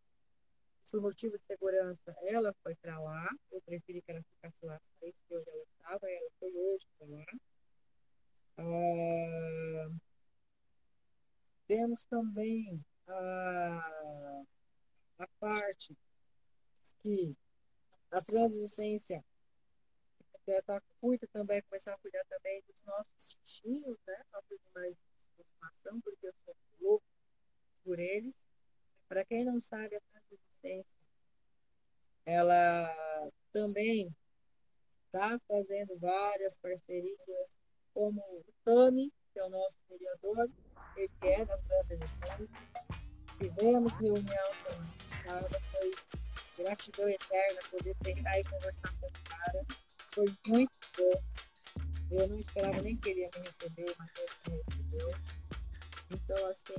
Por 0.92 1.02
motivo 1.02 1.38
de 1.38 1.46
segurança, 1.46 2.16
ela 2.22 2.54
foi 2.62 2.76
para 2.76 3.00
lá. 3.00 3.28
Eu 3.52 3.62
preferi 3.62 4.02
que 4.02 4.12
ela 4.12 4.24
ficasse 4.24 4.66
lá, 4.66 4.80
sei 5.00 5.12
que 5.12 5.36
hoje 5.36 5.50
ela 5.50 5.64
estava, 5.64 6.10
ela 6.10 6.30
foi 6.40 6.54
hoje 6.54 6.86
para 6.98 7.08
lá. 7.08 7.26
Ah, 8.58 9.90
temos 11.68 12.06
também 12.06 12.86
a, 13.08 14.44
a 15.18 15.28
parte 15.40 15.98
que 17.02 17.36
a 18.12 18.22
transistência 18.22 19.24
tá, 20.66 20.82
cuida 21.02 21.28
também, 21.34 21.62
começar 21.64 21.94
a 21.94 21.98
cuidar 21.98 22.24
também 22.26 22.62
dos 22.68 22.82
nossos 22.84 23.36
bichinhos, 23.42 23.98
né? 24.06 24.24
Nossos 24.32 24.58
animais 24.68 24.96
de 24.96 25.44
estimação, 25.44 26.02
porque 26.02 26.28
eu 26.28 26.34
sou 26.46 26.56
louco 26.80 27.06
por 27.84 28.00
eles. 28.00 28.34
Para 29.08 29.26
quem 29.26 29.44
não 29.44 29.60
sabe, 29.60 29.96
a 29.96 30.02
transistência, 30.02 30.86
ela 32.26 33.28
também 33.52 34.16
está 35.06 35.40
fazendo 35.48 35.98
várias 36.00 36.58
parcerias, 36.58 37.26
como 37.94 38.22
o 38.22 38.46
Tami, 38.64 39.12
que 39.32 39.40
é 39.40 39.44
o 39.46 39.50
nosso 39.50 39.78
vereador, 39.90 40.50
ele 40.98 41.12
é 41.22 41.46
das 41.46 41.62
transistências. 41.62 42.50
Tivemos 43.38 43.96
reunião 43.98 44.56
semana 44.56 44.94
passada, 45.10 45.62
foi 45.72 45.96
gratidão 46.58 47.10
eterna 47.10 47.62
poder 47.70 47.96
sentar 48.04 48.40
e 48.40 48.44
conversar 48.44 48.94
com 49.00 49.08
o 49.08 49.12
cara. 49.24 49.66
Foi 50.12 50.26
muito 50.48 50.80
bom. 50.98 51.24
Eu 52.12 52.28
não 52.28 52.38
esperava 52.38 52.82
nem 52.82 52.96
que 52.98 53.10
ele 53.10 53.22
ia 53.22 53.30
me 53.36 53.42
receber, 53.42 53.96
mas 53.98 54.10
ele 54.18 54.30
me 54.48 54.64
recebeu. 54.64 55.12
Então, 56.12 56.46
assim, 56.46 56.74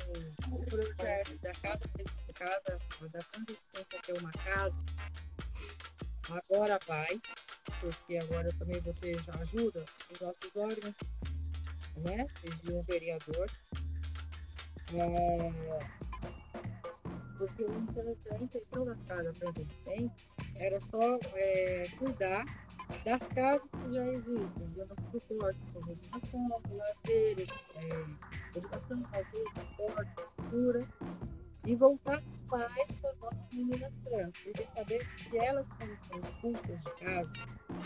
o 0.53 0.65
projeto 0.65 1.39
da 1.43 1.53
Casa 1.53 1.85
da 1.95 2.33
Casa, 2.35 2.79
da 3.11 3.25
Consistência 3.25 4.03
ter 4.07 4.21
uma 4.21 4.31
casa, 4.33 4.75
agora 6.31 6.79
vai, 6.87 7.21
porque 7.81 8.19
agora 8.19 8.51
também 8.59 8.81
você 8.81 9.21
já 9.21 9.35
ajuda 9.35 9.85
os 10.13 10.21
nossos 10.21 10.57
órgãos, 10.57 10.95
né? 11.97 12.25
De 12.63 12.73
um 12.73 12.83
vereador. 12.83 13.51
É, 14.95 16.06
porque 17.37 17.65
a 17.65 18.37
intenção 18.43 18.85
da 18.85 18.97
casa 19.07 19.33
Presidente 19.33 20.29
era 20.61 20.81
só 20.81 21.19
é, 21.35 21.89
cuidar 21.99 22.45
das 22.89 23.29
casas 23.29 23.69
que 23.71 23.93
já 23.93 24.05
existem, 24.07 24.69
dando 24.77 24.95
suporte 25.11 25.61
como 25.73 25.91
educação, 25.91 26.49
lazer, 26.71 27.47
é, 27.75 28.59
educação, 28.59 28.97
lazer, 29.13 29.45
suporte, 29.55 30.15
cultura, 30.37 30.81
e 31.67 31.75
voltar 31.75 32.23
mais 32.51 32.93
para 33.01 33.11
as 33.11 33.19
nossas 33.19 33.53
meninas 33.53 33.93
trans, 34.05 34.33
porque 34.45 34.67
saber 34.75 35.09
que 35.17 35.39
elas, 35.39 35.67
quando 35.77 35.99
são 36.07 36.21
expulsas 36.21 36.81
de 36.81 36.91
casa, 37.01 37.33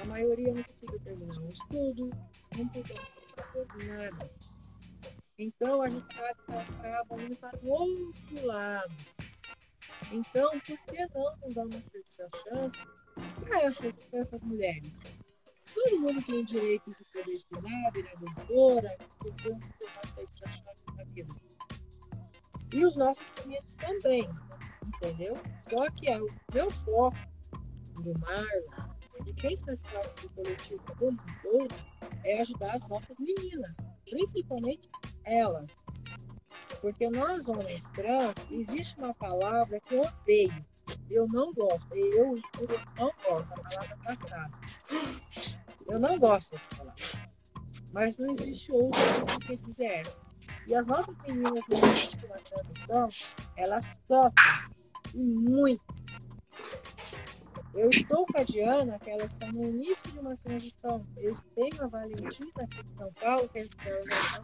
a 0.02 0.04
maioria 0.04 0.52
não 0.52 0.62
conseguiu 0.62 1.00
terminar 1.00 1.40
um 1.40 1.48
estudo, 1.48 2.10
não 2.56 2.64
conseguiu 2.64 2.96
fazer 3.36 3.84
nada. 3.86 4.30
Então, 5.38 5.80
a 5.80 5.88
gente 5.88 6.14
sabe 6.14 6.34
que 6.44 6.52
elas 6.52 6.68
acabam 6.68 7.20
indo 7.22 7.36
para 7.36 7.58
o 7.62 7.68
outro 7.68 8.46
lado, 8.46 8.94
então, 10.10 10.50
por 10.50 10.60
que 10.60 11.06
não, 11.14 11.52
dar 11.54 11.66
uma 11.66 11.80
terceira 11.92 12.30
chance 12.48 12.76
para 13.40 13.62
essas, 13.62 13.94
essas 14.12 14.40
mulheres? 14.42 14.92
Todo 15.74 16.00
mundo 16.00 16.22
tem 16.24 16.40
o 16.40 16.44
direito 16.44 16.90
de 16.90 17.04
poder 17.04 17.30
estudar, 17.30 17.92
virar 17.94 18.14
doutora, 18.16 18.96
portanto, 19.18 19.68
ter 19.78 19.86
uma 19.86 20.00
terceira 20.00 20.52
chance 20.52 20.84
na 20.96 21.04
vida. 21.04 21.34
E 22.72 22.84
os 22.84 22.96
nossos 22.96 23.24
clientes 23.32 23.74
também, 23.76 24.28
entendeu? 24.86 25.36
Só 25.68 25.90
que 25.90 26.08
é 26.08 26.20
o 26.20 26.26
meu 26.54 26.70
foco 26.70 27.16
do 28.02 28.18
Marlon, 28.20 28.90
ele 29.20 29.34
quem 29.34 29.56
faz 29.56 29.82
parte 29.82 30.22
do 30.22 30.30
coletivo 30.30 30.82
como 30.98 31.12
um 31.12 31.16
todo 31.42 31.74
é 32.24 32.40
ajudar 32.40 32.76
as 32.76 32.88
nossas 32.88 33.16
meninas, 33.18 33.72
principalmente 34.08 34.88
elas. 35.24 35.70
Porque 36.80 37.08
nós, 37.10 37.46
homens 37.46 37.82
trans, 37.94 38.34
existe 38.50 38.98
uma 38.98 39.14
palavra 39.14 39.80
que 39.80 39.94
eu 39.94 40.02
odeio. 40.02 40.66
Eu 41.10 41.26
não 41.28 41.52
gosto. 41.52 41.94
Eu, 41.94 42.36
eu 42.60 42.68
não 42.98 43.12
gosto. 43.28 43.52
A 43.52 43.62
palavra 43.62 43.96
castrada. 44.02 44.58
Eu 45.86 45.98
não 45.98 46.18
gosto 46.18 46.52
dessa 46.52 46.68
palavra. 46.76 47.04
Mas 47.92 48.18
não 48.18 48.34
existe 48.34 48.72
outra 48.72 49.00
que 49.40 49.52
essa. 49.84 50.16
E 50.66 50.74
as 50.74 50.86
nossas 50.86 51.16
meninas 51.26 51.64
que 51.64 52.28
na 52.28 52.38
transição, 52.38 53.08
elas 53.56 53.84
sofrem. 54.06 54.80
E 55.14 55.24
muito. 55.24 55.84
Eu 57.72 57.88
estou 57.88 58.26
com 58.26 58.40
a 58.40 58.42
Diana, 58.42 58.98
que 58.98 59.10
ela 59.10 59.24
está 59.24 59.46
no 59.46 59.64
início 59.64 60.10
de 60.10 60.18
uma 60.18 60.36
transição. 60.36 61.06
Eu 61.16 61.36
tenho 61.54 61.82
a 61.84 61.86
Valentina 61.86 62.50
aqui 62.56 62.82
de 62.82 62.90
São 62.96 63.12
Paulo, 63.14 63.48
que 63.48 63.58
ela 63.58 63.68
está 63.68 64.42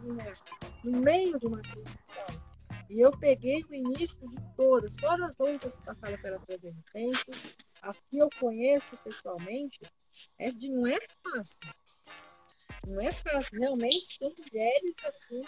no 0.83 1.01
meio 1.01 1.37
de 1.37 1.45
uma 1.45 1.61
transição. 1.61 2.47
E 2.89 3.01
eu 3.01 3.11
peguei 3.11 3.63
o 3.69 3.75
início 3.75 4.17
de 4.29 4.37
todas, 4.55 4.95
todas 4.95 5.29
as 5.29 5.39
outras 5.39 5.77
que 5.77 5.85
passaram 5.85 6.17
pela 6.21 6.41
resistência, 6.47 7.33
as 7.81 7.99
que 8.09 8.17
eu 8.17 8.29
conheço 8.39 8.95
pessoalmente, 9.03 9.79
é 10.39 10.49
de, 10.49 10.69
não 10.69 10.87
é 10.87 10.97
fácil. 11.21 11.59
Não 12.87 13.01
é 13.01 13.11
fácil. 13.11 13.59
Realmente 13.59 14.17
são 14.17 14.33
mulheres 14.39 14.95
assim, 15.03 15.41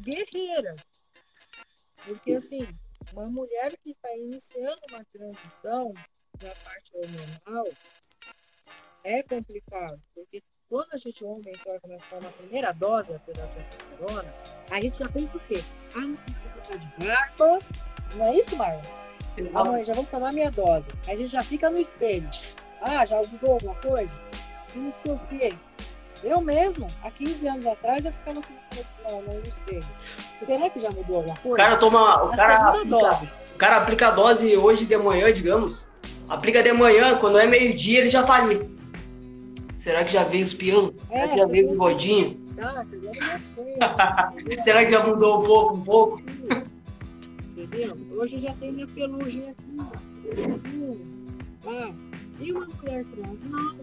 guerreiras. 0.00 0.76
Porque 2.04 2.32
assim, 2.32 2.66
uma 3.12 3.26
mulher 3.26 3.78
que 3.78 3.90
está 3.90 4.16
iniciando 4.16 4.80
uma 4.90 5.04
transição 5.04 5.92
na 6.42 6.54
parte 6.64 6.90
hormonal 6.94 7.66
é 9.04 9.22
complicado, 9.22 10.00
porque 10.14 10.42
quando 10.68 10.88
a 10.92 10.96
gente 10.96 11.24
homem 11.24 11.52
entra 11.52 12.20
na 12.20 12.30
primeira 12.30 12.72
dose 12.72 13.12
da 13.12 13.18
testosterona, 13.18 14.34
a 14.70 14.80
gente 14.80 14.98
já 14.98 15.08
pensa 15.08 15.36
o 15.36 15.40
quê? 15.40 15.64
Ah, 15.96 16.00
não, 16.00 16.16
ficar 16.16 16.76
de 16.78 17.04
barba. 17.04 17.58
Não 18.14 18.26
é 18.26 18.34
isso, 18.36 18.56
Marlon? 18.56 18.82
Ah, 19.54 19.64
mãe, 19.64 19.84
já 19.84 19.94
vamos 19.94 20.10
tomar 20.10 20.32
minha 20.32 20.50
dose. 20.50 20.90
Aí 21.06 21.14
a 21.14 21.16
gente 21.16 21.32
já 21.32 21.42
fica 21.42 21.68
no 21.70 21.78
espelho. 21.78 22.28
Ah, 22.82 23.04
já 23.04 23.16
mudou 23.18 23.54
alguma 23.54 23.74
coisa? 23.76 24.20
Não 24.76 24.92
sei 24.92 25.12
o 25.12 25.18
quê. 25.28 25.54
Eu 26.22 26.40
mesmo, 26.40 26.86
há 27.02 27.10
15 27.10 27.48
anos 27.48 27.66
atrás, 27.66 28.04
eu 28.04 28.12
ficava 28.12 28.40
assim 28.40 28.54
no, 29.08 29.22
no 29.22 29.34
espelho. 29.34 29.86
Será 30.44 30.70
que 30.70 30.80
já 30.80 30.90
mudou 30.90 31.16
alguma 31.16 31.36
coisa? 31.38 31.54
O 31.54 31.56
cara 31.56 31.76
toma. 31.78 32.24
O 32.24 32.36
cara, 32.36 32.68
aplica, 32.68 33.22
o 33.54 33.58
cara 33.58 33.76
aplica 33.78 34.08
a 34.08 34.10
dose 34.10 34.56
hoje 34.56 34.84
de 34.84 34.96
manhã, 34.96 35.32
digamos. 35.32 35.89
Aplica 36.30 36.62
de 36.62 36.72
manhã, 36.72 37.18
quando 37.18 37.38
é 37.38 37.46
meio-dia, 37.48 37.98
ele 37.98 38.08
já 38.08 38.22
tá 38.22 38.36
ali. 38.36 38.70
Será 39.74 40.04
que 40.04 40.12
já 40.12 40.22
veio 40.22 40.44
os? 40.44 40.94
É, 41.10 41.22
Será 41.22 41.28
que 41.28 41.36
já 41.38 41.46
veio 41.46 41.66
o 41.66 41.70
bigodinho? 41.72 42.40
Tá, 42.56 42.84
Será 44.62 44.84
que 44.84 44.92
já 44.92 45.04
mudou 45.04 45.42
um 45.42 45.44
pouco, 45.44 45.74
um 45.74 45.80
pouco? 45.82 46.22
Entendeu? 47.56 47.96
Hoje 48.12 48.38
já 48.38 48.54
tem 48.54 48.70
minha 48.70 48.86
pelugem 48.86 49.50
aqui. 49.50 49.76
Ah, 51.66 51.92
e 52.38 52.52
uma 52.52 52.66
mulher 52.66 53.04
trans? 53.06 53.42
Não, 53.42 53.76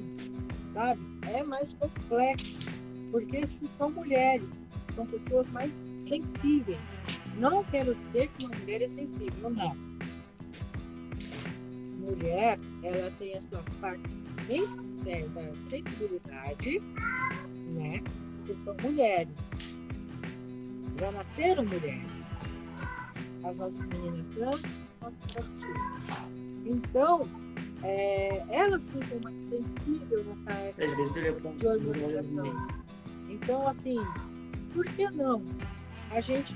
sabe? 0.70 1.02
É 1.30 1.44
mais 1.44 1.74
complexo. 1.74 2.82
Porque 3.12 3.46
se 3.46 3.70
são 3.78 3.90
mulheres, 3.90 4.48
são 4.96 5.04
pessoas 5.04 5.50
mais 5.50 5.74
sensíveis. 6.06 6.80
Não 7.38 7.62
quero 7.66 7.92
dizer 8.06 8.30
que 8.38 8.46
uma 8.46 8.58
mulher 8.60 8.84
é 8.84 8.88
sensível, 8.88 9.50
não 9.50 9.76
mulher, 12.08 12.60
ela 12.84 13.12
tem 13.20 13.38
a 13.38 13.42
sua 13.42 13.64
parte 13.82 14.08
da 15.04 15.70
sensibilidade, 15.70 16.80
né? 17.74 18.02
Vocês 18.36 18.60
são 18.60 18.76
mulheres. 18.82 19.82
Já 21.00 21.18
nasceram 21.18 21.66
mulheres. 21.66 22.12
As 23.44 23.58
nossas 23.58 23.86
meninas 23.86 24.28
trans, 24.30 24.64
nossas 25.02 25.52
Então, 26.66 27.28
é, 27.84 28.44
elas 28.50 28.90
ficam 28.90 29.20
mais 29.22 29.36
sensíveis 29.50 30.26
nessa 30.26 30.52
época 30.60 31.54
de 31.54 31.68
organização. 31.68 32.68
Então, 33.30 33.68
assim, 33.68 34.00
por 34.74 34.86
que 34.86 35.10
não 35.12 35.44
a 36.12 36.22
gente 36.22 36.56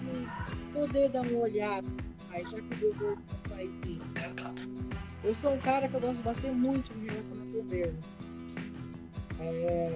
poder 0.74 1.10
dar 1.10 1.22
uma 1.22 1.40
olhada, 1.40 1.88
aí, 2.30 2.44
já 2.44 2.62
que 2.62 2.86
o 2.86 2.94
governo 2.94 3.24
faz 3.50 3.70
isso? 3.86 4.81
Eu 5.24 5.36
sou 5.36 5.54
um 5.54 5.60
cara 5.60 5.88
que 5.88 5.94
eu 5.94 6.00
gosto 6.00 6.16
de 6.16 6.24
bater 6.24 6.52
muito 6.52 6.92
em 6.94 7.06
relação 7.06 7.38
ao 7.38 7.48
governo. 7.48 8.00
É... 9.40 9.96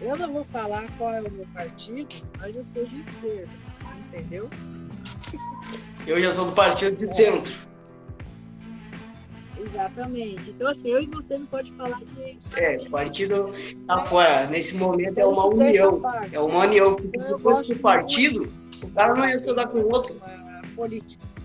Eu 0.00 0.14
não 0.18 0.32
vou 0.32 0.44
falar 0.44 0.84
qual 0.98 1.14
é 1.14 1.20
o 1.20 1.30
meu 1.30 1.46
partido, 1.54 2.08
mas 2.38 2.56
eu 2.56 2.64
sou 2.64 2.84
de 2.84 3.00
esquerda, 3.00 3.52
entendeu? 4.08 4.50
Eu 6.06 6.20
já 6.20 6.32
sou 6.32 6.46
do 6.46 6.52
partido 6.52 6.96
de 6.96 7.04
é. 7.04 7.08
centro. 7.08 7.54
Exatamente. 9.58 10.50
Então, 10.50 10.68
assim, 10.68 10.88
eu 10.88 11.00
e 11.00 11.06
você 11.06 11.38
não 11.38 11.46
pode 11.46 11.72
falar 11.72 12.00
de. 12.04 12.38
É, 12.60 12.76
o 12.76 12.90
partido 12.90 13.52
tá 13.86 14.04
fora. 14.04 14.46
Nesse 14.48 14.76
momento 14.76 15.18
é 15.18 15.26
uma 15.26 15.46
união. 15.46 16.02
É 16.30 16.38
uma 16.38 16.66
união. 16.66 16.94
Porque 16.94 17.18
se 17.18 17.38
fosse 17.38 17.72
o 17.72 17.78
partido, 17.78 18.52
o 18.82 18.90
cara 18.90 19.14
não 19.14 19.28
ia 19.28 19.38
se 19.38 19.54
dar 19.54 19.66
com 19.66 19.78
o 19.78 19.92
outro. 19.92 20.20
Política 20.74 21.35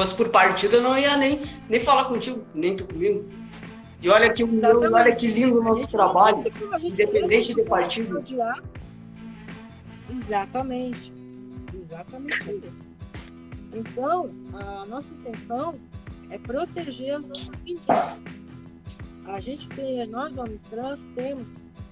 fosse 0.00 0.14
por 0.14 0.30
partido, 0.30 0.76
eu 0.76 0.82
não 0.82 0.98
ia 0.98 1.14
nem, 1.18 1.42
nem 1.68 1.78
falar 1.78 2.06
contigo, 2.06 2.42
nem 2.54 2.74
tu 2.74 2.86
comigo. 2.86 3.22
E 4.00 4.08
olha 4.08 4.32
que, 4.32 4.42
olha 4.42 5.14
que 5.14 5.26
lindo 5.26 5.60
o 5.60 5.62
nosso 5.62 5.90
trabalho, 5.90 6.42
independente 6.82 7.54
de 7.54 7.62
partido. 7.64 8.18
Exatamente. 10.08 11.12
Exatamente 11.78 12.60
isso. 12.64 12.86
Então, 13.74 14.30
a 14.54 14.86
nossa 14.86 15.12
intenção 15.12 15.78
é 16.30 16.38
proteger 16.38 17.16
as 17.16 17.28
nossas 17.28 17.50
meninas. 17.50 17.84
A 19.26 19.38
gente 19.38 19.68
tem, 19.68 20.06
nós 20.06 20.34
homens 20.38 20.62
trans, 20.70 21.06
temos 21.14 21.46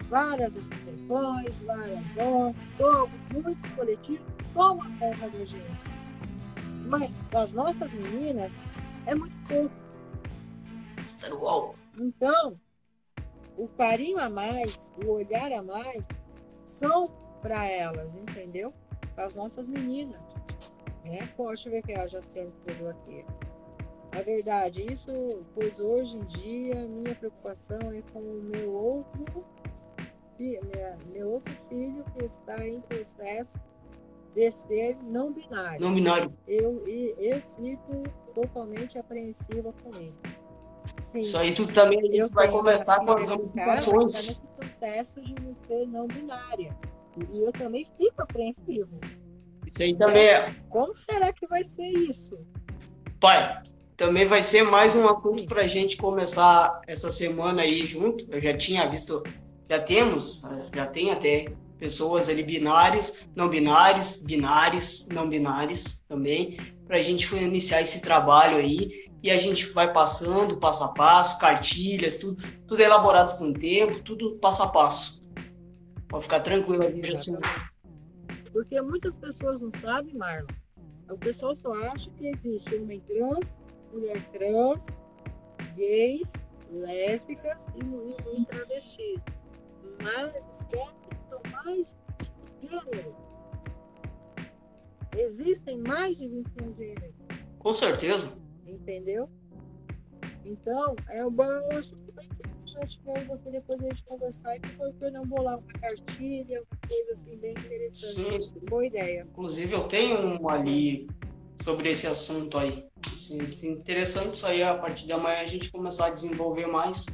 várias 0.08 0.56
associações, 0.56 1.62
várias 1.62 2.00
ONGs, 2.16 2.56
muitos 3.34 3.70
coletivos 3.72 4.26
que 4.38 4.44
tomam 4.54 4.90
conta 4.98 5.28
da 5.28 5.44
gente. 5.44 5.87
Mas 6.90 7.14
das 7.30 7.52
nossas 7.52 7.92
meninas 7.92 8.52
é 9.06 9.14
muito 9.14 9.36
pouco. 9.46 9.74
Então, 11.98 12.58
o 13.56 13.68
carinho 13.68 14.18
a 14.18 14.28
mais, 14.28 14.92
o 15.04 15.10
olhar 15.10 15.52
a 15.52 15.62
mais, 15.62 16.06
são 16.46 17.10
para 17.40 17.66
elas, 17.66 18.14
entendeu? 18.14 18.72
Para 19.14 19.26
as 19.26 19.36
nossas 19.36 19.68
meninas. 19.68 20.36
Né? 21.04 21.26
Pô, 21.36 21.48
deixa 21.48 21.68
eu 21.68 21.72
ver 21.72 21.82
que 21.82 21.92
a 21.92 22.08
Jaciane 22.08 22.50
escreveu 22.50 22.90
aqui. 22.90 23.24
A 24.12 24.22
verdade, 24.22 24.92
isso, 24.92 25.10
pois 25.54 25.78
hoje 25.78 26.16
em 26.16 26.24
dia 26.24 26.86
minha 26.86 27.14
preocupação 27.14 27.78
é 27.92 28.02
com 28.12 28.20
o 28.20 28.42
meu 28.42 28.72
outro, 28.72 29.44
minha, 30.38 30.98
meu 31.12 31.30
outro 31.32 31.54
filho 31.68 32.04
que 32.14 32.24
está 32.24 32.66
em 32.66 32.80
processo 32.80 33.60
de 34.34 34.50
ser 34.52 34.96
não 35.02 35.32
binário. 35.32 35.80
Não 35.80 35.94
binário. 35.94 36.32
Eu, 36.46 36.86
eu, 36.86 37.16
eu 37.18 37.42
fico 37.42 38.02
totalmente 38.34 38.98
apreensiva 38.98 39.72
com 39.82 39.96
ele. 39.96 40.14
Sim, 41.00 41.20
Isso 41.20 41.36
aí 41.36 41.54
tudo 41.54 41.72
também 41.72 41.98
a 41.98 42.02
gente 42.02 42.32
vai 42.32 42.48
conversar 42.48 43.04
com 43.04 43.12
as 43.12 43.28
ramificações. 43.28 44.12
Tá 44.12 44.18
nesse 44.18 44.56
processo 44.56 45.20
de 45.20 45.34
ser 45.66 45.86
não 45.86 46.06
binária. 46.06 46.76
E 47.16 47.44
eu 47.44 47.52
também 47.52 47.84
fico 47.84 48.22
apreensivo. 48.22 48.98
Isso 49.66 49.82
aí 49.82 49.96
também 49.96 50.24
é. 50.24 50.54
Como 50.70 50.96
será 50.96 51.32
que 51.32 51.46
vai 51.46 51.62
ser 51.62 51.88
isso? 51.88 52.38
Pai, 53.20 53.60
também 53.96 54.26
vai 54.26 54.42
ser 54.42 54.62
mais 54.62 54.94
um 54.94 55.06
assunto 55.08 55.44
para 55.46 55.62
a 55.62 55.66
gente 55.66 55.96
começar 55.96 56.80
essa 56.86 57.10
semana 57.10 57.62
aí 57.62 57.68
junto. 57.68 58.24
Eu 58.30 58.40
já 58.40 58.56
tinha 58.56 58.88
visto, 58.88 59.22
já 59.68 59.82
temos, 59.82 60.42
já 60.72 60.86
tem 60.86 61.10
até 61.10 61.46
pessoas 61.78 62.28
ali 62.28 62.42
binárias, 62.42 63.28
não 63.34 63.48
binárias, 63.48 64.24
binárias, 64.24 65.08
não 65.10 65.28
binárias 65.28 66.04
também, 66.08 66.58
para 66.86 66.96
a 66.96 67.02
gente 67.02 67.32
iniciar 67.36 67.82
esse 67.82 68.02
trabalho 68.02 68.56
aí 68.56 69.08
e 69.22 69.30
a 69.30 69.38
gente 69.38 69.66
vai 69.70 69.92
passando 69.92 70.58
passo 70.58 70.84
a 70.84 70.94
passo, 70.94 71.38
cartilhas, 71.38 72.18
tudo, 72.18 72.42
tudo 72.66 72.80
elaborado 72.80 73.36
com 73.36 73.50
o 73.50 73.52
tempo, 73.52 74.02
tudo 74.02 74.38
passo 74.38 74.62
a 74.62 74.68
passo. 74.68 75.22
Pode 76.08 76.24
ficar 76.24 76.40
tranquilo 76.40 76.82
aí, 76.82 77.12
assim. 77.12 77.36
Porque 78.52 78.80
muitas 78.80 79.16
pessoas 79.16 79.60
não 79.60 79.70
sabem, 79.80 80.14
Marlon. 80.16 80.46
O 81.10 81.18
pessoal 81.18 81.54
só 81.56 81.72
acha 81.74 82.10
que 82.10 82.28
existe 82.28 82.74
homem 82.76 83.00
trans, 83.00 83.56
mulher 83.92 84.22
trans, 84.30 84.86
gays, 85.76 86.32
lésbicas 86.70 87.66
e, 87.76 88.40
e 88.40 88.44
travestis. 88.46 89.20
Mas 90.02 90.34
esquece 90.36 90.97
mais 91.50 91.96
gêneros. 92.60 93.14
Existem 95.16 95.78
mais 95.78 96.18
de 96.18 96.28
21 96.28 96.74
gêneros. 96.74 97.14
Com 97.58 97.72
certeza. 97.72 98.40
Entendeu? 98.66 99.28
Então, 100.44 100.96
é 101.10 101.24
um 101.26 101.30
assunto 101.78 102.12
bem 102.12 102.26
interessante 102.26 103.00
para 103.04 103.24
você 103.24 103.50
depois 103.50 103.80
a 103.80 103.84
gente 103.84 104.04
conversar 104.04 104.56
e 104.56 104.60
depois 104.60 105.12
não 105.12 105.26
bolar 105.26 105.58
uma 105.58 105.72
cartilha, 105.80 106.62
uma 106.62 106.88
coisa 106.88 107.12
assim 107.14 107.36
bem 107.36 107.52
interessante. 107.52 108.44
Sim, 108.44 108.60
Boa 108.66 108.86
ideia. 108.86 109.26
Inclusive, 109.30 109.72
eu 109.72 109.88
tenho 109.88 110.18
um 110.18 110.48
ali 110.48 111.08
sobre 111.60 111.90
esse 111.90 112.06
assunto 112.06 112.56
aí. 112.56 112.86
Sim, 113.04 113.42
interessante 113.62 114.34
isso 114.34 114.46
aí, 114.46 114.62
a 114.62 114.76
partir 114.76 115.06
de 115.06 115.12
amanhã 115.12 115.40
a 115.40 115.46
gente 115.46 115.70
começar 115.70 116.06
a 116.06 116.10
desenvolver 116.10 116.66
mais. 116.66 117.04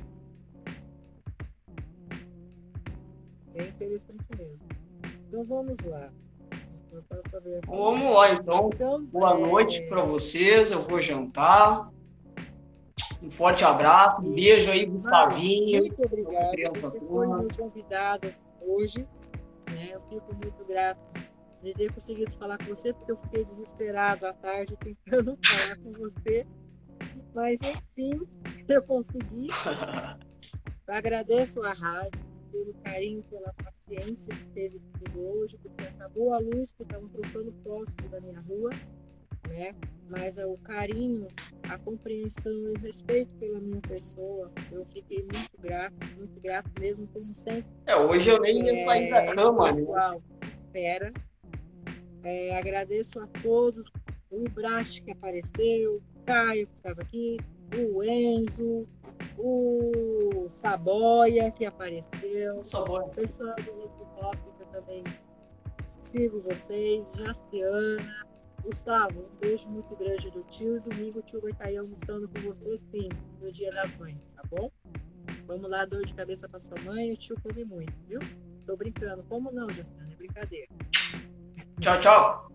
É 3.55 3.67
interessante 3.67 4.25
mesmo. 4.37 4.67
Então 5.29 5.45
vamos 5.45 5.79
lá. 5.81 6.11
Vamos 7.67 8.15
lá 8.15 8.33
então. 8.33 8.71
então 8.73 9.05
Boa 9.07 9.37
é... 9.37 9.41
noite 9.41 9.81
para 9.89 10.03
vocês. 10.03 10.71
Eu 10.71 10.83
vou 10.83 11.01
jantar. 11.01 11.93
Um 13.23 13.31
forte 13.31 13.65
abraço, 13.65 14.23
um 14.23 14.35
beijo 14.35 14.71
aí, 14.71 14.85
Gustavinho. 14.85 15.81
Muito 15.81 16.03
obrigado. 16.05 16.77
Você 16.77 17.01
foi 17.01 17.27
meu 17.27 17.39
convidado 17.59 18.35
hoje. 18.61 19.09
Né? 19.67 19.91
Eu 19.93 20.01
fico 20.09 20.35
muito 20.35 20.65
grato 20.67 21.01
de 21.63 21.73
ter 21.73 21.93
conseguido 21.93 22.33
falar 22.37 22.59
com 22.59 22.65
você, 22.65 22.93
porque 22.93 23.13
eu 23.13 23.17
fiquei 23.17 23.45
desesperado 23.45 24.27
à 24.27 24.33
tarde 24.35 24.77
tentando 24.77 25.39
falar 25.47 25.77
com 25.79 25.93
você. 25.93 26.47
Mas, 27.35 27.61
enfim, 27.63 28.21
eu 28.69 28.83
consegui. 28.83 29.49
Agradeço 30.87 31.63
a 31.63 31.73
rádio 31.73 32.24
pelo 32.55 32.75
carinho, 32.85 33.23
pela 33.25 33.53
paciência 33.55 34.35
que 34.35 34.47
teve 34.55 34.81
comigo 34.93 35.39
hoje, 35.39 35.59
porque 35.59 35.83
acabou 35.83 36.33
a 36.33 36.39
luz, 36.39 36.71
porque 36.71 36.85
estavam 36.85 37.09
trocando 37.09 37.53
posto 37.65 38.09
da 38.09 38.21
minha 38.21 38.41
rua 38.41 38.71
né? 39.49 39.75
Mas 40.09 40.37
o 40.39 40.57
carinho, 40.59 41.29
a 41.69 41.79
compreensão 41.79 42.53
e 42.53 42.73
o 42.73 42.79
respeito 42.81 43.31
pela 43.39 43.59
minha 43.59 43.81
pessoa, 43.81 44.51
eu 44.71 44.85
fiquei 44.87 45.23
muito 45.23 45.59
grato, 45.61 45.95
muito 46.17 46.41
grato 46.41 46.71
mesmo, 46.79 47.07
como 47.09 47.27
sempre. 47.35 47.67
É, 47.87 47.97
hoje 47.97 48.29
eu 48.29 48.41
nem 48.41 48.65
ia 48.65 48.85
sair 48.85 49.11
da 49.11 49.23
é, 49.23 49.35
cama, 49.35 49.73
né? 49.73 49.81
pessoal, 49.81 50.23
Espera. 50.67 51.13
É, 52.23 52.57
agradeço 52.57 53.21
a 53.21 53.27
todos, 53.43 53.87
o 54.31 54.45
Ibrate 54.45 55.03
que 55.03 55.11
apareceu, 55.11 55.97
o 55.97 56.25
Caio 56.25 56.67
que 56.67 56.75
estava 56.75 57.03
aqui, 57.03 57.39
o 57.77 58.03
Enzo, 58.03 58.87
o 59.39 60.47
Saboia 60.49 61.51
que 61.51 61.65
apareceu, 61.65 62.65
Saboia. 62.65 63.07
o 63.07 63.11
pessoal 63.11 63.55
do 63.57 63.85
Hip 63.85 64.05
também 64.73 65.05
sigo 65.87 66.41
vocês, 66.43 67.07
Jastiana, 67.17 68.27
Gustavo, 68.65 69.21
um 69.21 69.37
beijo 69.41 69.69
muito 69.69 69.95
grande 69.97 70.31
do 70.31 70.43
tio. 70.45 70.81
Domingo 70.81 71.19
o 71.19 71.23
tio 71.23 71.41
vai 71.41 71.53
estar 71.53 71.67
aí 71.67 71.77
almoçando 71.77 72.29
com 72.29 72.41
você, 72.41 72.79
sim, 72.79 73.09
no 73.41 73.53
Dia 73.53 73.71
das 73.71 73.95
Mães, 73.97 74.19
tá 74.35 74.43
bom? 74.51 74.71
Vamos 75.47 75.69
lá, 75.69 75.85
dor 75.85 76.05
de 76.05 76.15
cabeça 76.15 76.49
para 76.49 76.59
sua 76.59 76.81
mãe. 76.83 77.13
O 77.13 77.17
tio 77.17 77.37
come 77.43 77.65
muito, 77.65 77.93
viu? 78.09 78.21
Tô 78.67 78.77
brincando. 78.77 79.23
Como 79.25 79.53
não, 79.53 79.69
Justana? 79.69 80.11
É 80.11 80.17
brincadeira. 80.17 80.69
Tchau, 81.81 82.01
tchau. 82.01 82.51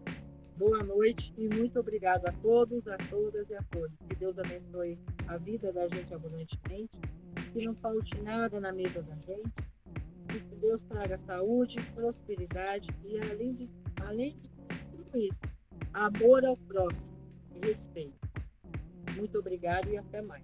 Boa 0.59 0.83
noite 0.83 1.33
e 1.37 1.47
muito 1.47 1.79
obrigado 1.79 2.25
a 2.25 2.33
todos, 2.33 2.85
a 2.85 2.97
todas 3.09 3.49
e 3.49 3.55
a 3.55 3.63
todos. 3.71 3.97
Que 4.09 4.13
Deus 4.13 4.37
abençoe 4.37 4.99
a 5.25 5.37
vida 5.37 5.71
da 5.71 5.87
gente 5.87 6.13
abundantemente. 6.13 6.99
Que 7.53 7.65
não 7.65 7.73
falte 7.75 8.21
nada 8.21 8.59
na 8.59 8.73
mesa 8.73 9.01
da 9.01 9.15
gente. 9.15 9.53
Que 10.27 10.55
Deus 10.57 10.81
traga 10.81 11.17
saúde, 11.17 11.77
prosperidade 11.95 12.89
e 13.05 13.17
além 13.21 13.53
de, 13.53 13.69
além 14.01 14.31
de 14.31 14.49
tudo 14.97 15.17
isso, 15.17 15.39
amor 15.93 16.43
ao 16.43 16.57
próximo 16.57 17.17
e 17.55 17.65
respeito. 17.65 18.19
Muito 19.15 19.39
obrigado 19.39 19.89
e 19.89 19.97
até 19.97 20.21
mais. 20.21 20.43